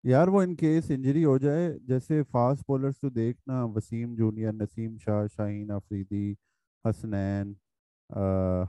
یار 0.04 0.28
وہ 0.28 0.42
ان 0.42 0.56
کیس 0.56 0.92
انجری 0.92 1.24
ہو 1.26 1.38
جائے، 1.38 1.72
جیسے 1.88 2.22
فاسٹ 2.24 2.64
بولرز 2.68 3.00
تو 3.02 3.10
دیکھنا، 3.10 3.64
وسیم 3.66 4.16
جونیئر، 4.16 4.54
نسیم 4.54 4.98
شاہ، 4.98 5.26
شاہین 5.36 5.72
آفریدی 5.72 6.34
حسنین 6.86 7.54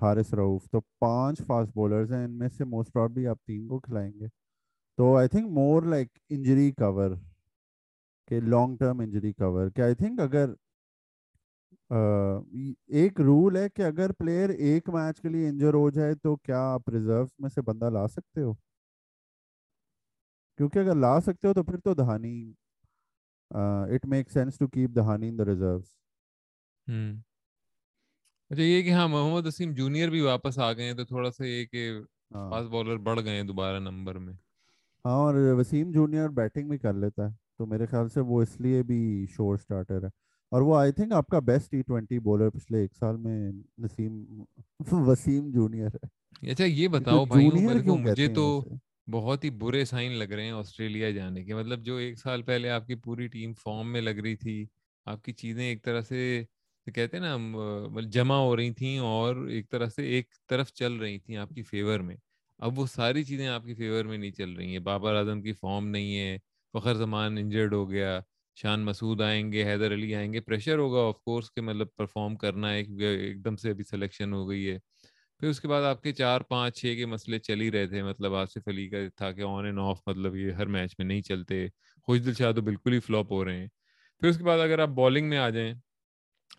حارث 0.00 0.33
رعوف 0.35 0.68
تو 0.70 0.81
پانچ 1.00 1.40
فاسٹ 1.46 1.74
بولرز 1.74 2.12
ہیں، 2.12 2.24
ان 2.24 2.38
میں 2.38 2.48
سے 2.48 2.64
موسٹ 2.64 2.92
پرابلی 2.92 3.26
آپ 3.26 3.44
تین 3.46 3.66
کو 3.68 3.79
کھلائیں 3.81 4.12
گے۔ 4.20 4.26
تو 4.98 5.14
I 5.16 5.29
think 5.29 5.50
more 5.53 5.83
like 5.83 6.09
injury 6.31 6.70
cover 6.72 7.11
کہ 8.31 8.40
لانگ 8.40 8.76
ٹرم 8.76 9.00
انجری 9.00 9.33
کور 9.33 9.68
کہ 9.70 9.81
آئی 9.81 9.94
تھنک 9.94 10.20
اگر 10.20 10.53
ایک 11.90 13.20
رول 13.20 13.57
ہے 13.57 13.68
کہ 13.68 13.83
اگر 13.83 14.12
پلیئر 14.12 14.48
ایک 14.48 14.88
میچ 14.88 15.20
کے 15.20 15.29
لیے 15.29 15.48
انجر 15.48 15.74
ہو 15.74 15.88
جائے 15.90 16.14
تو 16.14 16.37
کیا 16.37 16.61
آپ 16.74 16.88
ریزروز 16.88 17.29
میں 17.38 17.48
سے 17.48 17.62
بندہ 17.62 17.90
لا 17.90 18.07
سکتے 18.09 18.42
ہو؟ 18.42 18.53
کیونکہ 20.59 20.79
اگر 20.79 20.94
لا 20.94 21.20
سکتے 21.20 21.48
ہو 21.48 21.55
تو 21.55 21.62
پھر 21.62 21.79
تو 21.79 21.94
Dahani 21.94 22.53
it 23.50 24.07
make 24.07 24.31
sense 24.31 24.59
to 24.59 24.66
keep 24.68 24.94
Dahani 24.96 25.29
in 25.29 25.38
the 25.38 25.44
reserves 25.44 25.85
اچھا 28.50 28.62
یہ 28.62 28.83
کہ 28.83 28.90
ہاں 28.90 29.09
محمد 29.09 29.46
وسیم 29.46 29.72
جونیئر 29.74 30.09
بھی 30.09 30.20
واپس 30.20 30.59
آ 30.59 30.72
گئے 30.72 30.87
ہیں 30.87 30.94
تو 30.94 31.05
تھوڑا 31.05 31.31
سا 31.31 31.44
یہ 31.46 31.64
کہ 31.64 31.90
ہاں۔ 32.35 32.50
فاسٹ 32.50 32.70
بالر 32.70 32.96
بڑھ 32.96 33.20
گئے 33.20 33.37
ہیں 33.37 33.42
دوبارہ 33.42 33.79
نمبر 33.79 34.18
میں۔ 34.18 34.33
ہاں 35.05 35.12
اور 35.12 35.35
وسیم 35.59 35.90
جونیئر 35.90 36.29
بیٹنگ 36.29 36.68
بھی 36.68 36.79
کر 36.79 36.92
لیتا 36.92 37.29
ہے 37.29 37.35
تو 37.59 37.66
میرے 37.66 37.87
خیال 37.87 38.09
سے 38.09 38.20
وہ 38.20 38.42
اس 38.42 38.61
لیے 38.61 38.83
بھی 38.83 39.26
شور 39.31 39.57
سٹارٹر 39.57 40.05
ہے۔ 40.05 40.09
اور 40.53 40.63
وہ 40.63 40.77
آئی 40.77 40.93
تھنک 40.93 41.13
آپ 41.13 41.27
کا 41.27 41.39
بیسٹ 41.39 41.71
ٹی 41.71 41.81
ٹوینٹی 41.83 42.19
بولر 42.19 42.49
پچھلے 42.51 42.79
ایک 42.79 42.95
سال 42.95 43.17
میں 43.17 43.51
نسیم 43.79 44.25
وسیم 45.09 45.51
جونیئر 45.51 45.89
ہے۔ 45.95 46.07
اچھا 46.51 46.65
یہ 46.65 46.89
بتاؤ 46.89 47.25
بھائیوں 47.25 47.81
کیوں 47.83 47.97
مجھے 47.99 48.27
تو 48.35 48.45
بہت 49.13 49.45
ہی 49.45 49.51
برے 49.51 49.85
سائن 49.85 50.13
لگ 50.13 50.33
رہے 50.35 50.45
ہیں 50.45 50.51
آسٹریلیا 50.53 51.11
جانے 51.11 51.45
کے۔ 51.45 51.55
مطلب 51.55 51.85
جو 51.85 51.97
ایک 51.97 52.19
سال 52.19 52.43
پہلے 52.43 52.71
آپ 52.71 52.87
کی 52.87 52.95
پوری 53.05 53.27
ٹیم 53.29 53.53
فارم 53.55 53.93
میں 53.93 54.01
لگ 54.01 54.19
رہی 54.25 54.37
تھی 54.37 54.65
آپ 55.07 55.23
کی 55.25 55.33
چیزیں 55.33 55.65
ایک 55.65 55.85
طرح 55.85 56.01
سے 56.09 56.43
کہتے 56.87 57.17
ہیں 57.17 57.25
نا 57.25 58.01
جمع 58.13 58.37
ہو 58.37 58.57
رہی 58.57 58.71
تھیں 58.75 58.99
اور 58.99 59.37
ایک 59.49 59.71
طرح 59.71 59.87
سے 59.87 60.07
ایک 60.07 60.27
طرف 60.49 60.73
چل 60.73 60.93
رہی 60.93 61.19
تھیں 61.19 61.37
آپ 61.37 61.49
کی 61.49 61.63
فیور 61.63 62.01
میں۔ 62.01 62.17
اب 62.61 62.79
وہ 62.79 62.87
ساری 62.87 63.25
چیزیں 63.25 63.47
آپ 63.49 63.65
کی 63.65 63.75
فیور 63.75 64.05
میں 64.05 64.19
نہیں 64.19 64.31
چل 64.31 64.53
رہی 64.53 64.73
ہیں۔ 64.73 64.79
بابر 64.89 65.15
اعظم 65.15 65.43
کی 65.43 65.53
فارم 65.53 65.89
نہیں 65.89 66.17
ہے 66.19 66.37
فخر 66.75 66.95
زمان 66.95 67.39
انجرڈ 67.39 67.75
ہو 67.75 67.91
گیا۔ 67.91 68.19
شان 68.57 68.81
مسعود 68.81 69.21
آئیں 69.21 69.53
گے، 69.53 69.65
حیدر 69.65 69.95
علی 69.95 70.15
آئیں 70.15 70.33
گے 70.33 70.41
پریشر 70.41 70.79
ہوگا 70.79 71.09
آف 71.09 71.21
کورس 71.21 71.51
کہ 71.53 71.61
مطلب 71.61 71.87
پرفارم 71.97 72.37
کرنا 72.37 72.73
ہے 72.73 72.83
ایک 72.99 73.45
دم 73.45 73.57
سے 73.57 73.71
ابھی 73.71 73.85
سلیکشن 73.85 74.33
ہو 74.33 74.49
گئی 74.49 74.71
ہے۔ 74.71 74.79
پھر 75.39 75.49
اس 75.49 75.61
کے 75.61 75.69
بعد 75.69 75.83
آپ 75.83 76.03
کے 76.03 76.13
چار 76.13 76.41
پانچ 76.41 76.81
چھ 76.81 76.95
کے 76.97 77.07
مسئلے 77.07 77.39
چل 77.39 77.61
ہی 77.61 77.71
رہے 77.71 77.87
تھے 77.87 78.03
مطلب 78.03 78.35
آصف 78.35 78.69
علی 78.69 78.89
کا 78.89 78.97
تھا 79.17 79.33
کہ 79.33 79.43
آن 79.47 79.65
اینڈ 79.65 79.79
آف 79.79 80.01
مطلب 80.07 80.37
یہ 80.37 80.53
ہر 80.53 80.67
میچ 80.67 80.95
میں 80.99 81.07
نہیں 81.07 81.23
چلتے۔ 81.23 81.67
خوش 82.07 82.21
دل 82.25 82.35
شاہ 82.35 82.53
تو 82.53 82.61
بالکل 82.61 82.93
ہی 82.93 83.01
فلاپ 83.01 83.33
ہو 83.33 83.45
رہے 83.45 83.57
ہیں۔ 83.57 83.69
پھر 84.21 84.29
اس 84.29 84.39
کے 84.39 84.45
بعد 84.45 84.59
اگر 84.59 84.79
آپ 84.79 84.89
بالنگ 84.89 85.29
میں 85.29 85.39
آ 85.39 85.51
جائیں، 85.51 85.75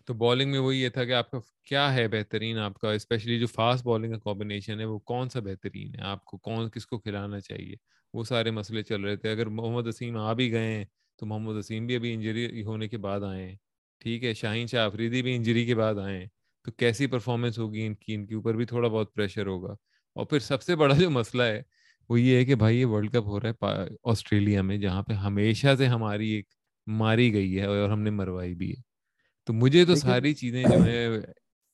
تو 0.06 0.14
بالنگ 0.14 0.50
میں 0.50 0.58
وہی 0.58 0.82
یہ 0.82 0.88
تھا 0.88 1.04
کہ 1.04 1.12
آپ 1.12 1.30
کا 1.30 1.38
کیا 1.64 1.94
ہے 1.94 2.08
بہترین 2.08 2.58
آپ 2.58 2.78
کا 2.78 2.92
اسپیشلی 2.92 3.38
جو 3.38 3.46
فاسٹ 3.46 3.84
بالنگ 3.84 4.12
کا 4.12 4.18
کمبینیشن 4.18 4.80
ہے، 4.80 4.84
وہ 4.84 4.98
کون 4.98 5.28
سا 5.28 5.40
بہترین 5.40 5.94
ہے؟ 5.94 6.00
آپ 6.00 6.24
کو 6.24 6.38
کون، 6.38 6.70
کس 6.70 6.86
کو 6.86 6.98
کھلانا 6.98 7.40
چاہیے؟ 7.40 7.74
وہ 8.14 8.24
سارے 8.24 8.50
مسئلے 8.50 8.82
چل 8.82 9.00
رہے 9.00 9.16
تھے۔ 9.16 9.30
اگر 9.30 9.46
محمد 9.46 9.86
وسیم 9.86 10.16
آ 10.16 10.32
بھی 10.32 10.52
گئے 10.52 10.74
ہیں 10.74 10.84
تو 11.22 11.26
محمد 11.26 11.52
وسیم 11.52 11.86
بھی 11.86 11.96
ابھی 11.96 12.14
انجری 12.14 12.64
ہونے 12.64 12.88
کے 12.88 12.98
بعد 12.98 13.20
آئے 13.20 13.48
ہیں 13.48 13.56
ٹھیک 14.00 14.24
ہے 14.24 14.34
شاہین 14.34 14.66
شاہ 14.66 14.84
آفریدی 14.84 15.22
بھی 15.22 15.36
انجری 15.36 15.66
کے 15.66 15.74
بعد 15.74 15.94
آئے 15.94 16.18
ہیں۔ 16.18 16.26
تو 16.64 16.72
کیسی 16.72 17.06
پرفارمنس 17.06 17.58
ہوگی 17.58 17.86
ان 17.86 17.94
کی؟ 17.94 18.14
ان 18.14 18.26
کے 18.26 18.34
اوپر 18.34 18.54
بھی 18.54 18.64
تھوڑا 18.64 18.88
بہت 18.88 19.14
پریشر 19.14 19.46
ہوگا۔ 19.46 19.72
اور 20.14 20.26
پھر 20.26 20.38
سب 20.38 20.62
سے 20.62 20.76
بڑا 20.76 20.94
جو 20.96 21.10
مسئلہ 21.10 21.42
ہے 21.42 21.62
وہ 22.08 22.20
یہ 22.20 22.36
ہے 22.36 22.44
کہ 22.44 22.54
بھائی 22.54 22.80
یہ 22.80 22.86
ورلڈ 22.86 23.10
کپ 23.10 23.26
ہو 23.26 23.40
رہا 23.40 23.48
ہے 23.48 23.88
آسٹریلیا 24.04 24.62
میں 24.62 24.78
جہاں 24.78 25.02
پہ 25.02 25.12
ہمیشہ 25.12 25.66
سے 25.78 25.86
ہماری 25.86 26.28
ایک 26.28 26.46
ماری 26.86 27.32
گئی 27.32 27.58
ہے 27.58 27.64
اور 27.64 27.90
ہم 27.90 28.00
نے 28.00 28.10
مروائی 28.10 28.54
بھی 28.54 28.70
ہے۔ 28.70 28.82
تو 29.46 29.52
مجھے 29.52 29.84
تو 29.84 29.94
ساری 29.94 30.34
چیزیں 30.34 30.64
جو 30.64 30.82
ہیں 30.82 31.08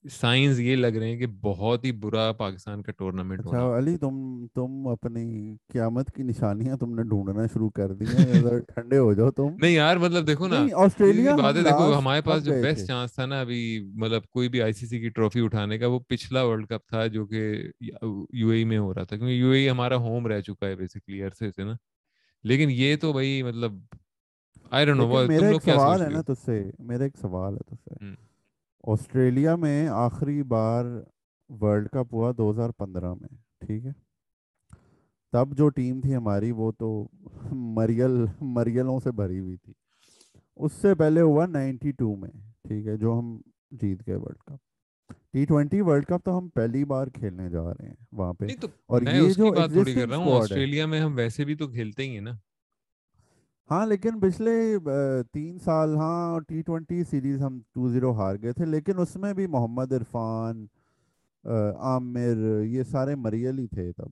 سائنس 0.04 0.58
یہ 0.58 0.76
لگ 0.76 0.96
رہے 0.96 1.08
ہیں 1.08 1.16
کہ 1.18 1.26
بہت 1.40 1.84
ہی 1.84 1.92
برا 1.92 2.32
پاکستان 2.32 2.82
کا 2.82 2.92
ٹورنامنٹ 2.92 3.40
اچھا 3.40 3.62
ہونا۔ 3.62 3.78
علی 3.78 3.96
تم 3.96 4.14
تم 4.54 4.86
اپنی 4.88 5.24
قیامت 5.72 6.12
کی 6.12 6.22
نشانیاں 6.22 6.76
تم 6.76 6.94
نے 6.94 7.02
ڈھونڈنا 7.02 7.46
شروع 7.46 7.70
کر 7.70 7.92
دی 7.92 8.04
ہیں۔ 8.04 8.40
ذرا 8.42 8.58
ٹھنڈے 8.68 8.98
ہو 8.98 9.12
جاؤ 9.12 9.30
تم۔ 9.30 9.48
نہیں 9.60 9.72
یار 9.72 9.96
مطلب 9.96 10.26
دیکھو 10.26 10.48
نا 10.48 10.64
آسٹریلیا 10.74 11.36
سی 11.36 11.42
بات 11.42 11.52
ہم 11.52 11.58
ہے 11.58 11.64
دیکھو 11.64 11.98
ہمارے 11.98 12.20
پاس 12.20 12.44
جو 12.44 12.52
بیسٹ 12.62 12.86
چانس 12.86 13.14
تھا 13.14 13.26
نا 13.26 13.40
ابھی 13.40 13.60
مطلب 13.94 14.26
کوئی 14.28 14.48
بھی 14.48 14.62
آئی 14.62 14.72
سی 14.72 14.86
سی 14.86 15.00
کی 15.00 15.08
ٹرافی 15.08 15.40
اٹھانے 15.40 15.78
کا 15.78 15.86
وہ 15.86 15.98
پچھلا 16.08 16.42
ورلڈ 16.42 16.66
کپ 16.68 16.86
تھا 16.88 17.06
جو 17.06 17.26
کہ 17.26 17.42
یو 18.32 18.48
اے 18.48 18.64
میں 18.64 18.78
ہو 18.78 18.94
رہا 18.94 19.02
تھا۔ 19.02 19.16
کیونکہ 19.16 19.34
یو 19.34 19.50
اے 19.50 19.70
ہمارا 19.70 19.96
ہوم 19.96 20.26
رہ 20.26 20.40
چکا 20.40 20.66
ہے 20.66 20.76
بیسکلی 20.76 21.22
عرصے 21.22 21.50
سے 21.50 21.64
نا۔ 21.64 21.74
لیکن 22.44 22.68
یہ 22.70 22.96
تو 22.96 23.12
بھائی 23.12 23.42
مطلب 23.42 23.72
آئی 24.70 24.86
ڈونٹ 24.86 24.98
نو 24.98 25.26
میرا 25.26 25.48
ایک 25.48 25.62
سوال 25.62 26.02
ہے 26.02 26.08
نا 26.08 26.20
تجھ 26.22 26.44
سے 26.44 26.70
میرا 26.78 27.04
ایک 27.04 27.16
سوال 27.16 27.54
ہے 27.54 27.74
تجھ 27.74 27.82
سے۔ 27.84 28.27
آسٹریلیا 28.82 29.56
میں 29.56 29.88
آخری 29.88 30.42
بار 30.42 30.84
ورلڈ 31.48 31.88
کپ 31.88 32.14
ہوا 32.14 32.32
دو 32.38 32.50
ہزار 32.50 32.70
پندرہ 32.70 33.14
میں 33.14 33.28
ٹھیک 33.66 33.86
ہے؟ 33.86 33.90
تب 35.32 35.48
جو 35.56 35.68
ٹیم 35.68 36.00
تھی 36.00 36.14
ہماری 36.14 36.50
وہ 36.50 36.72
تو 36.78 37.08
مریل 37.52 38.24
مریلوں 38.40 39.00
سے 39.00 39.10
بھری 39.12 39.38
ہوئی 39.38 39.56
تھی۔ 39.56 39.72
اس 40.56 40.72
سے 40.72 40.94
پہلے 40.94 41.20
ہوا 41.20 41.46
نائنٹی 41.46 41.90
ٹو 41.92 42.16
میں 42.16 42.30
ٹھیک 42.68 42.86
ہے 42.86 42.96
جو 42.96 43.18
ہم 43.18 43.40
جیت 43.70 44.06
گئے 44.06 44.16
world 44.16 44.38
cup. 44.38 44.56
T 45.32 45.44
twenty 45.44 45.80
world 45.80 46.06
cup 46.06 46.24
تو 46.24 46.38
ہم 46.38 46.48
پہلی 46.48 46.84
بار 46.84 47.06
کھیلنے 47.06 47.50
جا 47.50 47.64
رہے 47.64 47.88
ہیں 47.88 47.94
وہاں 48.12 48.32
پہ۔ 48.32 48.46
اور 48.86 49.02
یہ 49.02 49.30
جو 49.30 49.54
آسٹریلیا 50.40 50.86
میں 50.86 51.00
ہم 51.00 51.14
ویسے 51.14 51.44
بھی 51.44 51.54
تو 51.54 51.68
کھیلتے 51.68 52.02
ہی 52.02 52.14
ہیں 52.14 52.20
نا۔ 52.20 52.30
ہاں 53.68 53.84
لیکن 53.86 54.18
پچھلے 54.20 54.52
تین 55.32 55.58
سال 55.64 55.94
ہاں 55.96 56.38
ٹی 56.48 56.60
ٹوینٹی 56.66 57.02
سیریز 57.10 57.42
ہم 57.42 57.58
ٹو 57.74 57.88
زیرو 57.88 58.12
ہار 58.18 58.36
گئے 58.42 58.52
تھے، 58.52 58.64
لیکن 58.64 58.98
اس 58.98 59.16
میں 59.16 59.32
بھی 59.34 59.46
محمد 59.46 59.92
عرفان 59.92 60.66
عامر، 61.80 62.36
یہ 62.66 62.82
سارے 62.90 63.14
مریل 63.16 63.58
ہی 63.58 63.66
تھے 63.68 63.90
تب۔ 63.92 64.08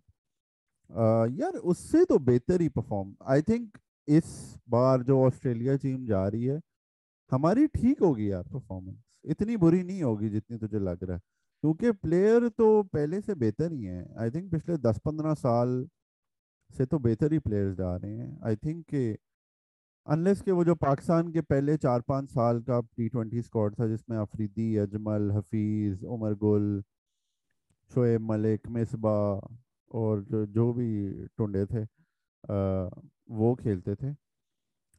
یار، 1.38 1.54
اس 1.62 1.78
سے 1.90 2.04
تو 2.08 2.18
بہتر 2.26 2.60
ہی 2.60 2.68
پرفارم 2.68 3.12
آئی 3.32 3.42
تھنک 3.42 3.76
اس 4.08 4.24
بار 4.70 4.98
جو 5.06 5.24
آسٹریلیا 5.26 5.76
ٹیم 5.82 6.04
جا 6.06 6.30
رہی 6.30 6.50
ہے، 6.50 6.58
ہماری 7.32 7.66
ٹھیک 7.72 8.02
ہوگی 8.02 8.26
یار 8.26 8.42
پرفارمنس 8.52 8.96
اتنی 9.30 9.56
بری 9.56 9.82
نہیں 9.82 10.02
ہوگی 10.02 10.28
جتنی 10.30 10.58
تجھے 10.58 10.78
لگ 10.78 11.02
رہا 11.02 11.14
ہے۔ 11.14 11.18
کیونکہ 11.64 11.92
پلیئر 12.02 12.48
تو 12.56 12.66
پہلے 12.92 13.20
سے 13.26 13.34
بہتر 13.34 13.70
ہی 13.70 13.86
ہیں۔ 13.88 14.04
آئی 14.16 14.30
تھنک 14.30 14.50
پچھلے 14.52 14.76
دس 14.78 15.02
پندرہ 15.04 15.34
سال 15.40 15.68
سے 16.70 16.84
تو 16.86 16.98
بہتر 16.98 17.32
ہی 17.32 17.38
پلیئرز 17.38 17.76
جا 17.76 17.98
رہے 17.98 18.16
ہیں۔ 18.16 18.30
آئی 18.40 18.56
تھنک 18.56 18.86
کہ 18.88 19.14
انلیس 20.06 20.42
کہ 20.44 20.52
وہ 20.52 20.64
جو 20.64 20.74
پاکستان 20.74 21.32
کے 21.32 21.42
پہلے 21.42 21.76
چار 21.76 22.00
پانچ 22.00 22.32
سال 22.32 22.62
کا 22.62 22.80
ٹی 22.96 23.08
ٹوینٹی 23.08 23.38
اسکواڈ 23.38 23.76
تھا، 23.76 23.86
جس 23.86 24.08
میں 24.08 24.18
افریدی، 24.18 24.78
اجمل، 24.78 25.30
حفیظ، 25.30 26.04
عمر 26.04 26.34
گل، 26.42 26.80
شعیب 27.94 28.20
ملک، 28.20 28.68
مصباح 28.68 29.54
اور 29.86 30.18
جو 30.18 30.44
جو 30.44 30.72
بھی 30.72 31.14
ٹنڈے 31.36 31.64
تھے 31.64 31.84
وہ 33.26 33.54
کھیلتے 33.54 33.94
تھے۔ 33.94 34.08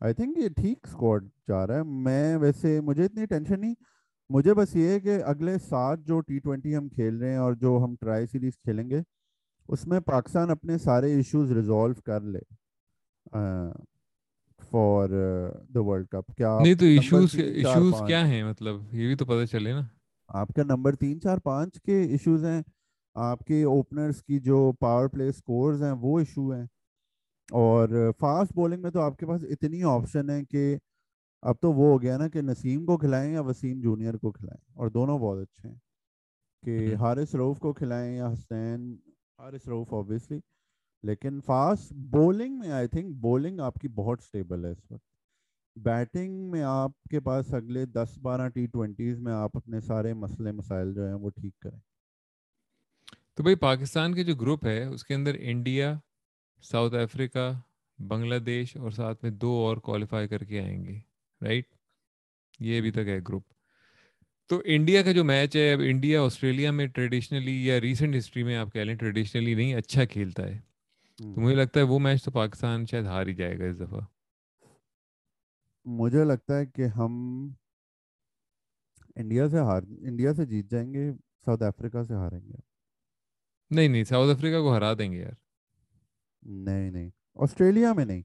آئی 0.02 0.13
تھنک 0.13 0.38
یہ 0.38 0.50
ٹھیک 0.50 0.80
اسکواڈ 0.84 1.30
جا 1.48 1.67
رہا 1.67 1.76
ہے۔ 1.76 1.84
میں 1.84 2.38
ویسے، 2.38 2.82
مجھے 2.82 3.06
اتنی 3.06 3.26
ٹینشن 3.26 3.60
نہیں۔ 3.62 3.76
مجھے 4.30 4.54
بس 4.54 4.76
یہ 4.76 4.88
ہے 4.88 5.00
کہ 5.00 5.24
اگلے 5.24 5.58
سات 5.58 6.00
جو 6.00 6.20
ٹی 6.20 6.39
ٹوینٹی 6.39 6.76
ہم 6.78 6.89
کھیل 6.89 7.17
رہے 7.17 7.30
ہیں 7.30 7.38
اور 7.38 7.54
جو 7.54 7.82
ہم 7.84 7.96
ٹرائی 8.02 8.26
سیریز 8.26 8.54
کھیلیں 8.58 8.89
گے، 8.89 9.02
اس 9.67 9.88
میں 9.88 10.00
پاکستان 10.00 10.50
اپنے 10.50 10.78
سارے 10.78 11.13
ایشوز 11.13 11.52
ریزالو 11.52 12.02
کر 12.06 12.22
لے۔ 12.22 12.39
فار 14.71 15.08
دا 15.75 15.82
ورلڈ 15.82 16.08
کپ 16.08 16.36
کیا 16.38 16.60
نہیں 16.63 16.75
تو 16.75 16.86
ایشوز 16.86 17.36
ایشوز 17.36 17.93
کیا 18.08 18.27
ہیں؟ 18.27 18.43
مطلب 18.43 18.75
یہ 18.93 19.08
بھی 19.08 19.15
تو 19.15 19.25
پتہ 19.25 19.45
چلے 19.45 19.71
نا۔ 19.71 19.82
آپ 20.27 20.47
کا 20.56 20.63
نمبر 20.63 20.95
تین 20.95 21.21
چار 21.21 21.38
پانچ 21.38 21.82
کے 21.82 22.01
ایشوز 22.01 22.45
ہیں۔ 22.45 22.62
آپ 23.15 23.39
کے 23.39 23.63
اوپنرز 23.63 24.23
کی 24.23 24.39
جو 24.39 24.71
پاور 24.80 25.08
پلے 25.08 25.32
سکورز 25.32 25.84
ہیں 25.84 25.91
وہ 25.91 26.19
ایشو 26.19 26.51
ہیں۔ 26.51 26.65
اور 27.51 28.12
فاسٹ 28.19 28.53
بولنگ 28.53 28.82
میں 28.82 28.91
تو 28.91 29.01
آپ 29.01 29.17
کے 29.17 29.25
پاس 29.25 29.43
اتنی 29.49 29.84
آپشن 29.84 30.30
ہے 30.30 30.45
کہ 30.45 30.77
اب 31.41 31.56
تو 31.62 31.73
وہ 31.73 31.88
ہو 31.88 32.01
گیا 32.01 32.17
نا 32.17 32.27
کہ 32.27 32.41
نسیم 32.41 32.86
کو 32.86 32.97
کھلائیں 32.97 33.34
یا 33.34 33.41
وسیم 33.41 33.82
جونیئر 33.82 34.17
کو 34.17 34.32
کھلائیں۔ 34.32 34.77
اور 34.77 34.88
دونوں 34.88 35.19
بہت 35.19 35.38
اچھے 35.38 35.69
ہیں۔ 35.69 35.75
کہ 36.65 36.95
حارث 36.95 37.36
روف 37.36 37.60
کو 37.60 37.73
کھلائیں 37.73 38.15
یا 38.15 38.27
حسین 38.34 38.97
حارث 39.39 39.67
روف 39.67 39.93
آبویسلی 39.93 40.39
لیکن 41.03 41.39
فاسٹ 41.45 41.93
بولنگ 41.93 42.60
میں 42.60 42.71
آئی 42.71 42.88
تھنک 42.88 43.15
بولنگ 43.15 43.60
آپ 43.60 43.73
کی 43.73 43.88
بہت 43.88 44.21
سٹیبل 44.21 44.65
ہے 44.65 44.71
اس 44.71 44.91
وقت۔ 44.91 45.07
بیٹنگ 45.75 46.51
میں 46.51 46.63
آپ 46.63 47.03
کے 47.03 47.19
پاس 47.19 47.53
اگلے 47.53 47.86
دس 47.86 48.17
بارہ 48.21 48.49
ٹی 48.49 48.65
ٹوینٹیز 48.65 49.19
میں 49.19 49.33
آپ 49.33 49.57
اپنے 49.57 49.81
سارے 49.81 50.13
مسئلے 50.13 50.51
مسائل 50.51 50.93
جو 50.93 51.05
ہیں 51.05 51.13
وہ 51.13 51.29
ٹھیک 51.29 51.60
کریں۔ 51.60 51.79
تو 53.36 53.43
بھائی 53.43 53.55
پاکستان 53.55 54.13
کے 54.13 54.23
جو 54.23 54.36
گروپ 54.36 54.65
ہے، 54.65 54.83
اس 54.83 55.03
کے 55.03 55.13
اندر 55.13 55.36
انڈیا، 55.39 55.99
ساؤتھ 56.62 56.95
افریقہ، 56.95 57.62
بنگلہ 57.99 58.36
دیش 58.36 58.77
اور 58.77 58.91
ساتھ 58.91 59.19
میں 59.23 59.31
دو 59.31 59.51
اور 59.51 59.77
کوالیفائی 59.77 60.27
کر 60.27 60.43
کے 60.43 60.62
آئیں 60.62 60.86
گے 60.86 60.99
رائٹ 61.41 61.65
یہ 62.60 62.77
ابھی 62.77 62.91
تک 62.91 62.97
ہے 62.97 63.19
گروپ۔ 63.19 63.43
تو 64.47 64.62
انڈیا 64.65 65.03
کا 65.03 65.12
جو 65.12 65.23
میچ 65.23 65.55
ہے، 65.55 65.73
اب 65.73 65.79
انڈیا، 65.83 66.21
آسٹریلیا 66.21 66.71
میں 66.71 66.88
ٹریڈیشنلی 66.88 67.65
یا 67.65 67.81
ریسنٹ 67.81 68.17
ہسٹری 68.17 68.43
میں 68.43 68.57
آپ 68.57 68.73
کہہ 68.73 68.81
لیں 68.81 68.95
ٹریڈیشنلی 68.95 69.53
نہیں 69.53 69.73
اچھا 69.73 70.05
کھیلتا 70.05 70.47
ہے۔ 70.47 70.60
تو 71.17 71.41
مجھے 71.41 71.56
لگتا 71.56 71.80
ہے 71.80 71.86
وہ 71.86 71.99
میچ 71.99 72.23
تو 72.23 72.32
پاکستان 72.32 72.86
شاید 72.86 73.06
ہار 73.06 73.27
ہی 73.27 73.34
جائے 73.34 73.60
گا 73.60 73.65
اس 73.65 73.80
دفعہ۔ 73.80 73.99
مجھے 75.86 76.23
لگتا 76.23 76.58
ہے 76.60 76.65
کہ 76.65 76.86
ہم 76.86 77.13
انڈیا 79.15 79.49
سے 79.49 79.60
ہار 79.60 79.82
انڈیا 79.84 80.34
سے 80.34 80.45
جیت 80.45 80.71
جائیں 80.71 80.93
گے 80.93 81.12
ساؤتھ 81.45 81.63
افریقہ 81.63 82.03
سے 82.03 82.13
ہاریں 82.13 82.39
گے۔ 82.39 82.56
نہیں 83.69 83.88
نہیں 83.88 84.03
ساؤتھ 84.03 84.38
افریقہ 84.38 84.58
کو 84.58 84.75
ہرا 84.75 84.93
دیں 84.93 85.12
گے 85.12 85.17
یار۔ 85.17 85.34
نہیں 86.41 86.91
نہیں 86.91 87.10
آسٹریلیا 87.36 87.93
میں 87.93 88.06
نہیں۔ 88.06 88.21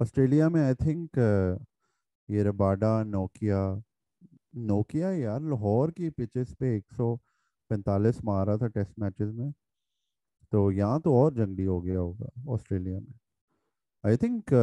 آسٹریلیا 0.00 0.48
میں 0.48 0.64
آئی 0.64 0.74
تھنک 0.74 1.18
یہ 2.28 2.42
رباڈا 2.42 3.02
نوکیا 3.02 3.74
نوکیا 4.52 5.10
یار 5.10 5.40
لاہور 5.40 5.88
کی 5.88 6.10
پچز 6.10 6.58
پہ 6.58 6.64
ایک 6.64 6.84
سو 6.96 7.16
پینتالیس 7.68 8.24
مارا 8.24 8.56
تھا 8.56 8.66
ٹیسٹ 8.68 8.98
میچز 8.98 9.32
میں۔ 9.32 9.50
تو 10.50 10.72
یہاں 10.72 10.98
تو 10.98 11.10
اور 11.10 11.32
جنگلی 11.32 11.66
ہو 11.66 11.84
گیا 11.84 11.98
ہوگا 12.00 12.52
آسٹریلیا 12.52 12.98
میں۔ 12.98 13.18
آئی 14.02 14.16
تھنک 14.16 14.54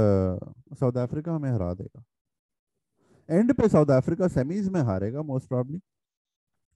ساؤتھ 0.79 0.97
افریقہ 0.97 1.29
ہمیں 1.29 1.51
ہرا 1.51 1.73
دے 1.73 1.83
گا۔ 1.83 1.99
اینڈ 3.27 3.51
پہ 3.57 3.67
ساؤتھ 3.67 3.91
افریقہ 3.91 4.27
سیمیز 4.33 4.69
میں 4.69 4.81
ہارے 4.81 5.13
گا 5.13 5.21
موسٹ 5.21 5.49
پرابلی 5.49 5.79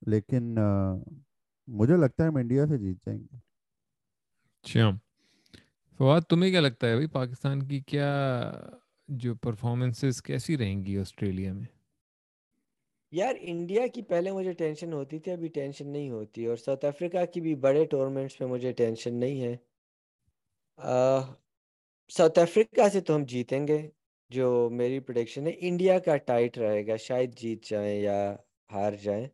لیکن 0.08 0.56
uh, 0.60 1.04
مجھے 1.68 1.98
لگتا 1.98 2.24
ہے 2.24 2.28
ہم 2.28 2.36
انڈیا 2.36 2.68
سے 2.68 2.78
جیت 2.78 2.98
جائیں 3.06 3.20
گے۔ 3.20 3.36
اچھا۔ 4.64 4.90
فواد، 5.98 6.22
تمہیں 6.22 6.52
کیا 6.52 6.60
لگتا 6.60 6.88
ہے 6.88 6.94
بھائی 6.94 7.08
پاکستان 7.08 7.68
کی 7.68 7.80
کیا 7.80 8.52
جو 9.08 9.36
پرفارمنسز 9.36 10.22
کیسی 10.22 10.58
رہیں 10.58 10.86
گی 10.86 10.98
آسٹریلیا 10.98 11.54
میں؟ 11.54 11.81
یار 13.14 13.36
انڈیا 13.42 13.88
کی 13.88 14.02
پہلے 14.02 14.32
مجھے 14.32 14.52
ٹینشن 14.54 14.94
ہوتی 14.94 15.20
تھی، 15.20 15.32
ابھی 15.32 15.48
ٹینشن 15.48 15.88
نہیں 15.88 16.10
ہوتی 16.10 16.46
اور 16.46 16.58
ساؤتھ 16.58 16.86
افریقہ 16.86 17.26
کی 17.34 17.42
بھی 17.42 17.56
بڑے 17.56 17.86
ٹورنمنٹس 17.86 18.40
میں 18.40 18.48
مجھے 18.48 18.72
ٹینشن 18.72 19.14
نہیں 19.14 19.42
ہے۔ 19.42 19.56
ساؤتھ 22.12 22.40
افریقہ 22.40 22.88
سے 22.90 23.02
تو 23.02 23.16
ہم 23.16 23.24
جیتیں 23.24 23.68
گے، 23.68 23.80
جو 24.32 24.70
میری 24.72 25.00
پروڈکشن 25.00 25.48
ہے، 25.48 25.52
انڈیا 25.60 26.00
کا 26.00 26.18
ٹائٹ 26.18 26.58
رہے 26.58 26.88
گا، 26.88 26.96
شاید 26.96 27.38
جیت 27.38 27.66
جائیں 27.66 28.02
یا 28.02 28.36
ہار 28.72 28.94
جائیں۔ 29.04 29.28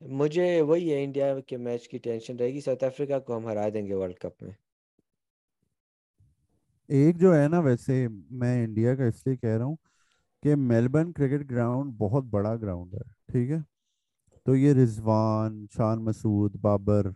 مجھے 0.00 0.60
وہی 0.60 0.92
ہے، 0.92 1.04
انڈیا 1.04 1.38
کے 1.40 1.56
میچ 1.56 1.88
کی 1.88 1.98
ٹینشن 1.98 2.36
رہے 2.36 2.52
گی، 2.52 2.60
ساؤتھ 2.60 2.84
افریقہ 2.84 3.18
کو 3.18 3.36
ہم 3.36 3.46
ہرا 3.46 3.68
دیں 3.74 3.86
گے 3.86 3.94
ورلڈ 3.94 4.18
کپ 4.18 4.42
میں۔ 4.42 4.52
ایک 6.88 7.16
جو 7.16 7.34
ہے 7.34 7.48
نا، 7.48 7.58
ویسے 7.60 8.06
میں 8.30 8.64
انڈیا 8.64 8.94
کا 8.94 9.04
اس 9.04 9.26
لیے 9.26 9.36
کہہ 9.36 9.56
رہا 9.56 9.64
ہوں 9.64 9.76
کہ 10.44 10.56
میلبرن 10.56 11.12
کرکٹ 11.12 11.50
گراؤنڈ 11.50 11.94
بہت 11.98 12.24
بڑا 12.24 12.56
گراؤنڈ 12.56 12.94
ہے 12.94 13.32
ٹھیک 13.32 13.50
ہے؟ 13.50 13.58
تو 14.46 14.56
یہ 14.56 14.72
رضوان 14.72 15.66
شان 15.76 16.04
مسعود 16.04 16.56
بابر 16.56 17.06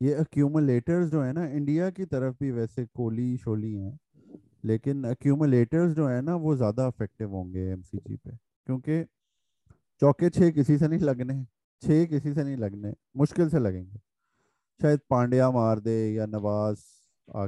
یہ 0.00 0.16
اکیومولیٹرز 0.16 1.10
جو 1.10 1.22
ہیں 1.22 1.32
نا 1.32 1.42
انڈیا 1.42 1.90
کی 1.90 2.04
طرف 2.04 2.34
بھی 2.38 2.50
ویسے 2.50 2.84
کوہلی 2.92 3.36
شولی 3.44 3.78
ہیں 3.78 3.92
لیکن 4.62 5.04
اکیومولیٹرز 5.04 5.96
جو 5.96 6.08
ہیں 6.08 6.22
نا 6.22 6.34
وہ 6.34 6.54
زیادہ 6.54 6.82
افیکٹو 6.82 7.24
ہوں 7.24 7.52
گے 7.54 7.68
ایم 7.68 7.82
سی 7.82 7.98
جی 8.08 8.16
پہ۔ 8.16 8.30
کیونکہ 8.66 9.04
چوکے 10.00 10.30
چھ 10.30 10.50
کسی 10.56 10.78
سے 10.78 10.88
نہیں 10.88 11.00
لگنے 11.00 11.34
چھ 11.82 12.04
کسی 12.10 12.34
سے 12.34 12.42
نہیں 12.42 12.56
لگنے 12.56 12.92
مشکل 13.14 13.50
سے 13.50 13.58
لگیں 13.58 13.84
گے۔ 13.84 13.98
شاید 14.80 14.98
پانڈیا 15.08 15.50
مار 15.50 15.76
دے 15.76 16.12
یا 16.12 16.26
نواز 16.26 16.76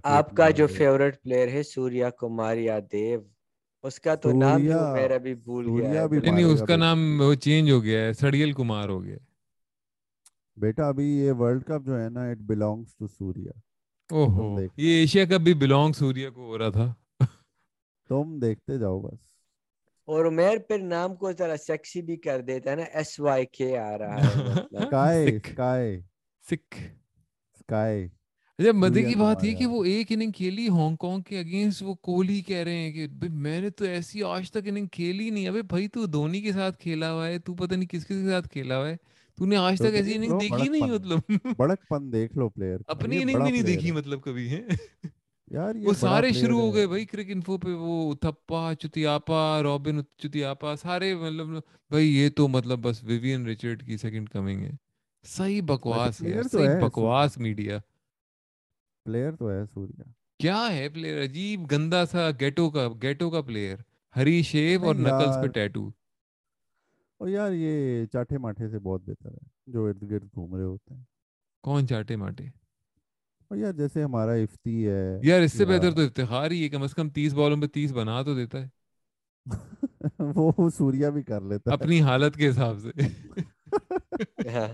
آپ 0.04 0.34
کا 0.34 0.50
جو 0.50 0.66
فیورٹ 0.66 1.22
پلیئر 1.22 1.48
ہے 1.48 1.62
سوریا 1.62 2.11
کمار 2.11 2.56
یا 2.56 2.78
دیو 2.92 3.20
اس 3.82 4.00
کا 4.00 4.14
تو 4.14 4.32
نام 4.32 4.62
میرا 4.92 5.16
بھی 5.16 5.34
بھول 5.34 5.80
گیا 5.80 6.06
نہیں 6.24 6.44
اس 6.44 6.62
کا 6.68 6.76
نام 6.76 7.20
وہ 7.20 7.34
چینج 7.34 7.70
ہو 7.70 7.82
گیا 7.82 8.00
ہے 8.00 8.12
سڑیل 8.12 8.52
کمار 8.52 8.88
ہو 8.88 9.04
گیا 9.04 9.16
بیٹا 10.56 10.88
ابھی 10.88 11.04
یہ 11.04 11.32
ورلڈ 11.32 11.64
کپ 11.64 11.86
جو 11.86 12.02
ہے 12.02 12.08
نا 12.08 12.30
اٹ 12.30 12.38
بیلونگز 12.38 12.96
ٹو 12.96 13.06
سوریا۔ 13.06 13.52
اوہو 14.10 14.60
یہ 14.76 14.98
ایشیا 15.00 15.24
کپ 15.24 15.40
بھی 15.40 15.54
بیلونگ 15.54 15.92
سوریا 15.92 16.30
کو 16.30 16.46
ہو 16.46 16.58
رہا 16.58 16.68
تھا۔ 16.68 16.94
تم 18.10 18.38
دیکھتے 18.38 18.78
جاؤ 18.78 19.00
بس۔ 19.00 19.18
اور 20.08 20.26
عمیر 20.26 20.58
پھر 20.58 20.78
نام 20.78 21.14
کو 21.16 21.32
ذرا 21.32 21.56
سیکسی 21.56 22.02
بھی 22.02 22.16
کر 22.16 22.40
دیتا 22.40 22.70
ہے 22.70 22.76
نا 22.76 22.82
ایس 22.82 23.20
وائی 23.20 23.46
کے 23.46 23.78
آ 23.78 23.98
رہا 23.98 24.16
ہے 24.16 24.22
سکائے 24.72 25.38
سکائے 25.38 26.00
سکھ۔ 26.46 26.76
سکائے 27.58 28.08
جب 28.59 28.75
مزے 28.75 29.03
کی 29.03 29.14
بات 29.14 29.42
یہ 29.44 29.55
کہ 29.55 29.66
وہ 29.66 29.85
ایک 29.85 30.07
اننگ 30.11 30.31
کھیلی 30.33 30.68
ہانگ 30.68 30.97
کانگ 30.97 31.23
کے 31.23 31.38
اگینسٹ 31.38 31.83
وہ 31.83 31.94
کوہلی 32.03 32.40
کہہ 32.40 32.57
رہے 32.57 32.77
ہیں 32.77 32.92
کہ 32.92 33.07
میں 33.35 33.61
نے 33.61 33.71
تو 33.71 33.85
ایسی 33.85 34.23
آج 34.23 34.51
تک 34.51 34.66
اننگ 34.66 34.87
کھیلی 34.87 35.29
نہیں 35.31 35.49
ابھی 35.49 35.62
بھائی 35.62 35.88
تو 35.88 36.07
دھونی 36.07 36.40
کے 36.40 36.53
ساتھ 36.53 36.79
کھیلا 36.79 37.12
ہوا 37.12 37.27
ہے 37.27 37.38
تو 37.38 37.55
پتہ 37.55 37.75
نہیں 37.75 37.88
کس 37.88 38.03
کس 38.03 38.09
کے 38.09 38.31
ساتھ 38.31 38.49
کھیلا 38.49 38.79
ہوا 38.79 38.88
ہے۔ 38.88 38.97
تو 39.38 39.47
نے 39.47 39.57
آج 39.57 39.79
تک 39.79 39.94
ایسی 39.94 40.14
اننگ 40.14 40.38
دیکھی 40.38 40.68
نہیں 40.68 40.90
مطلب۔ 40.90 41.33
بڑک 41.59 41.88
پن 41.88 42.12
دیکھ 42.12 42.37
لو 42.38 42.49
پلیئر 42.49 42.79
اپنی 42.87 43.23
اننگ 43.23 43.42
بھی 43.42 43.51
نہیں 43.51 43.62
دیکھی 43.62 43.90
مطلب 43.90 44.23
کبھی 44.23 44.49
ہے 44.49 44.61
یار 45.51 45.75
وہ 45.85 45.92
سارے 45.92 46.33
شروع 46.33 46.61
ہو 46.61 46.75
گئے 46.75 46.87
بھائی 46.87 47.05
کرک 47.07 47.27
انفو 47.29 47.59
پہ 47.59 47.75
وہ 47.75 48.14
تھپا 48.14 48.75
چتیاپا 48.81 49.62
رابن 49.62 50.01
چتیاپا 50.18 50.77
سارے 50.77 51.14
مطلب 51.14 51.49
بھائی 51.90 52.14
یہ 52.16 52.29
تو 52.37 52.49
مطلب 52.49 52.79
بس 52.79 53.03
ویوین 53.05 53.47
ریچرڈ 53.47 53.87
کی 53.87 53.97
سیکنڈ 53.97 54.29
کمنگ 54.29 54.64
ہے۔ 54.64 54.71
صحیح 55.25 55.62
بکواس 55.62 56.23
ہے 56.23 56.42
صحیح 56.53 56.81
بکواس 56.83 57.38
میڈیا۔ 57.38 57.79
پلیئر 59.09 59.33
تو 59.33 59.51
ہے 59.51 59.64
سوریا۔ 59.64 60.05
کیا 60.40 60.57
ہے 60.73 60.88
پلیئر 60.88 61.23
عجیب 61.23 61.61
گندا 61.71 62.05
سا 62.07 62.29
گیٹو 62.40 62.68
کا 62.71 62.87
گیٹو 63.03 63.31
کا 63.31 63.40
پلیئر 63.42 63.77
ہری 64.14 64.42
شیو 64.44 64.85
اور 64.87 64.94
نکلز 64.97 65.37
پہ 65.42 65.47
ٹیٹو 65.55 65.87
اور 67.21 67.29
یار 67.29 67.53
یہ 67.55 67.75
چاٹے 68.07 68.38
ماٹھے 68.38 68.68
سے 68.68 68.79
بہت 68.79 69.03
بہتر 69.03 69.31
ہے 69.31 69.47
جو 69.66 69.85
ارد 69.87 70.03
گرد 70.11 70.29
گھوم 70.35 70.55
رہے 70.55 70.64
ہوتے 70.64 70.94
ہیں۔ 70.94 71.03
کون 71.64 71.87
چاٹے 71.88 72.16
ماٹے 72.16 72.44
اور 73.51 73.57
یار 73.57 73.73
جیسے 73.73 74.03
ہمارا 74.05 74.33
افتی 74.40 74.87
ہے 74.87 75.18
یار 75.23 75.40
اس 75.42 75.53
سے 75.53 75.64
بہتر 75.66 75.92
تو 75.92 76.01
افتخار 76.03 76.51
ہی 76.51 76.62
ہے 76.62 76.68
کم 76.68 76.83
از 76.83 76.94
کم 76.94 77.09
تیس 77.11 77.35
بالوں 77.35 77.61
پہ 77.62 77.66
تیس 77.75 77.92
بنا 77.92 78.23
تو 78.23 78.35
دیتا 78.35 78.62
ہے۔ 78.62 78.68
وہ 80.37 80.68
سوریا 80.71 81.11
بھی 81.11 81.23
کر 81.23 81.40
لیتا 81.42 81.73
اپنی 81.75 82.01
حالت 82.03 82.37
کے 82.37 82.49
حساب 82.49 82.79
سے۔ 82.79 82.90
ہاں۔ 84.55 84.68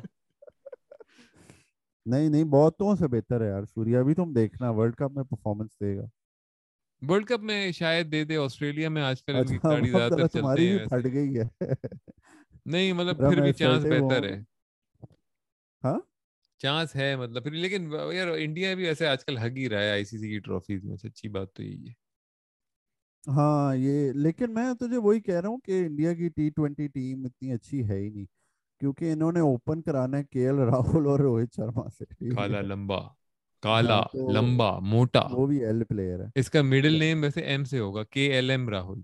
نہیں 2.06 2.28
نہیں 2.28 2.44
بہتوں 2.44 2.94
سے 2.96 3.08
بہتر 3.08 3.40
ہے 3.40 3.48
یار۔ 3.48 3.64
سوریا 3.64 4.02
بھی 4.02 4.14
تم 4.14 4.32
دیکھنا 4.32 4.70
ورلڈ 4.70 4.94
کپ 4.94 5.12
میں 5.12 5.24
پرفارمنس 5.24 5.80
دے 5.80 5.96
گا۔ 5.96 6.06
ورلڈ 7.02 7.26
کپ 7.26 7.42
میں 7.42 7.72
شاید 7.72 8.12
دے 8.12 8.24
دے 8.24 8.36
آسٹریلیا 8.36 8.88
میں 8.88 9.02
آج 9.02 9.22
کل 9.24 9.36
ان 9.36 9.46
کی 9.46 9.58
کھلاڑی 9.58 9.90
زیادہ 9.90 10.10
تر 10.10 10.28
چلتے 10.28 10.68
ہیں 10.68 10.86
پھٹ 10.86 11.04
گئی 11.12 11.38
ہے۔ 11.38 11.48
نہیں 12.66 12.92
مطلب 12.92 13.16
پھر 13.20 13.40
بھی 13.40 13.52
چانس 13.52 13.84
بہتر 13.84 14.24
ہے۔ 14.24 14.36
ہاں؟ 15.82 15.98
چانس 16.60 16.94
ہے 16.96 17.16
مطلب 17.16 17.42
پھر 17.44 17.52
لیکن 17.52 17.90
یار 18.12 18.28
انڈیا 18.28 18.74
بھی 18.74 18.86
ایسے 18.86 19.06
آج 19.06 19.24
کل 19.24 19.38
ہگ 19.38 19.56
ہی 19.56 19.68
رہا 19.68 19.80
ہے 19.80 19.90
آئی 19.90 20.04
سی 20.04 20.18
سی 20.18 20.28
کی 20.28 20.38
ٹرافیز 20.38 20.84
میں 20.84 20.96
سچی 20.96 21.28
بات 21.28 21.52
تو 21.54 21.62
یہی 21.62 21.88
ہے۔ 21.88 21.92
ہاں 23.24 23.76
یہ 23.76 24.12
لیکن 24.12 24.54
میں 24.54 24.74
تجھے 24.74 24.96
وہی 24.96 25.20
کہہ 25.20 25.34
رہا 25.34 25.48
ہوں 25.48 25.58
کہ 25.58 25.84
انڈیا 25.86 26.12
کی 26.14 26.28
ٹی 26.28 26.50
ٹوینٹی 26.50 26.88
ٹیم 26.88 27.24
اتنی 27.24 27.52
اچھی 27.52 27.88
ہے 27.88 27.98
ہی 27.98 28.08
نہیں۔ 28.10 28.26
کیونکہ 28.84 29.12
انہوں 29.12 29.32
نے 29.32 29.40
اوپن 29.40 29.82
کرانا 29.82 30.18
ہے 30.18 30.24
کے 30.24 30.46
ایل 30.46 30.54
راہل 30.54 31.06
اور 31.06 31.18
روہت 31.20 31.54
شرما 31.56 31.82
سے۔ 31.98 32.34
کالا 32.34 32.60
لمبا 32.60 32.98
کالا 33.62 34.00
لمبا 34.14 34.78
موٹا۔ 34.78 35.22
وہ 35.30 35.46
بھی 35.46 35.64
ایل 35.64 35.84
پلیئر 35.84 36.20
ہے۔ 36.20 36.26
اس 36.34 36.50
کا 36.50 36.62
مڈل 36.62 36.98
نیم 36.98 37.22
ویسے 37.22 37.40
ایم 37.40 37.64
سے 37.64 37.78
ہوگا 37.78 38.04
کے 38.04 38.32
ایل 38.32 38.50
ایم 38.50 38.68
راہل 38.68 39.00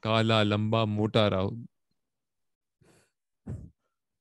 کالا 0.00 0.42
لمبا 0.42 0.84
موٹا 0.84 1.30
راہل 1.30 1.62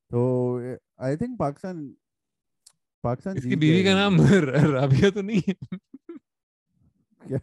تو 0.10 0.60
آئی 0.98 1.18
تھنک 1.18 1.40
پاکستان 1.40 1.94
پاکستان 3.02 3.38
اس 3.38 3.44
کی 3.44 3.56
بیوی 3.56 3.84
کا 3.84 3.94
نام 3.94 4.16
رابعہ 4.74 5.10
تو 5.10 5.22
نہیں 5.22 5.50
ہے۔ 5.50 5.54
کیا؟ 7.28 7.38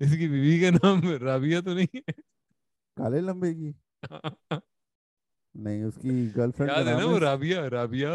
اس 0.00 0.12
کی 0.12 0.28
بیوی 0.28 0.60
کا 0.60 0.70
نام 0.70 1.10
رابعہ 1.10 1.60
تو 1.60 1.74
نہیں 1.74 1.96
ہے۔ 1.96 2.12
کالے 2.96 3.20
لمبے 3.20 3.54
کی۔ 3.54 3.72
نہیں 5.54 5.82
اس 5.84 5.94
کی 5.94 6.28
گرل 6.36 6.50
فرینڈ 6.56 6.70
یاد 6.70 6.86
ہے 6.86 6.92
نا 6.94 7.04
وہ 7.04 7.18
رابعہ 7.18 7.64
رابعہ 7.68 8.14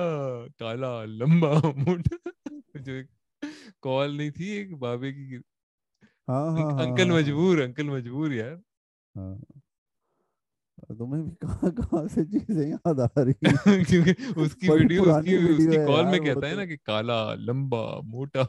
کالا 0.60 1.06
لمبا 1.06 1.52
موٹا 1.78 2.30
جو 2.80 2.94
کال 3.82 4.16
نہیں 4.18 4.30
تھی 4.32 4.46
ایک 4.50 4.74
بابے 4.78 5.12
کی۔ 5.14 5.38
ہاں 6.28 6.48
ہاں 6.50 6.70
انکل 6.80 7.12
مجبور 7.12 7.58
انکل 7.58 7.90
مجبور 7.90 8.32
یار۔ 8.32 8.56
ہاں۔ 9.16 9.36
تمہیں 10.90 11.22
بھی 11.24 11.32
کہاں 11.42 11.70
کہاں 11.72 12.08
سے 12.08 12.24
چیزیں 12.26 12.68
یاد 12.70 13.00
آ 13.00 13.24
رہی 13.24 13.34
کیونکہ 13.90 14.14
اس 14.36 14.56
کی 14.56 14.70
ویڈیو 14.70 15.04
اس 15.04 15.26
کی 15.26 15.36
اس 15.36 15.58
کی 15.58 15.78
کال 15.88 16.06
میں 16.06 16.20
کہتا 16.20 16.50
ہے 16.50 16.56
نا 16.56 16.66
کہ 16.66 16.78
کالا 16.84 17.20
لمبا 17.36 17.84
موٹا۔ 18.04 18.44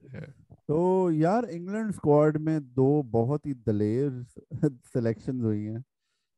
تو 0.68 0.78
یار 1.12 1.42
انگلینڈ 1.50 1.88
اسکواڈ 1.88 2.36
میں 2.40 2.58
دو 2.76 2.90
بہت 3.10 3.46
ہی 3.46 3.52
دلیر 3.66 4.08
سلیکشن 4.92 5.40
ہوئی 5.40 5.68
ہیں 5.68 5.78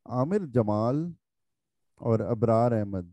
عامر 0.06 0.46
جمال 0.46 1.04
اور 2.00 2.20
ابرار 2.26 2.72
احمد۔ 2.72 3.06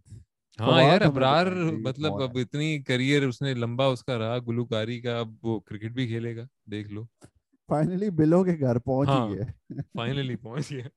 ہاں 0.59 0.81
یار 0.83 1.01
ابرار 1.01 1.45
مطلب 1.81 2.21
اب 2.21 2.37
اتنی 2.37 2.83
کریئر 2.83 3.23
اس 3.23 3.41
نے 3.41 3.53
لمبا 3.53 3.85
اس 3.85 4.03
کا 4.03 4.17
رہا 4.19 4.37
گلوکاری 4.47 4.99
کا 5.01 5.19
اب 5.19 5.45
وہ 5.45 5.59
کرکٹ 5.59 5.91
بھی 5.91 6.07
کھیلے 6.07 6.35
گا 6.35 6.45
دیکھ 6.71 6.89
لو۔ 6.89 7.03
فائنلی 7.69 8.09
بلو 8.09 8.43
کے 8.43 8.55
گھر 8.59 8.79
پہنچ 8.79 9.09
ہاں، 9.09 9.27
گیا 9.27 9.43
فائنلی 9.95 10.35
پہنچ 10.35 10.71
گیا۔ 10.71 10.87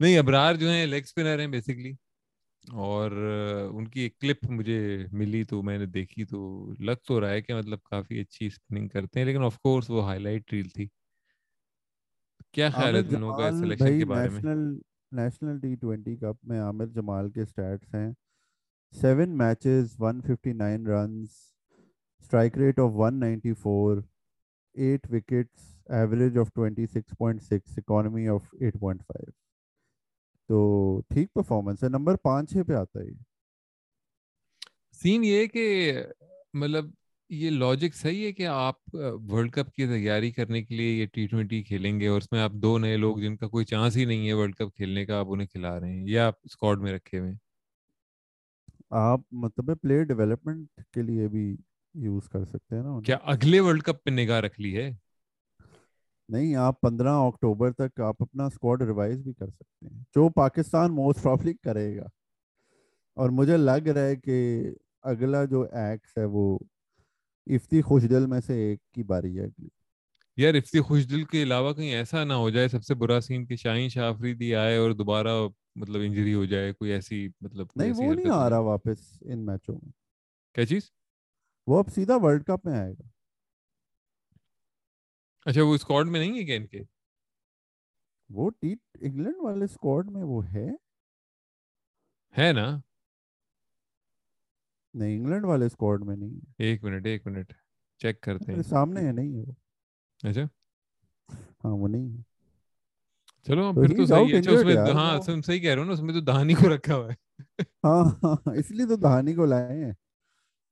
نہیں 0.00 0.18
ابرار 0.18 0.54
جو 0.54 0.68
ہیں 0.68 0.86
لیگ 0.86 1.02
اسپنر 1.02 1.38
ہیں 1.38 1.46
بیسکلی 1.46 1.92
اور 2.68 3.10
ان 3.72 3.88
کی 3.88 4.00
ایک 4.00 4.18
کلپ 4.18 4.50
مجھے 4.50 5.06
ملی 5.12 5.44
تو 5.44 5.62
میں 5.62 5.78
نے 5.78 5.86
دیکھی 5.86 6.24
تو 6.24 6.40
لگ 6.78 7.04
تو 7.06 7.20
رہا 7.20 7.30
ہے 7.30 7.42
کہ 7.42 7.54
مطلب 7.54 7.82
کافی 7.82 8.20
اچھی 8.20 8.46
اسپننگ 8.46 8.88
کرتے 8.88 9.18
ہیں 9.18 9.26
لیکن 9.26 9.42
آف 9.42 9.58
کورس 9.58 9.90
وہ 9.90 10.04
ہائی 10.04 10.20
لائٹ 10.20 10.52
ریل 10.52 10.68
تھی۔ 10.68 10.86
کیا 12.52 12.70
خیال 12.70 12.94
ہے 12.94 13.02
دونوں 13.02 13.36
کا 13.36 13.50
سلیکشن 13.50 13.98
کے 13.98 14.04
بارے 14.04 14.28
میں؟ 14.28 14.42
نیشنل 15.12 15.58
ٹی 15.58 15.74
ٹوینٹی 15.74 16.16
کپ 16.16 16.44
میں 16.44 16.60
عامر 16.60 16.86
جمال 16.86 17.30
کے 17.30 17.44
سٹیٹس 17.44 17.94
ہیں۔ 17.94 18.10
Seven 18.92 19.36
matches 19.38 19.94
one 19.98 20.20
fifty 20.20 20.52
nine 20.52 20.86
runs 20.86 21.28
strike 22.20 22.58
rate 22.58 22.78
of 22.78 22.90
one 22.94 23.20
ninety 23.20 23.52
four 23.52 23.96
eight 24.76 25.06
wickets 25.12 25.76
average 25.90 26.38
of 26.38 26.52
twenty 26.54 26.86
six 26.86 27.18
point 27.18 27.42
six 27.42 27.78
economy 27.78 28.28
of 28.28 28.54
eight 28.60 28.80
point 28.80 29.02
five 29.02 29.30
تو 30.48 31.00
ٹھیک 31.08 31.32
performance 31.32 31.84
ہے۔ 31.84 31.88
Number 31.88 32.16
پانچ 32.16 32.50
چھ 32.50 32.66
پہ 32.66 32.72
آتا 32.72 33.00
ہے 33.00 33.10
سین 34.92 35.24
یہ 35.24 35.46
کہ 35.46 35.92
مطلب 36.54 36.84
یہ 37.30 37.50
لاجک 37.50 37.94
صحیح 37.94 38.26
ہے 38.26 38.32
کہ 38.32 38.46
آپ 38.46 38.74
ورلڈ 38.94 39.52
کپ 39.52 39.72
کی 39.72 39.86
تیاری 39.86 40.30
کرنے 40.32 40.62
کے 40.62 40.74
لیے 40.74 40.92
یہ 40.92 41.06
ٹی 41.06 41.26
ٹوینٹی 41.26 41.62
کھیلیں 41.62 42.00
گے 42.00 42.08
اور 42.08 42.18
اس 42.18 42.32
میں 42.32 42.40
آپ 42.40 42.52
دو 42.52 42.78
نئے 42.78 42.96
لوگ 42.96 43.18
جن 43.18 43.36
کا 43.36 43.48
کوئی 43.48 43.64
چانس 43.64 43.96
ہی 43.96 44.04
نہیں 44.04 44.28
ہے 44.28 44.32
ورلڈ 44.32 44.54
کپ 44.54 44.76
کھیلنے 44.76 45.06
کا 45.06 45.18
آپ 45.18 45.26
انہیں 45.28 45.46
کھلا 45.46 45.80
رہے 45.80 45.92
ہیں 45.92 46.08
یا 46.08 46.26
آپ 46.26 46.34
اسکواڈ 46.44 46.78
میں 46.78 46.92
رکھے 46.92 47.18
ہوئے 47.18 47.32
آپ 48.90 49.20
مطلب 49.30 49.80
پلیئر 49.82 50.04
ڈیولپمنٹ 50.04 50.80
کے 50.92 51.02
لیے 51.02 51.28
بھی 51.28 51.56
یوز 51.94 52.28
کر 52.28 52.44
سکتے 52.44 52.76
ہیں 52.76 52.82
نا 52.82 53.00
کیا 53.00 53.16
اگلے 53.22 53.60
ورلڈ 53.60 53.82
کپ 53.82 54.04
پہ 54.04 54.10
نگاہ 54.10 54.40
رکھ 54.40 54.60
لی 54.60 54.76
ہے؟ 54.76 54.90
نہیں 56.28 56.54
آپ 56.54 56.80
پندرہ 56.80 57.08
اکتوبر 57.08 57.72
تک 57.72 58.00
آپ 58.00 58.16
اپنا 58.18 58.44
اسکواڈ 58.46 58.82
ریوائز 58.82 59.22
بھی 59.22 59.32
کر 59.32 59.50
سکتے 59.50 59.86
ہیں 59.86 60.00
جو 60.14 60.28
پاکستان 60.28 60.94
موسٹ 60.94 61.22
پرابلی 61.22 61.52
کرے 61.62 61.96
گا۔ 61.96 62.06
اور 63.14 63.30
مجھے 63.30 63.56
لگ 63.56 63.88
رہا 63.88 64.00
ہے 64.00 64.16
کہ 64.16 64.64
اگلا 65.02 65.44
جو 65.44 65.66
ایکس 65.72 66.18
ہے 66.18 66.24
وہ 66.24 66.58
افتی 67.46 67.82
خوش 67.82 68.02
دل 68.02 68.26
میں 68.26 68.40
سے 68.40 68.54
ایک 68.54 68.78
کی 68.94 69.02
باری 69.02 69.38
ہے 69.38 69.44
اگلی۔ 69.44 69.68
یار 70.36 70.54
افتی 70.54 70.80
خوش 70.80 71.10
دل 71.10 71.24
کے 71.24 71.42
علاوہ 71.42 71.72
کہیں 71.72 71.92
ایسا 71.94 72.24
نہ 72.24 72.32
ہو 72.32 72.50
جائے 72.50 72.68
سب 72.68 72.84
سے 72.84 72.94
برا 72.94 73.20
سین 73.20 73.46
کہ 73.46 73.56
شاہین 73.56 73.88
شاہ 73.88 74.04
آفریدی 74.04 74.54
آئے 74.54 74.76
اور 74.76 74.90
دوبارہ 74.90 75.48
مطلب 75.76 76.00
انجری 76.00 76.34
ہو 76.34 76.44
جائے 76.44 76.72
کوئی 76.72 76.90
ایسی 76.90 77.28
مطلب 77.40 77.66
نہیں 77.76 77.92
وہ 77.96 78.14
نہیں 78.14 78.30
آ 78.30 78.50
رہا 78.50 78.58
واپس 78.58 79.18
ان 79.20 79.46
میچوں 79.46 79.74
میں۔ 79.82 79.90
کیا 80.54 80.66
چیز؟ 80.66 80.82
وہ 81.66 81.78
اب 81.78 81.88
سیدھا 81.94 82.16
ورلڈ 82.16 82.44
کپ 82.44 82.66
میں 82.66 82.78
آئے 82.78 82.92
گا۔ 82.92 83.08
اچھا 85.46 85.62
وہ 85.62 85.74
اسکواڈ 85.74 86.06
میں 86.06 86.20
نہیں 86.20 86.38
ہے 86.38 86.44
کیا 86.44 86.56
ان 86.56 86.66
کے؟ 86.66 86.82
وہ 88.30 88.50
ٹی 88.50 88.74
انگلینڈ 89.00 89.36
والے 89.40 89.64
اسکواڈ 89.64 90.10
میں 90.10 90.22
وہ 90.22 90.46
ہے۔ 90.46 90.68
ہے 92.38 92.52
نا؟ 92.52 92.80
نہیں 94.94 95.16
انگلینڈ 95.16 95.44
والے 95.44 95.66
اسکواڈ 95.66 96.04
میں 96.04 96.16
نہیں 96.16 96.40
ایک 96.58 96.84
منٹ 96.84 97.06
ایک 97.06 97.26
منٹ 97.26 97.52
چیک 98.00 98.20
کرتے 98.20 98.52
ہیں۔ 98.52 98.62
سامنے 98.62 99.00
ہے 99.00 99.12
نہیں 99.12 99.34
وہ۔ 99.34 99.44
اچھا۔ 100.28 100.42
ہاں 101.64 101.72
وہ 101.72 101.88
نہیں 101.88 102.16
ہے۔ 102.16 102.22
چلو 103.46 103.72
پھر 103.72 103.96
تو 103.96 104.06
صحیح 104.06 104.34
ہے۔ 104.34 104.38
اچھا 104.38 104.52
اس 104.52 104.64
میں 104.64 104.76
ہاں 104.76 105.18
تم 105.26 105.42
صحیح 105.42 105.60
کہہ 105.60 105.70
رہے 105.70 105.80
ہو 105.80 105.84
نا 105.84 105.92
اس 105.92 106.00
میں 106.00 106.14
تو 106.14 106.20
دہانی 106.20 106.54
کو 106.54 106.74
رکھا 106.74 106.96
ہوا 106.96 107.12
ہے۔ 107.12 107.62
ہاں 107.84 108.04
ہاں 108.22 108.50
اس 108.58 108.70
لیے 108.70 108.86
تو 108.86 108.96
دہانی 108.96 109.34
کو 109.34 109.44
لائے 109.46 109.84
ہیں 109.84 109.92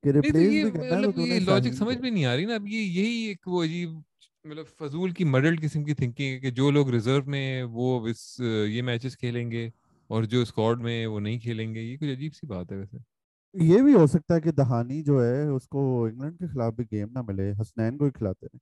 کہ 0.02 0.08
ریپلیس 0.08 0.64
بھی 0.64 0.70
کرنا 0.70 0.96
ہے 0.98 1.12
تو 1.12 1.20
یہ 1.20 1.40
لاجک 1.40 1.72
سمجھ 1.72 1.96
میں 1.98 2.10
نہیں 2.10 2.24
آ 2.24 2.36
رہی 2.36 2.44
نا۔ 2.44 2.54
اب 2.54 2.66
یہ 2.68 2.80
یہی 2.80 3.22
ایک 3.26 3.48
وہ 3.48 3.64
عجیب 3.64 3.90
مطلب 4.46 4.66
فضول 4.78 5.10
کی 5.10 5.24
مڈل 5.24 5.56
قسم 5.62 5.84
کی 5.84 5.94
تھنکنگ 5.94 6.26
ہے 6.26 6.38
کہ 6.40 6.50
جو 6.50 6.70
لوگ 6.70 6.90
ریزرو 6.90 7.24
میں 7.26 7.62
وہ 7.62 8.08
اس 8.08 8.40
یہ 8.68 8.82
میچز 8.82 9.18
کھیلیں 9.18 9.50
گے 9.50 9.70
اور 10.10 10.24
جو 10.24 10.42
اسکواڈ 10.42 10.80
میں 10.80 11.06
وہ 11.06 11.20
نہیں 11.20 11.38
کھیلیں 11.38 11.74
گے۔ 11.74 11.80
یہ 11.80 11.96
کچھ 11.96 12.08
عجیب 12.08 12.34
سی 12.34 12.46
بات 12.46 12.72
ہے 12.72 12.76
ویسے۔ 12.76 12.96
یہ 13.54 13.82
بھی 13.82 13.94
ہو 13.94 14.06
سکتا 14.06 14.34
ہے 14.34 14.40
کہ 14.40 14.52
دہانی 14.52 15.02
جو 15.02 15.24
ہے 15.24 15.48
اس 15.48 15.68
کو 15.68 16.04
انگلینڈ 16.04 16.38
کے 16.38 16.46
خلاف 16.46 16.74
بھی 16.74 16.84
گیم 16.92 17.08
نہ 17.12 17.22
ملے 17.22 17.52
حسنین 17.60 17.98
کو 17.98 18.04
ہی 18.04 18.10
کھلاتے 18.10 18.46
رہے۔ 18.46 18.58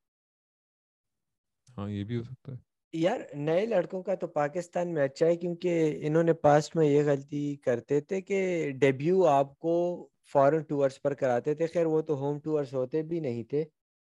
ہاں 1.78 1.90
یہ 1.90 2.04
بھی 2.04 2.16
ہو 2.16 2.22
سکتا 2.22 2.52
ہے۔ 2.52 2.56
یار 2.92 3.20
نئے 3.34 3.66
لڑکوں 3.66 4.02
کا 4.02 4.14
تو 4.14 4.26
پاکستان 4.26 4.94
میں 4.94 5.02
اچھا 5.02 5.26
ہے 5.26 5.36
کیونکہ 5.36 5.98
انہوں 6.02 6.22
نے 6.22 6.32
پاسٹ 6.32 6.76
میں 6.76 6.86
یہ 6.86 7.02
غلطی 7.06 7.56
کرتے 7.56 8.00
تھے 8.00 8.20
کہ 8.20 8.70
ڈیبیو 8.70 9.24
آپ 9.26 9.58
کو 9.58 9.74
فورن 10.32 10.62
ٹورز 10.62 11.02
پر 11.02 11.14
کراتے 11.14 11.54
تھے۔ 11.54 11.66
خیر 11.66 11.86
وہ 11.86 12.00
تو 12.02 12.14
ہوم 12.14 12.38
ٹورز 12.38 12.74
ہوتے 12.74 13.02
بھی 13.02 13.20
نہیں 13.20 13.44
تھے۔ 13.44 13.64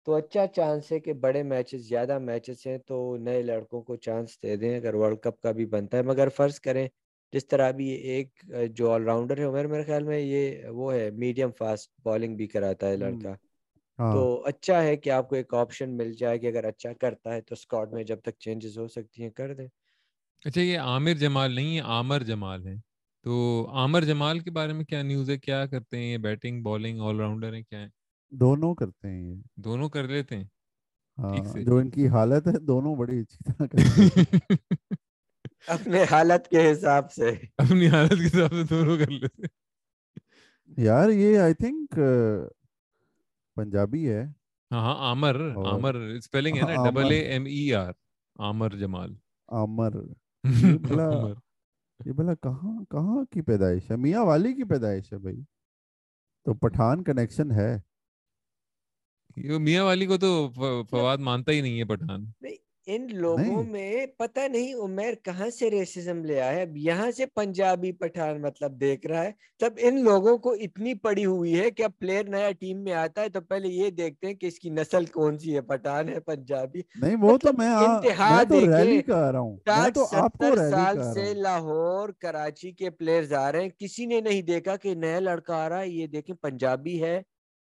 تو 0.08 0.14
اچھا 0.16 0.46
چانس 0.48 0.92
ہے 0.92 1.00
کہ 1.00 1.14
بڑے 1.16 1.42
میچز 1.44 1.88
زیادہ 1.88 2.18
میچز 2.20 2.66
ہیں 2.68 2.78
تو 2.88 2.96
نئے 3.20 3.42
لڑکوں 3.44 3.82
کو 3.82 3.96
چانس 3.98 4.38
دے 4.44 4.56
دیں 4.56 4.76
اگر 4.76 4.94
ورلڈ 4.96 5.20
کپ 5.20 5.42
کا 5.42 5.52
بھی 5.52 5.66
بنتا 5.66 5.98
ہے۔ 5.98 6.04
مگر 6.04 6.30
فرض 6.36 6.60
کریں 6.60 6.88
جس 7.34 7.48
طرح 7.48 7.72
بھی 7.72 7.88
ایک 8.12 8.30
جو 8.72 8.92
آل 8.92 9.04
راؤنڈر 9.04 9.38
ہے 9.38 9.44
عمر 9.44 9.66
میرے 9.68 9.84
خیال 9.84 10.04
میں 10.04 10.20
یہ 10.20 10.42
وہ 10.72 10.94
ہے 10.94 11.10
میڈیم 11.16 11.50
فاسٹ 11.58 11.92
بالنگ 12.04 12.36
بھی 12.36 12.48
کراتا 12.48 12.90
ہے 12.90 12.96
لڑکا۔ 12.98 13.34
ہاں۔ 14.00 14.14
تو 14.14 14.22
اچھا 14.46 14.82
ہے 14.84 14.96
کہ 14.98 15.10
آپ 15.10 15.30
کو 15.30 15.36
ایک 15.36 15.54
آپشن 15.54 15.98
مل 15.98 16.14
جائے 16.14 16.40
کہ 16.40 16.48
اگر 16.48 16.64
اچھا 16.66 16.94
کرتا 16.94 17.34
ہے 17.34 17.42
تو 17.42 17.54
اسکواڈ 17.54 17.94
میں 17.94 18.04
جب 18.04 18.20
تک 18.22 18.38
چینجز 18.40 18.78
ہو 18.78 18.88
سکتی 18.88 19.24
ہیں 19.24 19.30
کر 19.32 19.54
دیں۔ 19.54 19.68
اچھا 20.46 20.62
یہ 20.62 20.80
عامر 20.82 21.14
جمال 21.16 21.52
نہیں 21.52 21.76
ہے 21.76 21.82
عامر 21.94 22.24
جمال 22.24 22.68
ہے 22.68 22.76
تو 23.26 23.34
عامر 23.74 24.04
جمال 24.04 24.40
کے 24.40 24.52
بارے 24.52 24.74
میں 24.74 24.86
کیا 24.86 25.02
نیوز 25.02 25.30
ہے؟ 25.30 25.38
کیا 25.40 25.66
کرتے 25.66 25.98
ہیں؟ 25.98 26.06
یہ 26.06 26.18
بیٹنگ 26.20 26.62
بالنگ 26.64 27.00
آل 27.02 27.20
راؤنڈر 27.20 27.54
ہیں 27.54 27.62
کیا 27.64 27.80
ہے 27.80 27.88
دونوں 28.32 28.74
کرتے 28.76 29.10
ہیں 29.10 29.22
یہ 29.22 29.36
دونوں 29.64 29.90
کر 29.90 30.08
لیتے 30.08 30.38
ہیں 30.38 30.44
ہاں 31.18 31.64
جو 31.64 31.78
ان 31.78 31.90
کی 31.90 32.08
حالت 32.08 32.48
ہے 32.48 32.60
دونوں 32.60 32.96
بڑی 32.96 33.20
اچھی 33.20 33.44
طرح 33.44 33.68
کرتے 33.68 34.02
ہیں 34.02 34.58
اپنے 35.68 36.04
حالت 36.04 36.48
کے 36.48 36.72
حساب 36.72 37.12
سے 37.12 37.30
اپنی 37.58 37.88
حالت 37.88 38.12
کے 38.12 38.28
حساب 38.28 38.54
سے 38.54 38.64
دونوں 38.64 38.98
کر 38.98 39.12
لیتے 39.12 39.48
یار 40.78 41.10
یہ 41.10 41.40
آئی 41.40 41.54
تھنک 41.54 42.00
پنجابی 43.58 44.10
ہے 44.10 44.24
ہاں 44.72 44.82
ہاں 44.82 44.96
عامر 45.08 45.36
عامر 45.66 45.96
سپیلنگ 46.20 46.58
ہے 46.58 46.64
نا 46.64 46.76
double 46.86 47.12
A 47.12 47.20
M 47.32 47.46
E 47.46 47.74
R 47.74 47.92
Aamer 48.40 48.76
Jamal 48.76 49.14
Aamer 49.50 49.96
بھلا 50.80 51.10
یہ 52.00 52.12
بھلا 52.12 52.34
کہاں 52.34 52.84
کہاں 52.92 53.24
کی 53.32 53.42
پیدائش 53.42 53.92
ہے 53.92 53.96
میاں 53.96 54.24
والی 54.24 54.54
کی 54.54 54.64
پیدائش 54.64 55.14
ہے 55.14 55.18
بھائی 55.18 55.42
تو 56.46 56.54
پٹھان 56.54 57.04
کنیکشن 57.04 57.52
ہے 57.52 57.78
میاں 59.38 59.86
والی 59.86 60.06
کو 60.06 60.18
تو 60.18 60.50
فواد 60.90 61.18
مانتا 61.18 61.52
ہی 61.52 61.62
نہیں 61.62 61.80
ہے 61.80 61.84
پٹھان۔ 61.84 62.26
ان 62.88 63.08
لوگوں 63.12 63.64
میں 63.64 64.06
پتہ 64.18 64.40
نہیں 64.52 64.74
عمیر 64.74 65.14
کہاں 65.14 65.50
سے 65.50 65.70
ریسزم 65.72 66.26
لے 66.26 66.42
آیا 66.42 66.62
اب 66.62 66.78
یہاں 66.78 67.12
سے 67.12 67.26
پنجابی 67.26 67.92
پٹھان 67.92 68.42
مطلب 68.42 68.80
دیکھ 68.80 69.08
رہا 69.08 69.24
ہے۔ 69.24 69.32
تب 69.60 69.74
ان 69.78 70.04
لوگوں 70.04 70.38
کو 70.38 70.52
اتنی 70.52 70.94
پڑی 70.94 71.26
ہوئی 71.26 71.60
ہے 71.60 71.72
کہ 71.72 71.84
اب 71.84 71.92
پلیئر 72.00 72.30
نیا 72.30 72.52
ٹیم 72.52 72.84
میں 72.84 72.94
آتا 72.94 73.22
ہے 73.22 73.30
تو 73.30 73.42
پہلے 73.42 73.68
یہ 73.68 73.90
دیکھتے 73.90 74.28
ہیں 74.28 74.34
کہ 74.34 74.46
اس 74.46 74.60
کی 74.60 74.70
نسل 74.70 75.06
کون 75.06 75.38
سی 75.38 75.56
ہے 75.56 75.62
پٹھان 75.62 76.10
ہے 76.10 76.20
پنجابی۔ 76.20 76.82
نہیں 76.96 77.16
وہ 77.22 77.38
تو 77.38 77.54
میں 77.58 77.68
انتہا 77.68 78.44
دیکھیں 78.50 79.02
ساٹھ 79.66 79.98
ستر 80.00 80.70
سال 80.72 81.04
سے 81.14 81.34
لاہور 81.34 82.10
کراچی 82.10 82.72
کے 82.72 82.90
پلیئرز 82.90 83.34
آ 83.34 83.52
رہے 83.52 83.62
ہیں۔ 83.62 83.70
کسی 83.70 84.06
نے 84.06 84.22
نہیں 84.22 84.42
دیکھا 84.42 84.76
کہ 84.76 84.96
نیا 84.96 85.20
لڑکا 85.20 85.66
آ 85.66 85.70
رہا 85.70 85.82
ہے 85.82 85.90
یہ 85.90 86.08
دیکھیں 86.08 86.36
پنجابی 86.36 87.04
ہے۔ 87.04 87.22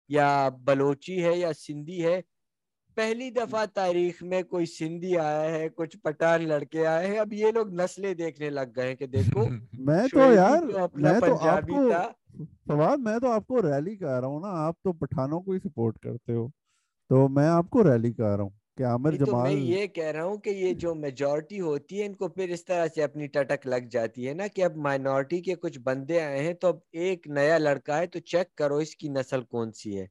یا 0.09 0.49
بلوچی 0.61 1.25
ہے 1.25 1.37
یا 1.37 1.53
سندھی 1.53 2.05
ہے 2.05 2.21
پہلی 2.97 3.31
دفعہ 3.31 3.65
تاریخ 3.75 4.23
میں 4.23 4.43
کوئی 4.43 4.67
سندھی 4.67 5.19
آیا 5.19 5.51
ہے 5.51 5.69
کچھ 5.69 5.97
پٹھان 5.99 6.49
لڑکے 6.49 6.87
آئے 6.87 7.07
ہیں 7.07 7.19
اب 7.19 7.33
یہ 7.33 7.51
لوگ 7.51 7.73
نسلیں 7.73 8.15
دیکھنے 8.15 8.51
لگ 8.51 8.77
گئے 8.77 8.97
کہ 8.97 9.07
دیکھو 9.07 9.45
میں 9.79 10.09
تو 10.09 10.33
یار 10.33 10.63
میں 10.95 11.21
تو 11.21 11.37
آپ 11.39 11.69
کو 11.69 11.91
سوال 12.67 13.01
میں 13.01 13.19
تو 13.19 13.31
آپ 13.31 13.47
کو 13.47 13.63
ریلی 13.63 13.97
کہہ 13.97 14.19
رہا 14.21 14.27
ہوں 14.27 14.41
نا 14.41 14.49
آپ 14.67 14.75
تو 14.83 14.93
پٹھانوں 14.93 15.41
کو 15.41 15.53
ہی 15.53 15.59
سپورٹ 15.59 15.99
کرتے 15.99 16.33
ہو 16.33 16.49
تو 17.11 17.29
میں 17.29 17.49
آپ 17.49 17.71
کو 17.71 17.85
ریلی 17.85 18.13
کہہ 18.13 18.37
رہا 18.37 18.43
ہوں۔ 18.43 18.51
کہ 18.79 18.83
عامر 18.83 19.17
جمال 19.17 19.55
میں 19.55 19.61
یہ 19.63 19.87
کہہ 19.87 20.05
رہا 20.05 20.25
ہوں 20.25 20.37
کہ 20.37 20.51
یہ 20.51 20.73
جو 20.75 20.95
میجورٹی 20.95 21.61
ہوتی 21.61 22.01
ہے 22.01 22.07
ان 22.07 22.15
کو 22.15 22.29
پھر 22.29 22.49
اس 22.49 22.65
طرح 22.65 22.87
سے 22.95 23.03
اپنی 23.03 23.27
ٹٹک 23.27 23.67
لگ 23.67 23.89
جاتی 23.91 24.29
ہے 24.29 24.35
نا 24.35 24.47
کہ 24.47 24.65
اب 24.65 24.77
مائنورٹی 24.77 25.41
کے 25.41 25.55
کچھ 25.55 25.79
بندے 25.79 26.21
آئے 26.21 26.43
ہیں 26.43 26.55
تو 26.55 26.69
اب 26.69 26.79
ایک 26.93 27.29
نیا 27.29 27.59
لڑکا 27.59 27.99
ہے 27.99 28.07
تو 28.07 28.19
چیک 28.19 28.55
کرو 28.55 28.77
اس 28.77 28.97
کی 28.97 29.09
نسل 29.09 29.43
کون 29.45 29.73
سی 29.73 29.99
ہے 29.99 30.07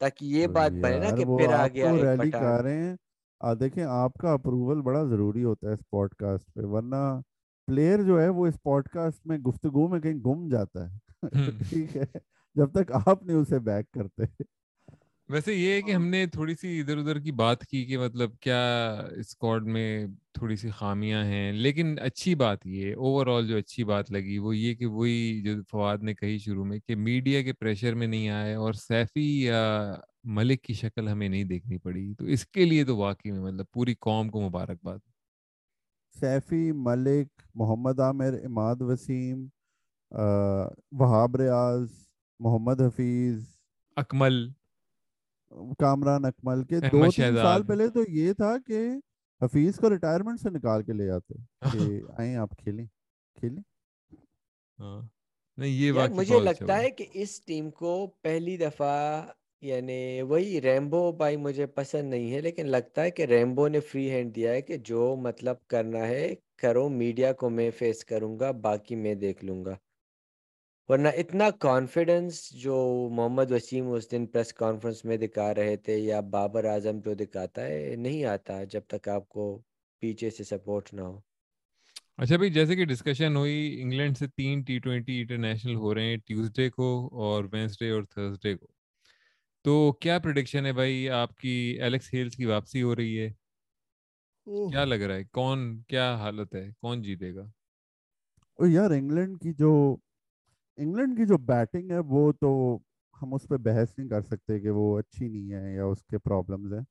تاکہ 0.00 0.24
یہ 0.24 0.46
بات 0.46 0.72
بنے 0.72 0.98
نا 0.98 1.16
کہ 1.16 1.24
پھر 1.26 1.52
آ 1.54 1.66
گیا 1.68 1.92
ریلی 1.92 2.30
کر 2.30 2.62
رہے 2.62 2.82
ہیں۔ 2.82 2.96
دیکھیں 3.40 3.84
آپ 3.84 4.14
کا 4.14 4.32
اپروول 4.32 4.80
بڑا 4.80 5.04
ضروری 5.04 5.44
ہوتا 5.44 5.68
ہے 5.68 5.72
اس 5.72 5.80
پوڈ 5.90 6.14
کاسٹ 6.14 6.52
پہ 6.54 6.64
ورنہ 6.64 7.20
پلیئر 7.68 8.02
جو 8.02 8.20
ہے 8.20 8.28
وہ 8.28 8.46
اس 8.46 8.62
پوڈ 8.62 8.88
کاسٹ 8.88 9.26
میں 9.26 9.38
گفتگو 9.38 9.88
میں 9.88 10.00
کہیں 10.00 10.14
گم 10.14 10.48
جاتا 10.48 10.90
ہے۔ 10.90 11.22
ٹھیک 11.70 11.96
ہے 11.96 12.04
جب 12.56 12.72
تک 12.72 12.92
آپ 13.06 13.22
نہیں 13.22 13.36
اسے 13.36 13.58
بیک 13.58 13.90
کرتے۔ 13.90 14.24
ویسے 15.30 15.54
یہ 15.54 15.72
ہے 15.72 15.82
کہ 15.82 15.92
ہم 15.92 16.06
نے 16.06 16.26
تھوڑی 16.26 16.54
سی 16.54 16.80
ادھر 16.80 16.98
ادھر 16.98 17.18
کی 17.18 17.32
بات 17.32 17.66
کی 17.66 17.84
کہ 17.84 17.98
مطلب 17.98 18.30
کیا 18.40 18.62
اسکواڈ 19.16 19.66
میں 19.66 20.06
تھوڑی 20.32 20.56
سی 20.56 20.70
خامیاں 20.70 21.24
ہیں 21.24 21.52
لیکن 21.52 21.96
اچھی 22.02 22.34
بات 22.34 22.66
یہ 22.66 22.94
اوور 22.94 23.26
آل 23.26 23.48
جو 23.48 23.56
اچھی 23.56 23.84
بات 23.84 24.10
لگی 24.10 24.38
وہ 24.38 24.56
یہ 24.56 24.74
کہ 24.74 24.86
وہی 24.86 25.42
جو 25.42 25.52
فواد 25.70 25.98
نے 25.98 26.14
کہی 26.14 26.38
شروع 26.38 26.64
میں 26.64 26.78
کہ 26.78 26.96
میڈیا 26.96 27.42
کے 27.42 27.52
پریشر 27.52 27.94
میں 27.94 28.06
نہیں 28.06 28.28
آئے 28.28 28.54
اور 28.54 28.72
سیفی 28.72 29.44
یا 29.44 29.94
ملک 30.24 30.62
کی 30.62 30.74
شکل 30.74 31.08
ہمیں 31.08 31.28
نہیں 31.28 31.44
دیکھنی 31.44 31.78
پڑی۔ 31.78 32.14
تو 32.14 32.24
اس 32.24 32.46
کے 32.46 32.64
لیے 32.64 32.84
تو 32.84 32.96
واقعی 32.96 33.30
میں 33.30 33.40
مطلب 33.40 33.66
پوری 33.72 33.94
قوم 34.00 34.28
کو 34.28 34.40
مبارکباد۔ 34.40 34.98
سیفی 36.20 36.72
ملک 36.72 37.42
محمد 37.54 38.00
عامر 38.00 38.34
اماد 38.44 38.76
وسیم 38.80 39.46
وہاب 40.92 41.36
ریاض 41.36 41.92
محمد 42.38 42.80
حفیظ 42.80 43.42
اکمل۔ 43.96 44.48
کامران 45.78 46.24
اکمل 46.24 46.64
کے 46.64 46.80
دو 46.80 47.10
تین 47.10 47.36
سال 47.36 47.62
پہلے 47.66 47.88
تو 47.88 48.00
یہ 48.08 48.32
تھا 48.32 48.56
کہ 48.66 48.88
حفیظ 49.40 49.76
کو 49.76 49.90
ریٹائرمنٹ 49.90 50.40
سے 50.40 50.50
نکال 50.50 50.82
کے 50.82 50.92
لے 50.92 51.10
آتے 51.10 51.34
کہ 51.72 52.00
آئیں 52.18 52.36
آپ 52.36 52.56
کھیلیں 52.58 52.86
کھیلیں۔ 53.36 53.62
ہاں۔ 54.78 55.02
یہ 55.58 55.92
مجھے 56.10 56.40
لگتا 56.40 56.78
ہے 56.78 56.90
کہ 56.90 57.06
اس 57.12 57.40
ٹیم 57.44 57.70
کو 57.70 58.06
پہلی 58.22 58.56
دفعہ 58.56 59.26
یعنی 59.62 60.22
وہی 60.22 60.60
ریمبو 60.60 61.12
بھائی 61.12 61.36
مجھے 61.36 61.66
پسند 61.66 62.10
نہیں 62.10 62.32
ہے 62.32 62.40
لیکن 62.40 62.68
لگتا 62.68 63.02
ہے 63.02 63.10
کہ 63.10 63.22
ریمبو 63.22 63.68
نے 63.68 63.80
فری 63.80 64.10
ہینڈ 64.10 64.34
دیا 64.36 64.52
ہے 64.52 64.62
کہ 64.62 64.76
جو 64.76 65.16
مطلب 65.16 65.56
کرنا 65.66 66.06
ہے 66.08 66.34
کرو 66.56 66.88
میڈیا 66.88 67.32
کو 67.32 67.50
میں 67.50 67.70
فیس 67.70 68.04
کروں 68.04 68.38
گا 68.40 68.50
باقی 68.60 68.94
میں 68.94 69.14
دیکھ 69.14 69.44
لوں 69.44 69.64
گا۔ 69.64 69.74
ورنہ 70.90 71.08
اتنا 71.08 71.50
کانفیڈنس 71.50 72.50
جو 72.50 73.08
محمد 73.12 73.50
وسیم 73.50 73.92
اس 73.92 74.10
دن 74.10 74.26
پریس 74.26 74.52
کانفرنس 74.52 75.04
میں 75.04 75.16
دکھا 75.16 75.54
رہے 75.54 75.76
تھے 75.76 75.96
یا 75.96 76.20
بابر 76.20 76.64
اعظم 76.64 76.98
جو 76.98 77.14
دکھاتا 77.14 77.66
ہے 77.66 77.96
نہیں 77.98 78.24
آتا 78.24 78.64
جب 78.64 78.80
تک 78.86 79.08
آپ 79.08 79.28
کو 79.28 79.62
پیچھے 79.98 80.30
سے 80.30 80.44
سپورٹ 80.44 80.94
نہ 80.94 81.00
ہو۔ 81.00 81.20
اچھا 82.16 82.36
بھائی 82.36 82.50
جیسے 82.50 82.76
کہ 82.76 82.84
ڈسکشن 82.84 83.36
ہوئی 83.36 83.82
انگلینڈ 83.82 84.18
سے 84.18 84.26
تین 84.26 84.62
ٹی 84.62 84.78
ٹوینٹی 84.78 85.20
انٹرنیشنل 85.20 85.74
ہو 85.74 85.94
رہے 85.94 86.02
ہیں 86.02 86.16
ٹیوزڈے 86.16 86.70
کو 86.70 87.08
اور 87.12 87.44
وینسڈے 87.52 87.90
اور 87.90 88.02
تھرسڈے 88.02 88.54
کو۔ 88.54 88.66
تو 89.64 89.92
کیا 89.92 90.18
پروڈکشن 90.18 90.66
ہے 90.66 90.72
بھائی؟ 90.72 91.10
آپ 91.10 91.36
کی 91.36 91.78
ایلیکس 91.82 92.14
ہیلز 92.14 92.36
کی 92.36 92.44
واپسی 92.44 92.82
ہو 92.82 92.96
رہی 92.96 93.20
ہے۔ 93.20 93.28
کیا 94.46 94.84
لگ 94.84 94.94
رہا 94.94 95.14
ہے؟ 95.14 95.24
کون 95.24 95.82
کیا 95.82 96.14
حالت 96.14 96.54
ہے؟ 96.54 96.68
کون 96.80 97.02
جیتے 97.02 97.34
گا؟ 97.34 97.46
یار 98.66 98.90
انگلینڈ 98.90 99.40
کی 99.40 99.52
جو 99.52 99.96
انگلینڈ 100.80 101.16
کی 101.16 101.26
جو 101.26 101.38
بیٹنگ 101.38 101.90
ہے 101.90 101.98
وہ 101.98 102.32
تو 102.32 102.78
ہم 103.22 103.34
اس 103.34 103.48
پہ 103.48 103.56
بحث 103.56 103.98
نہیں 103.98 104.08
کر 104.08 104.22
سکتے 104.22 104.60
کہ 104.60 104.70
وہ 104.70 104.98
اچھی 104.98 105.28
نہیں 105.28 105.52
ہے 105.52 105.74
یا 105.74 105.84
اس 105.84 106.04
کے 106.04 106.18
پرابلمز 106.18 106.72
ہیں۔ 106.72 106.84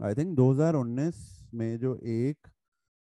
آئی 0.00 0.14
تھنک 0.14 0.36
دو 0.36 0.52
ہزار 0.52 0.74
انیس 0.74 1.14
میں 1.52 1.76
جو 1.76 1.92
ایک 1.92 2.46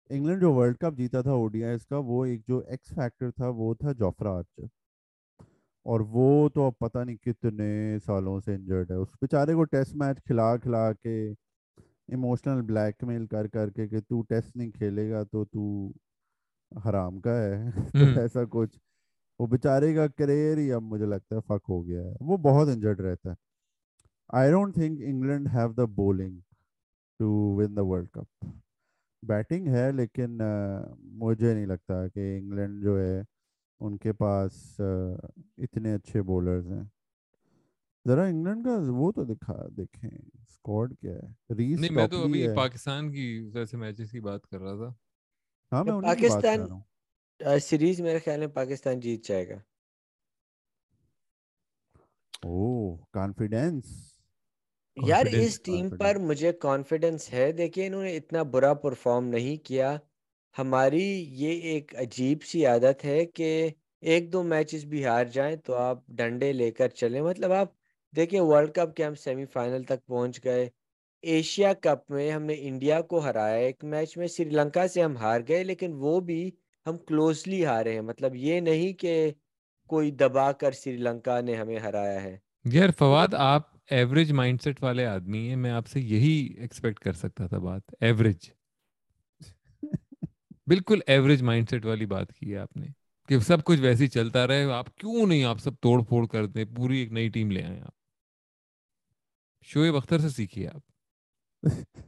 انگلینڈ 0.09 0.41
جو 0.41 0.53
ورلڈ 0.53 0.77
کپ 0.77 0.97
جیتا 0.97 1.21
تھا 1.21 1.31
او 1.31 1.47
ڈی 1.47 1.63
آئیز 1.63 1.85
کا 1.87 1.97
وہ 1.97 2.25
ایک 2.25 2.41
جو 2.47 2.61
ایکس 2.67 2.89
فیکٹر 2.95 3.31
تھا 3.31 3.49
وہ 3.49 3.73
تھا 3.73 3.91
جوفرا 3.91 4.35
آرچر 4.37 4.63
اور 5.85 5.99
وہ 5.99 6.49
تو 6.49 6.65
اب 6.67 6.77
پتہ 6.79 6.99
نہیں 6.99 7.17
کتنے 7.17 7.97
سالوں 8.05 8.39
سے 8.39 8.55
انجرڈ 8.55 8.91
ہے۔ 8.91 8.95
اس 8.95 9.09
بیچارے 9.21 9.53
کو 9.53 9.63
ٹیسٹ 9.63 9.95
میچ 9.95 10.23
کھلا 10.23 10.57
کھلا 10.57 10.93
کے 10.93 11.33
ایموشنل 12.07 12.61
بلیک 12.61 13.03
میل 13.03 13.27
کر 13.27 13.47
کر 13.47 13.69
کے 13.69 13.87
کہ 13.87 13.99
تو 13.99 14.21
ٹیسٹ 14.21 14.55
نہیں 14.55 14.71
کھیلے 14.71 15.11
گا 15.11 15.23
تو 15.23 15.45
تو 15.45 15.91
حرام 16.71 17.21
کا 17.21 17.37
ہے۔ 17.43 17.63
ایسا 18.23 18.43
کچھ۔ 18.49 18.77
وہ 19.39 19.47
بیچارے 19.47 19.93
کا 19.95 20.07
کریئر 20.07 20.57
ہی 20.57 20.71
اب 20.73 20.81
مجھے 20.81 21.05
لگتا 21.05 21.35
ہے 21.35 21.41
فک 21.41 21.63
ہو 21.69 21.85
گیا 21.87 22.03
ہے۔ 22.03 22.13
وہ 22.21 22.37
بہت 22.37 22.67
انجرڈ 22.67 22.99
رہتا 22.99 23.29
ہے۔ 23.29 23.35
I 24.29 24.51
don't 24.51 24.73
think 24.73 24.99
England 25.05 25.47
have 25.53 25.73
the 25.73 25.85
bowling 25.95 26.39
to 27.19 27.29
win 27.57 27.75
the 27.77 27.83
world 27.85 28.09
cup 28.09 28.45
batting 29.23 29.67
ہے 29.67 29.91
لیکن 29.91 30.37
مجھے 31.21 31.53
نہیں 31.53 31.65
لگتا 31.65 32.07
کہ 32.07 32.37
انگلینڈ 32.39 32.83
جو 32.83 32.99
ہے 33.01 33.21
ان 33.79 33.97
کے 33.97 34.13
پاس 34.13 34.81
اتنے 35.57 35.93
اچھے 35.93 36.21
بولرز 36.21 36.71
ہیں۔ 36.71 36.83
ذرا 38.05 38.23
انگلینڈ 38.23 38.65
کا 38.65 38.77
وہ 38.87 39.11
تو 39.11 39.23
دکھا 39.23 39.65
دیکھیں۔ 39.77 40.09
اسکواڈ 40.09 40.93
کیا 41.01 41.13
ہے؟ 41.13 41.53
ریس 41.55 41.79
نہیں 41.79 41.91
میں 41.91 42.07
تو 42.07 42.23
ابھی 42.23 42.47
پاکستان 42.55 43.11
کی 43.11 43.25
ویسے 43.53 43.77
میچز 43.77 44.11
کی 44.11 44.19
بات 44.19 44.47
کر 44.47 44.61
رہا 44.61 44.75
تھا۔ 44.75 44.93
ہاں 45.71 45.83
میں 45.83 45.93
انہیں 45.93 46.15
سیریز 47.39 48.01
میرے 48.01 48.19
خیال 48.19 48.39
میں 48.39 48.47
پاکستان 48.47 48.99
جیت 48.99 49.25
جائے 49.25 49.49
گا۔ 49.49 49.55
او 52.43 52.95
کانفیڈنس 53.13 53.85
یار 54.97 55.25
اس 55.33 55.61
ٹیم 55.61 55.89
پر 55.89 56.15
مجھے 56.19 56.51
کانفیڈنس 56.53 57.33
ہے۔ 57.33 57.51
دیکھیے 57.51 57.87
انہوں 57.87 58.03
نے 58.03 58.15
اتنا 58.15 58.43
برا 58.43 58.73
پرفارم 58.73 59.27
نہیں 59.27 59.65
کیا۔ 59.65 59.97
ہماری 60.57 61.25
یہ 61.29 61.61
ایک 61.61 61.95
عجیب 61.95 62.43
سی 62.43 62.65
عادت 62.65 63.05
ہے 63.05 63.25
کہ 63.25 63.69
ایک 64.01 64.33
دو 64.33 64.43
میچز 64.43 64.85
بھی 64.85 65.05
ہار 65.05 65.25
جائیں 65.25 65.55
تو 65.55 65.75
آپ 65.75 66.07
ڈنڈے 66.07 66.53
لے 66.53 66.71
کر 66.71 66.87
چلیں۔ 66.89 67.21
مطلب 67.21 67.51
آپ 67.51 67.69
دیکھیں 68.15 68.41
ورلڈ 68.41 68.71
کپ 68.75 68.95
کے 68.95 69.05
ہم 69.05 69.15
سیمی 69.15 69.45
فائنل 69.45 69.83
تک 69.83 70.05
پہنچ 70.05 70.43
گئے۔ 70.45 70.69
ایشیا 71.23 71.73
کپ 71.73 72.11
میں 72.11 72.31
ہم 72.31 72.43
نے 72.43 72.55
انڈیا 72.59 73.01
کو 73.01 73.19
ہرایا۔ 73.19 73.55
ایک 73.55 73.83
میچ 73.83 74.17
میں 74.17 74.27
سری 74.27 74.49
لنکا 74.49 74.87
سے 74.87 75.01
ہم 75.01 75.17
ہار 75.17 75.41
گئے 75.47 75.63
لیکن 75.63 75.93
وہ 75.93 76.19
بھی 76.19 76.51
ہم 76.85 76.97
کلوزلی 76.97 77.65
ہارے 77.65 77.93
ہیں۔ 77.93 78.01
مطلب 78.01 78.35
یہ 78.35 78.59
نہیں 78.59 78.93
کہ 78.93 79.31
کوئی 79.87 80.11
دبا 80.11 80.51
کر 80.51 80.71
سری 80.71 80.97
لنکا 80.97 81.41
نے 81.41 81.55
ہمیں 81.55 81.79
ہرایا 81.79 82.23
ہے۔ 82.23 82.37
یار 82.65 82.89
فواد 82.99 83.33
آپ 83.33 83.61
ایوریج 83.89 84.31
مائنڈ 84.31 84.61
سیٹ 84.61 84.83
والے 84.83 85.05
آدمی 85.05 85.49
ہیں 85.49 85.55
میں 85.55 85.71
آپ 85.71 85.87
سے 85.87 85.99
یہی 85.99 86.53
ایکسپیکٹ 86.57 86.99
کر 86.99 87.13
سکتا 87.13 87.47
تھا 87.47 87.57
بات۔ 87.57 87.81
ایوریج 87.99 88.49
بالکل 90.67 90.99
ایوریج 91.07 91.41
مائنڈ 91.41 91.69
سیٹ 91.69 91.85
والی 91.85 92.05
بات 92.05 92.33
کی 92.33 92.51
ہے 92.51 92.57
آپ 92.57 92.77
نے 92.77 92.87
کہ 93.27 93.39
سب 93.39 93.63
کچھ 93.63 93.81
ویسے 93.81 94.03
ہی 94.03 94.09
چلتا 94.09 94.47
رہے۔ 94.47 94.63
آپ 94.63 94.95
کیوں 94.95 95.27
نہیں 95.27 95.43
آپ 95.43 95.57
سب 95.59 95.75
توڑ 95.75 96.03
پھوڑ 96.03 96.27
کر 96.27 96.45
دیں؟ 96.45 96.65
پوری 96.65 96.97
ایک 96.97 97.11
نئی 97.11 97.29
ٹیم 97.29 97.51
لے 97.51 97.63
آئے 97.63 97.81
آپ۔ 97.81 97.93
شعیب 99.63 99.95
اختر 99.95 100.19
سے 100.19 100.29
سیکھیے 100.29 100.67
آپ۔ 100.67 100.81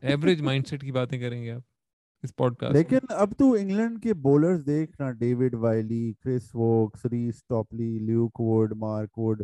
ایوریج 0.02 0.42
مائنڈ 0.42 0.68
سیٹ 0.68 0.82
کی 0.82 0.92
باتیں 0.92 1.20
کریں 1.20 1.44
گے 1.44 1.52
آپ۔ 1.52 1.77
اس 2.24 2.36
پوڈ 2.36 2.56
کاسٹ 2.58 2.74
لیکن 2.74 3.06
اب 3.10 3.34
تو 3.38 3.52
انگلینڈ 3.54 4.02
کے 4.04 4.14
بولرز 4.14 4.66
دیکھنا 4.66 5.12
David 5.12 5.54
Willey 5.56 6.14
Chris 6.22 6.56
Woakes 6.56 7.06
Reece 7.06 7.44
Topley 7.44 8.00
Luke 8.00 8.40
Wood 8.40 8.74
Mark 8.78 9.18
Wood 9.18 9.42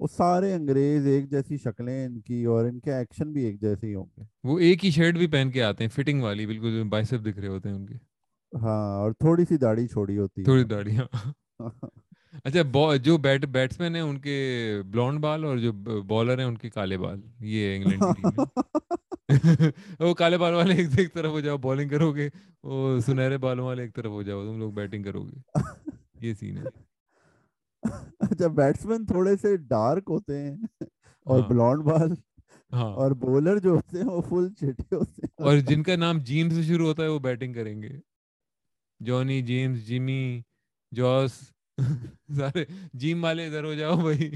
وہ 0.00 0.06
سارے 0.06 0.54
انگریز 0.54 1.06
ایک 1.06 1.30
جیسی 1.30 1.56
شکلیں 1.56 2.06
ان 2.06 2.20
کی 2.20 2.44
اور 2.44 2.64
ان 2.64 2.80
کے 2.80 2.92
ایکشن 2.94 3.32
بھی 3.32 3.44
ایک 3.44 3.60
جیسے 3.60 3.86
ہی 3.86 3.94
ہوں 3.94 4.06
گے۔ 4.18 4.22
وہ 4.44 4.58
ایک 4.58 4.84
ہی 4.84 4.90
شرٹ 4.90 5.14
بھی 5.14 5.26
پہن 5.26 5.50
کے 5.50 5.62
آتے 5.62 5.84
ہیں 5.84 5.90
فٹنگ 5.90 6.22
والی 6.22 6.46
بالکل 6.46 6.82
بائسپ 6.88 7.26
دکھ 7.26 7.38
رہے 7.38 7.48
ہوتے 7.48 7.68
ہیں 7.68 7.76
ان 7.76 7.86
کے۔ 7.86 7.94
ہاں 8.52 8.98
اور 8.98 9.12
تھوڑی 9.12 9.44
سی 9.44 9.56
داڑھی 9.56 9.86
چھوڑی 9.88 10.18
ہوتی 10.18 10.40
ہے۔ 10.40 10.44
تھوڑی 10.44 10.64
داڑھی 10.64 10.96
ہاں۔ 10.96 11.32
اچھا 12.32 12.96
جو 12.96 13.16
بیٹ 13.18 13.44
بیٹسمین 13.46 13.94
ہیں 13.94 14.02
ان 14.02 14.18
کے 14.18 14.36
بلونڈ 14.86 15.20
بال 15.20 15.44
اور 15.44 15.58
جو 15.58 15.72
بالر 16.02 16.38
ہیں 16.38 16.46
ان 16.46 16.56
کے 16.58 16.70
کالے 16.70 16.98
بال 16.98 17.20
یہ 17.40 17.76
انگلینڈ 17.76 18.02
کی 18.02 18.12
ٹیم 18.12 18.42
وہ 20.00 20.14
کالے 20.14 20.38
بال 20.38 20.54
والے 20.54 20.74
ایک 20.74 20.98
ایک 20.98 21.12
طرف 21.12 21.30
ہو 21.30 21.40
جاؤ 21.40 21.56
بالنگ 21.56 21.88
کرو 21.88 22.12
گے 22.12 22.28
وہ 22.62 23.00
سنہرے 23.00 23.38
بالوں 23.38 23.64
والے 23.66 23.82
ایک 23.82 23.94
طرف 23.94 24.10
ہو 24.10 24.22
جاؤ 24.22 24.44
تم 24.44 24.58
لوگ 24.58 24.72
بیٹنگ 24.72 25.02
کرو 25.02 25.22
گے۔ 25.22 25.40
یہ 26.20 26.34
سین 26.34 26.56
ہے۔ 26.58 26.62
اچھا 28.20 28.46
بیٹسمین 28.46 29.06
تھوڑے 29.06 29.36
سے 29.36 29.56
ڈارک 29.56 30.02
ہوتے 30.08 30.42
ہیں 30.42 30.56
اور 31.26 31.42
بلونڈ 31.42 31.84
بال 31.84 32.12
ہاں۔ 32.72 32.92
اور 32.94 33.10
بولر 33.10 33.58
جو 33.58 33.70
ہوتے 33.70 33.98
ہیں 33.98 34.04
وہ 34.04 34.20
فل 34.20 34.48
چٹے 34.54 34.94
ہوتے 34.94 35.22
ہیں۔ 35.22 35.44
اور 35.44 35.56
جن 35.56 35.82
کا 35.82 35.96
نام 35.96 36.18
جیم 36.18 36.50
سے 36.50 36.62
شروع 36.62 36.86
ہوتا 36.86 37.02
ہے 37.02 37.08
وہ 37.08 37.18
بیٹنگ 37.18 37.52
کریں 37.52 37.82
گے۔ 37.82 37.88
جونی 39.00 39.42
جیمز 39.42 39.86
جیمی 39.86 40.42
جوس 40.92 41.32
سارے 42.36 42.64
جیم 42.92 43.24
والے 43.24 43.46
ادھر 43.46 43.64
ہو 43.64 43.74
جاؤ 43.74 43.96
بھائی۔ 43.96 44.30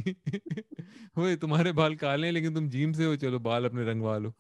وہی 1.17 1.37
تمہارے 1.37 1.73
بال 1.73 1.97
کالے 1.97 2.27
ہیں 2.27 2.33
لیکن 2.33 2.55
تم 2.55 2.69
جیم 2.69 2.93
سے 2.93 3.05
ہو 3.05 3.17
چلو 3.17 3.39
بال 3.39 3.65
اپنے 3.65 3.83
رنگ 3.83 4.03
والو 4.03 4.31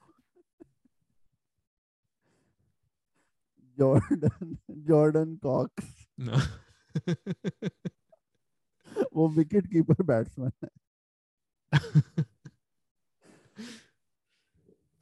جارڈن 3.78 4.52
جارڈن 4.84 5.36
کاکس۔ 5.36 5.84
وہ 9.12 9.28
وکٹ 9.36 9.68
کیپر 9.70 10.02
بیٹسمین 10.02 10.50
ہے 10.62 10.68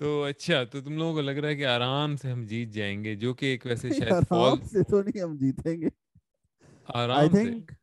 تو 0.00 0.22
اچھا 0.22 0.64
تو 0.64 0.80
تم 0.80 0.96
لوگوں 0.96 1.14
کو 1.14 1.20
لگ 1.20 1.30
رہا 1.30 1.48
ہے 1.48 1.56
کہ 1.56 1.66
آرام 1.66 2.16
سے 2.16 2.30
ہم 2.30 2.46
جیت 2.46 2.68
جائیں 2.68 3.04
گے 3.04 3.14
جو 3.14 3.34
کہ 3.34 3.46
ایک 3.46 3.66
ویسے 3.66 3.90
شاید 3.90 4.12
آرام 4.30 4.62
سے 4.64 4.82
تو 4.82 5.02
نہیں 5.02 5.22
ہم 5.22 5.36
جیتیں 5.36 5.80
گے۔ 5.80 5.88
آرام 6.94 7.28
سے۔ 7.32 7.79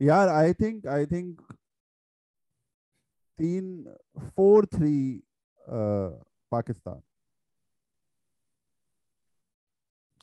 یار 0.00 0.28
آئی 0.30 0.52
تھنک 0.54 0.86
آئی 0.86 1.06
تھنک 1.06 1.40
تین 3.38 3.66
فور 4.26 4.62
تھری 4.64 4.96
پاکستان 6.52 7.00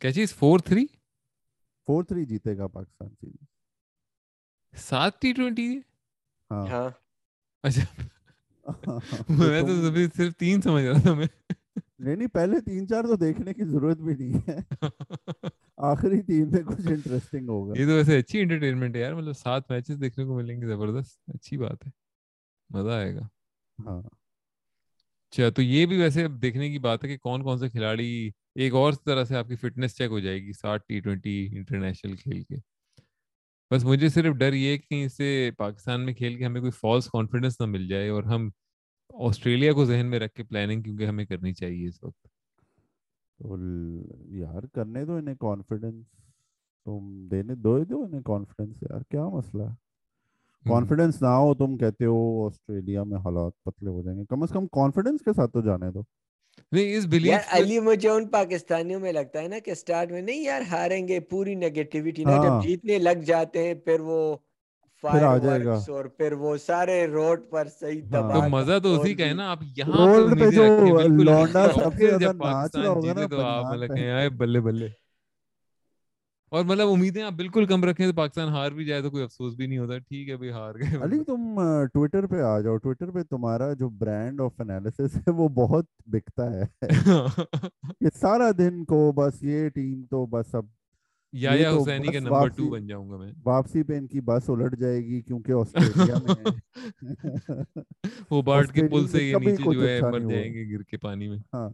کیا 0.02 0.12
چیز 0.12 0.34
فور 0.36 0.60
تھری 0.60 0.86
فور 1.88 2.04
تھری 2.04 2.26
جیتے 2.26 2.58
گا 2.58 2.68
پاکستان 2.70 3.10
سیریز 3.12 3.46
سات 4.74 5.20
ٹی 5.22 5.32
ٹوینٹی 5.34 5.68
ہاں 6.52 6.66
ہاں 6.68 6.90
اچھا 7.64 7.86
میں 9.30 9.62
تو 9.62 9.74
صرف 10.16 10.36
تین 10.36 10.62
سمجھ 10.62 10.84
رہا 10.84 11.00
تھا 11.04 11.14
میں 11.14 11.28
نہیں 12.00 12.16
نہیں 12.16 12.28
پہلے 12.28 12.60
تین 12.60 12.88
چار 12.88 13.04
تو 13.04 13.16
دیکھنے 13.16 13.54
کی 13.54 13.64
ضرورت 13.64 13.98
بھی 13.98 14.14
نہیں 14.16 14.42
ہے۔ 14.48 14.60
آخری 15.78 16.22
تین 16.22 16.52
میں 16.52 16.64
کچھ 16.64 16.88
انٹرسٹنگ 16.88 17.50
ہوگا۔ 17.50 17.74
یہ 17.80 17.86
تو 17.86 17.92
ویسے 17.92 18.18
اچھی 18.18 18.40
انٹرٹینمنٹ 18.40 18.96
ہے 18.96 19.02
یار 19.02 19.14
مطلب 19.14 19.34
سات 19.34 19.72
میچز 19.72 20.02
دیکھنے 20.02 20.26
کو 20.26 20.36
ملیں 20.36 20.62
گے 20.62 20.68
زبردست 20.68 21.30
اچھی 21.30 21.58
بات 21.58 21.88
ہے۔ 21.88 21.92
مزہ 22.70 22.90
آئے 22.90 23.16
گا۔ 23.16 23.28
ہاں۔ 23.86 24.02
اچھا 25.32 25.50
تو 25.50 25.62
یہ 25.62 25.86
بھی 25.86 26.02
ویسے 26.02 26.24
اب 26.24 26.42
دیکھنے 26.42 26.70
کی 26.70 26.80
بات 26.80 27.04
ہے 27.04 27.10
کہ 27.10 27.18
کون 27.18 27.44
کون 27.44 27.58
سے 27.58 27.70
کھلاڑی 27.70 28.32
ایک 28.56 28.74
اور 28.74 28.94
طرح 29.06 29.24
سے 29.24 29.36
آپ 29.36 29.48
کی 29.48 29.56
فٹنس 29.56 29.98
چیک 29.98 30.12
ہو 30.12 30.20
جائے 30.20 30.42
گی 30.42 30.52
ساٹھ 30.54 30.84
ٹی 30.88 31.00
ٹوینٹی 31.00 31.48
انٹرنیشنل 31.58 32.16
کھیل 32.16 32.44
کے۔ 32.44 32.56
بس 33.72 33.84
مجھے 33.84 34.10
صرف 34.10 34.36
ڈر 34.36 34.54
یہ 34.54 34.78
کہ 34.78 35.06
اس 35.06 35.18
سے 35.18 35.52
پاکستان 35.58 36.02
میں 36.02 36.14
کھیل 36.14 36.38
کے 36.38 36.46
ہمیں 36.46 36.62
کوئی 36.62 36.72
فالس 36.72 37.08
کانفیڈنس 37.08 37.62
نہ 37.62 37.66
مل 37.66 37.88
جائے 37.88 38.10
اور 38.10 38.24
ہم 38.24 38.50
آسٹریلیا 39.10 39.74
کو 39.74 39.86
ذہن 39.86 40.06
میں 40.06 40.20
رکھ 40.20 40.34
کے 40.34 40.44
پلاننگ 40.44 40.82
کیونکہ 40.82 41.06
ہمیں 41.06 41.26
کرنی 41.26 41.54
چاہیے 41.54 41.88
اس 41.88 42.04
وقت۔ 42.04 42.28
یار 44.32 44.64
کرنے 44.64 45.06
دو 45.06 45.16
انہیں 45.16 45.36
کانفیڈنس 45.36 46.06
تم 46.86 47.28
دینے 47.32 47.56
دو 47.56 47.76
ہی 47.76 47.86
دو 47.86 48.04
انہیں 48.04 48.22
کانفیڈنس 48.22 48.84
یار 48.84 49.02
کیا 49.02 49.28
مسئلہ 49.28 49.64
ہے؟ 49.64 49.74
کانفیڈنس 50.70 51.22
نہ 51.22 51.28
ہو 51.28 51.56
تم 51.56 51.78
کہتے 51.78 52.06
ہو 52.06 52.48
آسٹریلیا 52.48 53.04
میں 53.04 53.18
حالات 53.18 53.64
پتلے 53.64 53.90
ہو 53.90 54.02
جائیں 54.02 54.20
گے۔ 54.20 54.26
کم 54.26 54.44
از 54.44 54.50
کم 54.50 54.68
کانفیڈنس 54.68 55.22
کے 55.22 55.34
ساتھ 55.34 55.52
تو 55.52 55.62
جانے 55.62 55.92
دو۔ 55.92 56.02
نہیں 56.72 56.98
اس 56.98 57.06
بلیف 57.06 57.48
علی 57.50 57.80
مجھے 57.80 58.10
ان 58.10 58.28
پاکستانیوں 58.28 59.00
میں 59.00 59.12
لگتا 59.14 59.42
ہے 59.42 59.48
نا 59.48 59.60
کہ 59.60 59.74
سٹارٹ 59.74 60.12
میں 60.12 60.22
نہیں 60.22 60.44
یار 60.44 60.62
ہاریں 60.72 61.08
گے 61.08 61.20
پوری 61.20 61.56
نیگیٹیوٹی 61.56 62.24
نا 62.24 62.38
جب 62.44 62.68
جیتنے 62.68 62.98
لگ 62.98 63.22
جاتے 63.26 63.68
ہیں 63.68 63.74
پھر 63.74 64.00
وہ 64.00 64.38
پھر 65.04 65.24
آ 65.24 65.38
جائے 65.40 65.64
گا 65.66 65.74
اور 65.90 66.06
پھر 66.18 66.34
وہ 66.40 66.56
سارے 66.60 67.06
روڈ 67.08 67.50
پر 67.50 67.68
صحیح 67.72 68.02
ہاں۔ 68.04 68.10
دبا 68.12 68.34
تو 68.34 68.42
کر 68.42 68.50
مزہ 68.50 68.80
تو 68.80 68.94
اسی 68.94 69.14
کا 69.16 69.26
ہے۔ 69.26 69.34
نا 69.34 69.50
آپ 69.52 69.60
یہاں 69.78 70.08
روڈ 70.08 70.40
پہ 70.40 70.50
جو 70.52 70.64
بالکل 70.98 71.26
لونڈا 71.26 71.68
سب 71.74 71.94
سے 71.94 72.10
زیادہ 72.10 72.34
ناچ 72.36 72.76
رہا 72.76 72.90
ہوگا 72.90 73.14
نا 73.14 73.28
تو 73.28 73.42
آپ 73.42 73.64
بنیان 73.66 73.80
مطلب 73.80 73.98
آئے 74.12 74.30
بلے 74.38 74.60
بلے 74.62 74.88
اور 76.52 76.64
مطلب 76.66 76.88
امیدیں 76.90 77.22
آپ 77.24 77.34
بالکل 77.34 77.66
کم 77.66 77.84
رکھیں 77.84 78.06
تو 78.06 78.14
پاکستان 78.16 78.50
ہار 78.50 78.72
بھی 78.72 78.86
جائے 78.86 79.02
تو 79.02 79.10
کوئی 79.12 79.24
افسوس 79.24 79.54
بھی 79.56 79.68
نہیں 79.68 79.78
ہوتا 79.80 79.98
ٹھیک 80.00 80.30
ہے 80.30 80.36
بھائی 80.38 80.52
ہار 80.52 80.76
گئے 80.76 80.98
علی۔ 81.04 81.24
تم 81.26 81.60
ٹویٹر 81.94 82.26
پہ 82.28 82.42
آ 82.44 82.60
جاؤ 82.60 82.78
ٹویٹر 82.78 83.12
پہ 83.12 83.24
تمہارا 83.30 83.72
جو 83.74 83.90
برانڈ 83.98 84.42
آف 84.42 84.62
انالیسس 84.62 85.16
ہے 85.18 85.32
وہ 85.32 85.48
بہت 85.56 85.86
بکتا 86.08 86.52
ہے 86.52 86.64
کہ 87.94 88.10
سارا 88.16 88.50
دن 88.58 88.84
کو 88.86 89.12
بس 89.16 89.42
یہ 89.44 89.68
ٹیم 89.72 90.04
تو 90.06 90.26
بس 90.28 90.54
اب 90.56 90.66
یا 91.34 91.52
یا 91.52 91.70
حسینی 91.72 92.08
کے 92.08 92.20
نمبر 92.20 92.48
ٹو 92.48 92.70
بن 92.70 92.88
جاؤں 92.88 93.10
گا 93.10 93.18
میں۔ 93.18 93.32
واپسی 93.44 93.84
پہ 93.84 93.98
ان 93.98 94.08
کی 94.08 94.22
بس 94.22 94.50
الٹ 94.50 94.80
جائے 94.80 94.98
گی 94.98 95.22
کیونکہ 95.22 95.52
آسٹریلیا 95.52 96.16
میں 96.18 96.36
ہے۔ 96.40 96.52
وہ 98.30 98.42
بارٹ 98.42 98.74
کے 98.74 98.88
پل 98.88 99.08
سے 99.08 99.24
یہ 99.24 99.36
نیچے 99.36 99.74
جو 99.74 99.88
ہے 99.88 99.98
اچھا 99.98 100.10
مر 100.10 100.20
جائیں 100.20 100.54
گے 100.54 100.74
گر 100.74 100.84
کے 100.84 100.98
پانی 100.98 101.30
میں۔ 101.30 101.38
ہاں۔ 101.54 101.70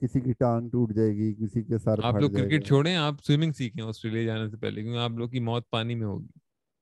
کسی 0.00 0.20
کی 0.20 0.32
ٹانگ 0.32 0.68
ٹوٹ 0.70 0.94
جائے 0.94 1.08
گی 1.08 1.34
کسی 1.34 1.62
کے 1.62 1.78
سر 1.78 2.00
آپ 2.02 2.14
لوگ 2.14 2.30
کرکٹ 2.30 2.66
چھوڑیں 2.66 2.96
آپ 2.96 3.14
سوئمنگ 3.24 3.52
سیکھیں 3.52 3.84
آسٹریلیا 3.84 4.22
جانے 4.22 4.48
سے 4.50 4.56
پہلے 4.56 4.82
کیونکہ 4.82 4.98
آپ 4.98 5.10
لوگ 5.10 5.28
کی 5.28 5.40
موت 5.40 5.70
پانی 5.70 5.94
میں 5.94 6.06
ہوگی۔ 6.06 6.38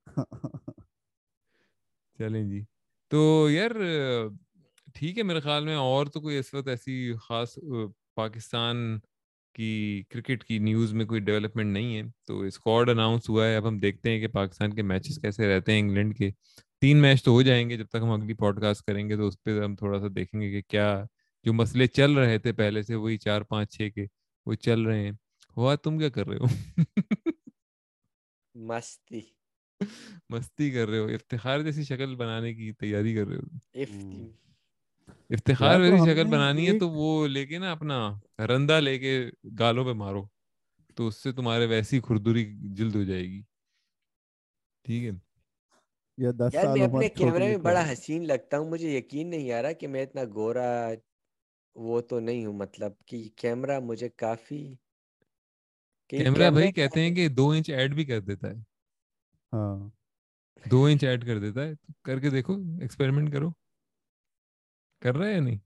چلیں 2.19 2.43
جی۔ 2.51 2.63
تو 3.11 3.49
یار 3.51 3.71
ٹھیک 4.95 5.19
ہے 5.19 5.23
میرے 5.23 5.41
خیال 5.41 5.65
میں 5.65 5.77
اور 5.77 6.07
تو 6.07 6.21
کوئی 6.21 6.39
اس 6.39 6.55
وقت 6.55 6.69
ایسی 6.69 7.15
خاص 7.29 7.59
پاکستان 8.15 8.99
کی 9.57 10.05
کرکٹ 10.11 10.45
کی 10.45 10.59
نیوز 10.59 10.93
میں 10.95 11.05
کوئی 11.05 11.21
ڈیولپمنٹ 11.21 11.73
نہیں 11.73 11.97
ہے۔ 11.97 12.03
تو 12.27 12.41
اسکواڈ 12.41 12.91
اناؤنس 12.91 13.29
ہوا 13.29 13.47
ہے۔ 13.49 13.57
اب 13.57 13.69
ہم 13.69 13.79
دیکھتے 13.79 14.11
ہیں 14.11 14.21
کہ 14.21 14.29
پاکستان 14.29 14.75
کے 14.75 14.83
میچز 14.83 15.19
کیسے 15.23 15.49
رہتے 15.49 15.73
ہیں 15.73 15.79
انگلینڈ 15.79 16.17
کے۔ 16.17 16.31
تین 16.81 16.97
میچ 17.03 17.25
تو 17.25 17.31
ہو 17.31 17.43
جائیں 17.43 17.71
گے 17.71 17.77
جب 17.77 17.87
تک 17.87 17.99
ہم 18.03 18.11
اگلی 18.11 18.35
پوڈ 18.35 18.61
کاسٹ 18.61 18.83
کریں 18.83 19.09
گے۔ 19.09 19.17
تو 19.17 19.29
اس 19.29 19.43
پہ 19.43 19.61
ہم 19.61 19.77
تھوڑا 19.77 20.01
سا 20.01 20.07
دیکھیں 20.17 20.41
گے 20.41 20.51
کہ 20.51 20.63
کیا 20.69 21.05
جو 21.45 21.53
مسئلے 21.53 21.87
چل 21.87 22.13
رہے 22.13 22.39
تھے 22.39 22.53
پہلے 22.53 22.83
سے 22.83 22.95
وہی 22.95 23.19
چار 23.19 23.43
پانچ 23.43 23.77
چھ 23.77 23.89
کے 23.95 24.07
وہ 24.47 24.55
چل 24.55 24.83
رہے 24.83 25.05
ہیں۔ 25.05 25.13
ہوا 25.57 25.75
تم 25.75 25.99
کیا 25.99 26.09
کر 26.09 26.27
رہے 26.27 26.37
ہو؟ 26.37 26.45
مستی۔ 28.55 29.21
مستی 30.29 30.71
کر 30.71 30.89
رہے 30.89 30.99
ہو۔ 30.99 31.07
افتخار 31.07 31.61
جیسی 31.61 31.85
شکل 31.85 32.15
بنانے 32.15 32.55
کی 32.55 32.73
تیاری 32.73 33.15
کر 33.15 33.27
رہے 33.27 33.37
ہو۔ 33.37 33.57
افتخار 35.09 35.81
ہم 35.81 36.05
شکل 36.07 36.25
بنانی 36.25 36.67
ہے 36.67 36.79
تو 36.79 36.89
وہ 36.89 37.27
لے 37.29 37.47
کے 37.47 37.59
نا 37.59 37.73
اپنا 37.73 38.21
رندا 38.39 38.81
لے 38.81 38.99
کے 38.99 39.31
گالوں 39.59 39.85
پہ 39.85 39.93
مارو 39.93 40.25
تو 40.95 41.07
اس 41.07 41.23
سے 41.23 41.33
تمہارے 41.33 41.67
ویسی 41.67 42.01
کھردری 42.01 42.45
جلد 42.75 42.95
ہو 42.95 43.03
جائے 43.03 43.23
گی۔ 43.23 43.43
ٹھیک 44.85 45.05
ہے۔ 45.05 45.11
یا 46.19 46.31
دس 46.39 46.55
سال 46.63 46.83
اپنے 46.83 47.09
کیمرے 47.09 47.49
میں 47.49 47.57
بڑا 47.57 47.93
حسین 47.93 48.27
لگتا 48.27 48.59
ہوں 48.59 48.71
مجھے 48.71 48.99
یقین 48.99 49.31
نہیں 49.31 49.53
آ 49.53 49.63
رہا 49.63 49.73
کہ 49.73 49.89
میں 49.89 50.03
اتنا 50.03 50.21
گورا 50.35 50.89
وہ 51.75 52.01
تو 52.01 52.21
نہیں 52.21 52.47
ہوں 52.47 52.53
مطلب 52.53 52.93
کہ 53.07 53.29
کیمرہ 53.37 53.81
مجھے 53.81 54.09
کافی 54.09 54.75
کیمرہ 56.09 56.51
بھائی 56.51 56.73
کہتے 56.73 57.01
ہیں؟ 57.01 57.15
کہ 57.15 57.29
دو 57.29 57.51
انچ 57.51 57.71
ایڈ 57.71 57.95
بھی 57.95 58.05
کر 58.05 58.21
دیتا 58.21 58.49
ہے۔ 58.49 58.55
ہاں۔ 59.53 59.89
دو 60.71 60.85
انچ 60.85 61.05
ایڈ 61.05 61.27
کر 61.27 61.39
دیتا 61.39 61.65
ہے۔ 61.65 61.73
کر 62.03 62.21
کے 62.21 62.31
دیکھو 62.31 62.57
ایکسپیریمنٹ 62.81 63.33
کرو۔ 63.33 63.51
کر 65.03 65.17
رہا 65.17 65.27
ہے 65.27 65.33
یا 65.33 65.41
نہیں 65.41 65.59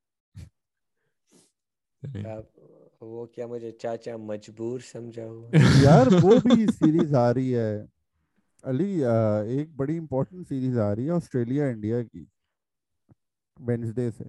وہ 3.02 3.24
کیا 3.26 3.46
مجھے 3.46 3.70
چاچا 3.72 4.16
مجبور 4.22 4.80
سمجھا 4.84 5.26
ہوا 5.26 5.50
یار 5.76 6.06
وہ 6.14 6.38
بھی 6.44 6.66
سیریز 6.70 7.14
آ 7.16 7.32
رہی 7.34 7.54
ہے 7.56 7.72
علی 8.64 8.90
ایک 9.48 9.74
بڑی 9.76 9.96
امپورٹنٹ 9.98 10.48
سیریز 10.48 10.78
آ 10.80 10.94
رہی 10.94 11.06
ہے 11.06 11.12
آسٹریلیا 11.12 11.66
انڈیا 11.66 12.02
کی 12.02 12.24
وینسڈے 13.56 14.10
سے 14.10 14.24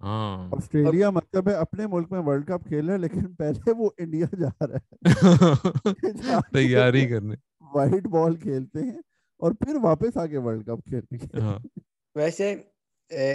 ہاں 0.00 0.48
آسٹریلیا 0.52 1.10
مطلب 1.10 1.48
ہے 1.48 1.54
اپنے 1.56 1.86
ملک 1.86 2.12
میں 2.12 2.20
ورلڈ 2.20 2.46
کپ 2.46 2.66
کھیل 2.66 2.84
رہا 2.86 2.94
ہے 2.94 2.98
لیکن 2.98 3.32
پہلے 3.34 3.72
وہ 3.78 3.90
انڈیا 3.98 4.26
جا 4.40 4.66
رہا 4.66 4.76
ہے 4.76 4.96
تیاری 6.52 7.06
کرنے 7.06 7.36
وائٹ 7.72 8.06
بال 8.08 8.36
کھیلتے 8.36 8.82
ہیں 8.82 8.98
اور 9.42 9.52
پھر 9.60 9.76
واپس 9.82 10.16
آ 10.16 10.26
کے 10.26 10.38
ورلڈ 10.38 10.66
کپ 10.66 10.84
کھیلنے 10.84 11.18
کے 11.18 11.38
ہاں 11.38 11.58
ویسے 12.16 12.54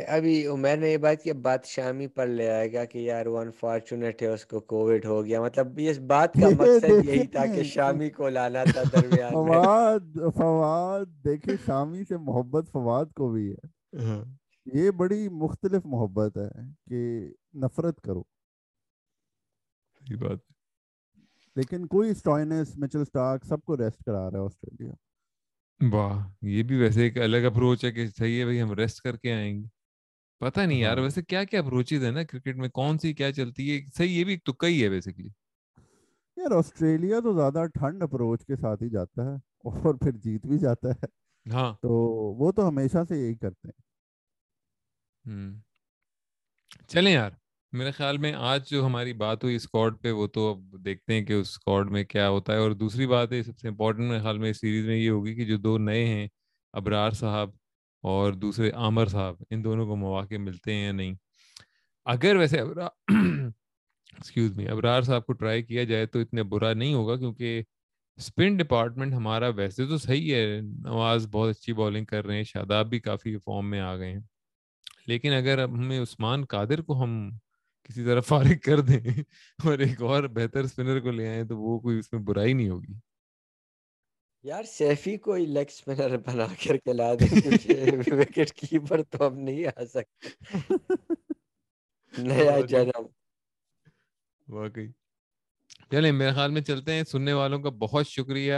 ابھی 0.07 0.47
عمیر 0.47 0.77
نے 0.77 0.89
یہ 0.89 0.97
بات 0.97 1.27
بات 1.41 1.65
شامی 1.65 2.07
پر 2.07 2.27
لے 2.27 2.49
آئے 2.49 2.73
گا 2.73 2.85
کہ 2.85 2.97
یار 2.97 3.25
وہ 3.25 3.39
انفارچونیٹ 3.39 4.21
ہے 4.21 4.27
اس 4.27 4.45
کو 4.45 4.59
کووڈ 4.59 5.05
ہو 5.05 5.25
گیا۔ 5.25 5.41
مطلب 5.41 5.67
اس 5.77 5.99
بات 5.99 6.33
کا 6.33 6.47
یہ 6.49 6.55
مقصد 6.55 6.83
یہی 7.09 7.27
تھا 7.27 7.45
کہ 7.45 7.63
شامی 7.63 8.09
کو 8.09 8.29
لانا 8.29 8.63
تھا 8.63 8.83
درمیان 8.83 9.33
میں۔ 9.33 9.53
فواد 9.53 10.17
فواد 10.35 11.05
دیکھیں 11.23 11.55
شامی 11.65 12.03
سے 12.03 12.17
محبت 12.17 12.69
فواد 12.71 13.05
کو 13.15 13.29
بھی 13.29 13.51
ہے۔ 13.51 13.67
ہاں۔ 14.03 14.23
یہ 14.65 14.91
بڑی 14.91 15.29
مختلف 15.29 15.85
محبت 15.85 16.37
ہے 16.37 16.49
کہ 16.89 17.27
نفرت 17.53 18.01
کرو۔ 18.01 18.23
بات 20.19 20.39
لیکن 21.55 21.87
کوئی 21.87 22.09
اسٹوائنس 22.09 22.77
مچل 22.77 23.05
سٹارک 23.05 23.45
سب 23.45 23.61
کو 23.61 23.77
ریسٹ 23.77 24.03
کرا 24.03 24.31
رہا 24.31 24.39
ہے 24.39 24.45
آسٹریلیا۔ 24.45 24.93
واہ 25.81 26.27
یہ 26.41 26.63
بھی 26.63 26.77
ویسے 26.77 27.03
ایک 27.03 27.17
الگ 27.17 27.45
اپروچ 27.45 27.83
ہے 27.85 27.91
کہ 27.91 28.07
صحیح 28.07 28.39
ہے 28.39 28.45
بھائی 28.45 28.61
ہم 28.61 28.73
ریسٹ 28.73 29.01
کر 29.01 29.17
کے 29.17 29.33
آئیں 29.33 29.53
گے 29.61 29.67
پتہ 30.41 30.59
نہیں 30.59 30.79
یار 30.79 30.97
ویسے 30.97 31.21
کیا 31.21 31.43
کیا 31.43 31.59
اپروچز 31.59 32.03
ہے 32.05 32.11
نا 32.11 32.23
کرکٹ 32.23 32.55
میں 32.55 32.69
کون 32.69 32.97
سی 32.97 33.13
کیا 33.13 33.31
چلتی 33.31 33.71
ہے 33.71 33.79
صحیح 33.97 34.17
یہ 34.19 34.23
بھی 34.23 34.33
ایک 34.33 34.43
تکا 34.43 34.67
ہی 34.67 34.83
ہے 34.83 34.89
بیسکلی 34.89 35.29
یار 36.37 36.51
آسٹریلیا 36.51 37.19
تو 37.19 37.33
زیادہ 37.33 37.65
ٹھنڈ 37.73 38.03
اپروچ 38.03 38.45
کے 38.45 38.55
ساتھ 38.55 38.83
ہی 38.83 38.89
جاتا 38.89 39.25
ہے 39.25 39.35
اور 39.65 39.95
پھر 39.95 40.11
جیت 40.17 40.45
بھی 40.45 40.57
جاتا 40.57 40.89
ہے 40.89 41.07
ہاں 41.45 41.73
تو 41.83 41.89
وہ 42.35 42.51
تو 42.51 42.67
ہمیشہ 42.67 43.03
سے 43.09 43.17
یہی 43.17 43.35
کرتے 43.35 43.67
ہیں 43.67 45.49
چلیں 46.87 47.11
یار 47.11 47.31
میرے 47.73 47.91
خیال 47.91 48.17
میں 48.17 48.33
آج 48.33 48.69
جو 48.69 48.85
ہماری 48.85 49.13
بات 49.13 49.43
ہوئی 49.43 49.55
اسکواڈ 49.55 50.01
پہ، 50.01 50.11
وہ 50.11 50.27
تو 50.27 50.49
اب 50.51 50.85
دیکھتے 50.85 51.13
ہیں 51.13 51.25
کہ 51.25 51.33
اس 51.33 51.49
اسکواڈ 51.49 51.91
میں 51.91 52.03
کیا 52.03 52.29
ہوتا 52.29 52.53
ہے۔ 52.53 52.57
اور 52.57 52.71
دوسری 52.71 53.07
بات 53.07 53.31
ہے 53.31 53.43
سب 53.43 53.57
سے 53.59 53.67
امپورٹنٹ 53.67 54.09
میرے 54.09 54.21
خیال 54.21 54.37
میں 54.37 54.49
اس 54.49 54.59
سیریز 54.61 54.85
میں 54.85 54.95
یہ 54.95 55.09
ہوگی 55.09 55.35
کہ 55.35 55.45
جو 55.45 55.57
دو 55.57 55.77
نئے 55.77 56.05
ہیں، 56.05 56.27
ابرار 56.73 57.11
صاحب 57.11 57.49
اور 58.03 58.33
دوسرے 58.33 58.71
عامر 58.71 59.05
صاحب، 59.05 59.35
ان 59.49 59.63
دونوں 59.63 59.87
کو 59.87 59.95
مواقع 59.95 60.35
ملتے 60.39 60.73
ہیں 60.73 60.85
یا 60.85 60.91
نہیں؟ 60.91 61.15
اگر 62.05 62.35
ویسے 62.35 62.59
ایکسکیوز 62.59 64.57
می 64.57 64.67
ابرار 64.69 65.01
صاحب 65.01 65.25
کو 65.25 65.33
ٹرائی 65.33 65.63
کیا 65.63 65.83
جائے 65.83 66.05
تو 66.05 66.19
اتنا 66.19 66.43
برا 66.43 66.73
نہیں 66.73 66.93
ہوگا 66.93 67.15
کیونکہ 67.15 67.63
اسپن 68.17 68.57
ڈپارٹمنٹ 68.57 69.13
ہمارا 69.13 69.49
ویسے 69.49 69.85
تو 69.85 69.97
صحیح 69.97 70.35
ہے، 70.35 70.61
نواز 70.61 71.27
بہت 71.31 71.49
اچھی 71.49 71.73
بالنگ 71.73 72.05
کر 72.05 72.25
رہے 72.25 72.35
ہیں، 72.35 72.43
شاداب 72.43 72.89
بھی 72.89 72.99
کافی 72.99 73.37
فارم 73.37 73.69
میں 73.69 73.79
آ 73.79 73.97
گئے 73.97 74.11
ہیں۔ 74.13 74.19
لیکن 75.07 75.33
اگر 75.33 75.59
اب 75.59 75.73
ہمیں 75.73 75.99
عثمان 75.99 76.45
قادر 76.45 76.81
کو 76.81 77.03
ہم 77.03 77.29
کسی 77.89 78.05
طرح 78.05 78.21
فارغ 78.21 78.57
کر 78.63 78.79
دیں 78.79 79.23
اور 79.65 79.79
ایک 79.79 80.01
اور 80.01 80.23
بہتر 80.23 80.63
اسپنر 80.63 80.99
کو 80.99 81.11
لے 81.11 81.27
آئیں 81.27 81.43
تو 81.43 81.57
وہ 81.57 81.79
کوئی 81.79 81.99
اس 81.99 82.13
میں 82.13 82.21
برائی 82.21 82.53
نہیں 82.53 82.69
ہوگی۔ 82.69 82.93
یار 84.43 84.63
سیفی 84.63 85.17
کو 85.17 85.35
لیگ 85.35 85.65
اسپنر 85.67 86.17
بنا 86.17 86.45
کر 86.45 86.77
کے 86.77 86.93
لا 86.93 87.13
دیں 87.13 87.51
وکٹ 88.07 88.51
کیپر 88.53 89.03
تو 89.03 89.23
اب 89.23 89.33
نہیں 89.33 89.65
آ 89.65 89.85
سکتا 89.85 90.27
نیا 92.17 92.59
جنم۔ 92.59 93.05
واقعی۔ 94.47 94.87
چلیں 95.91 96.11
میرے 96.11 96.31
خیال 96.31 96.51
میں 96.51 96.61
چلتے 96.61 96.93
ہیں۔ 96.93 97.03
سننے 97.03 97.33
والوں 97.33 97.59
کا 97.59 97.69
بہت 97.69 98.07
شکریہ۔ 98.07 98.53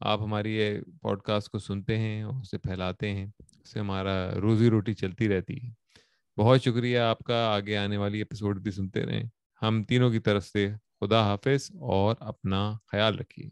آپ 0.00 0.20
ہماری 0.20 0.56
یہ 0.56 0.80
پوڈ 1.02 1.22
کاسٹ 1.22 1.48
کو 1.48 1.58
سنتے 1.58 1.98
ہیں 1.98 2.22
اور 2.22 2.34
اسے 2.34 2.58
پھیلاتے 2.58 3.10
ہیں۔ 3.10 3.26
اس 3.60 3.70
سے 3.70 3.80
ہمارا 3.80 4.30
روزی 4.34 4.70
روٹی 4.70 4.94
چلتی 4.94 5.28
رہتی 5.28 5.62
ہے۔ 5.62 5.77
بہت 6.38 6.62
شکریہ 6.62 6.98
آپ 6.98 7.18
کا 7.18 7.46
آگے 7.54 7.76
آنے 7.76 7.96
والی 7.96 8.22
اپیسوڈ 8.22 8.60
بھی 8.60 8.70
سنتے 8.70 9.06
رہیں۔ 9.06 9.22
ہم 9.62 9.84
تینوں 9.84 10.10
کی 10.10 10.18
طرف 10.18 10.46
سے 10.46 10.70
خدا 11.00 11.22
حافظ 11.22 11.70
اور 11.80 12.16
اپنا 12.20 12.72
خیال 12.92 13.18
رکھیے۔ 13.18 13.48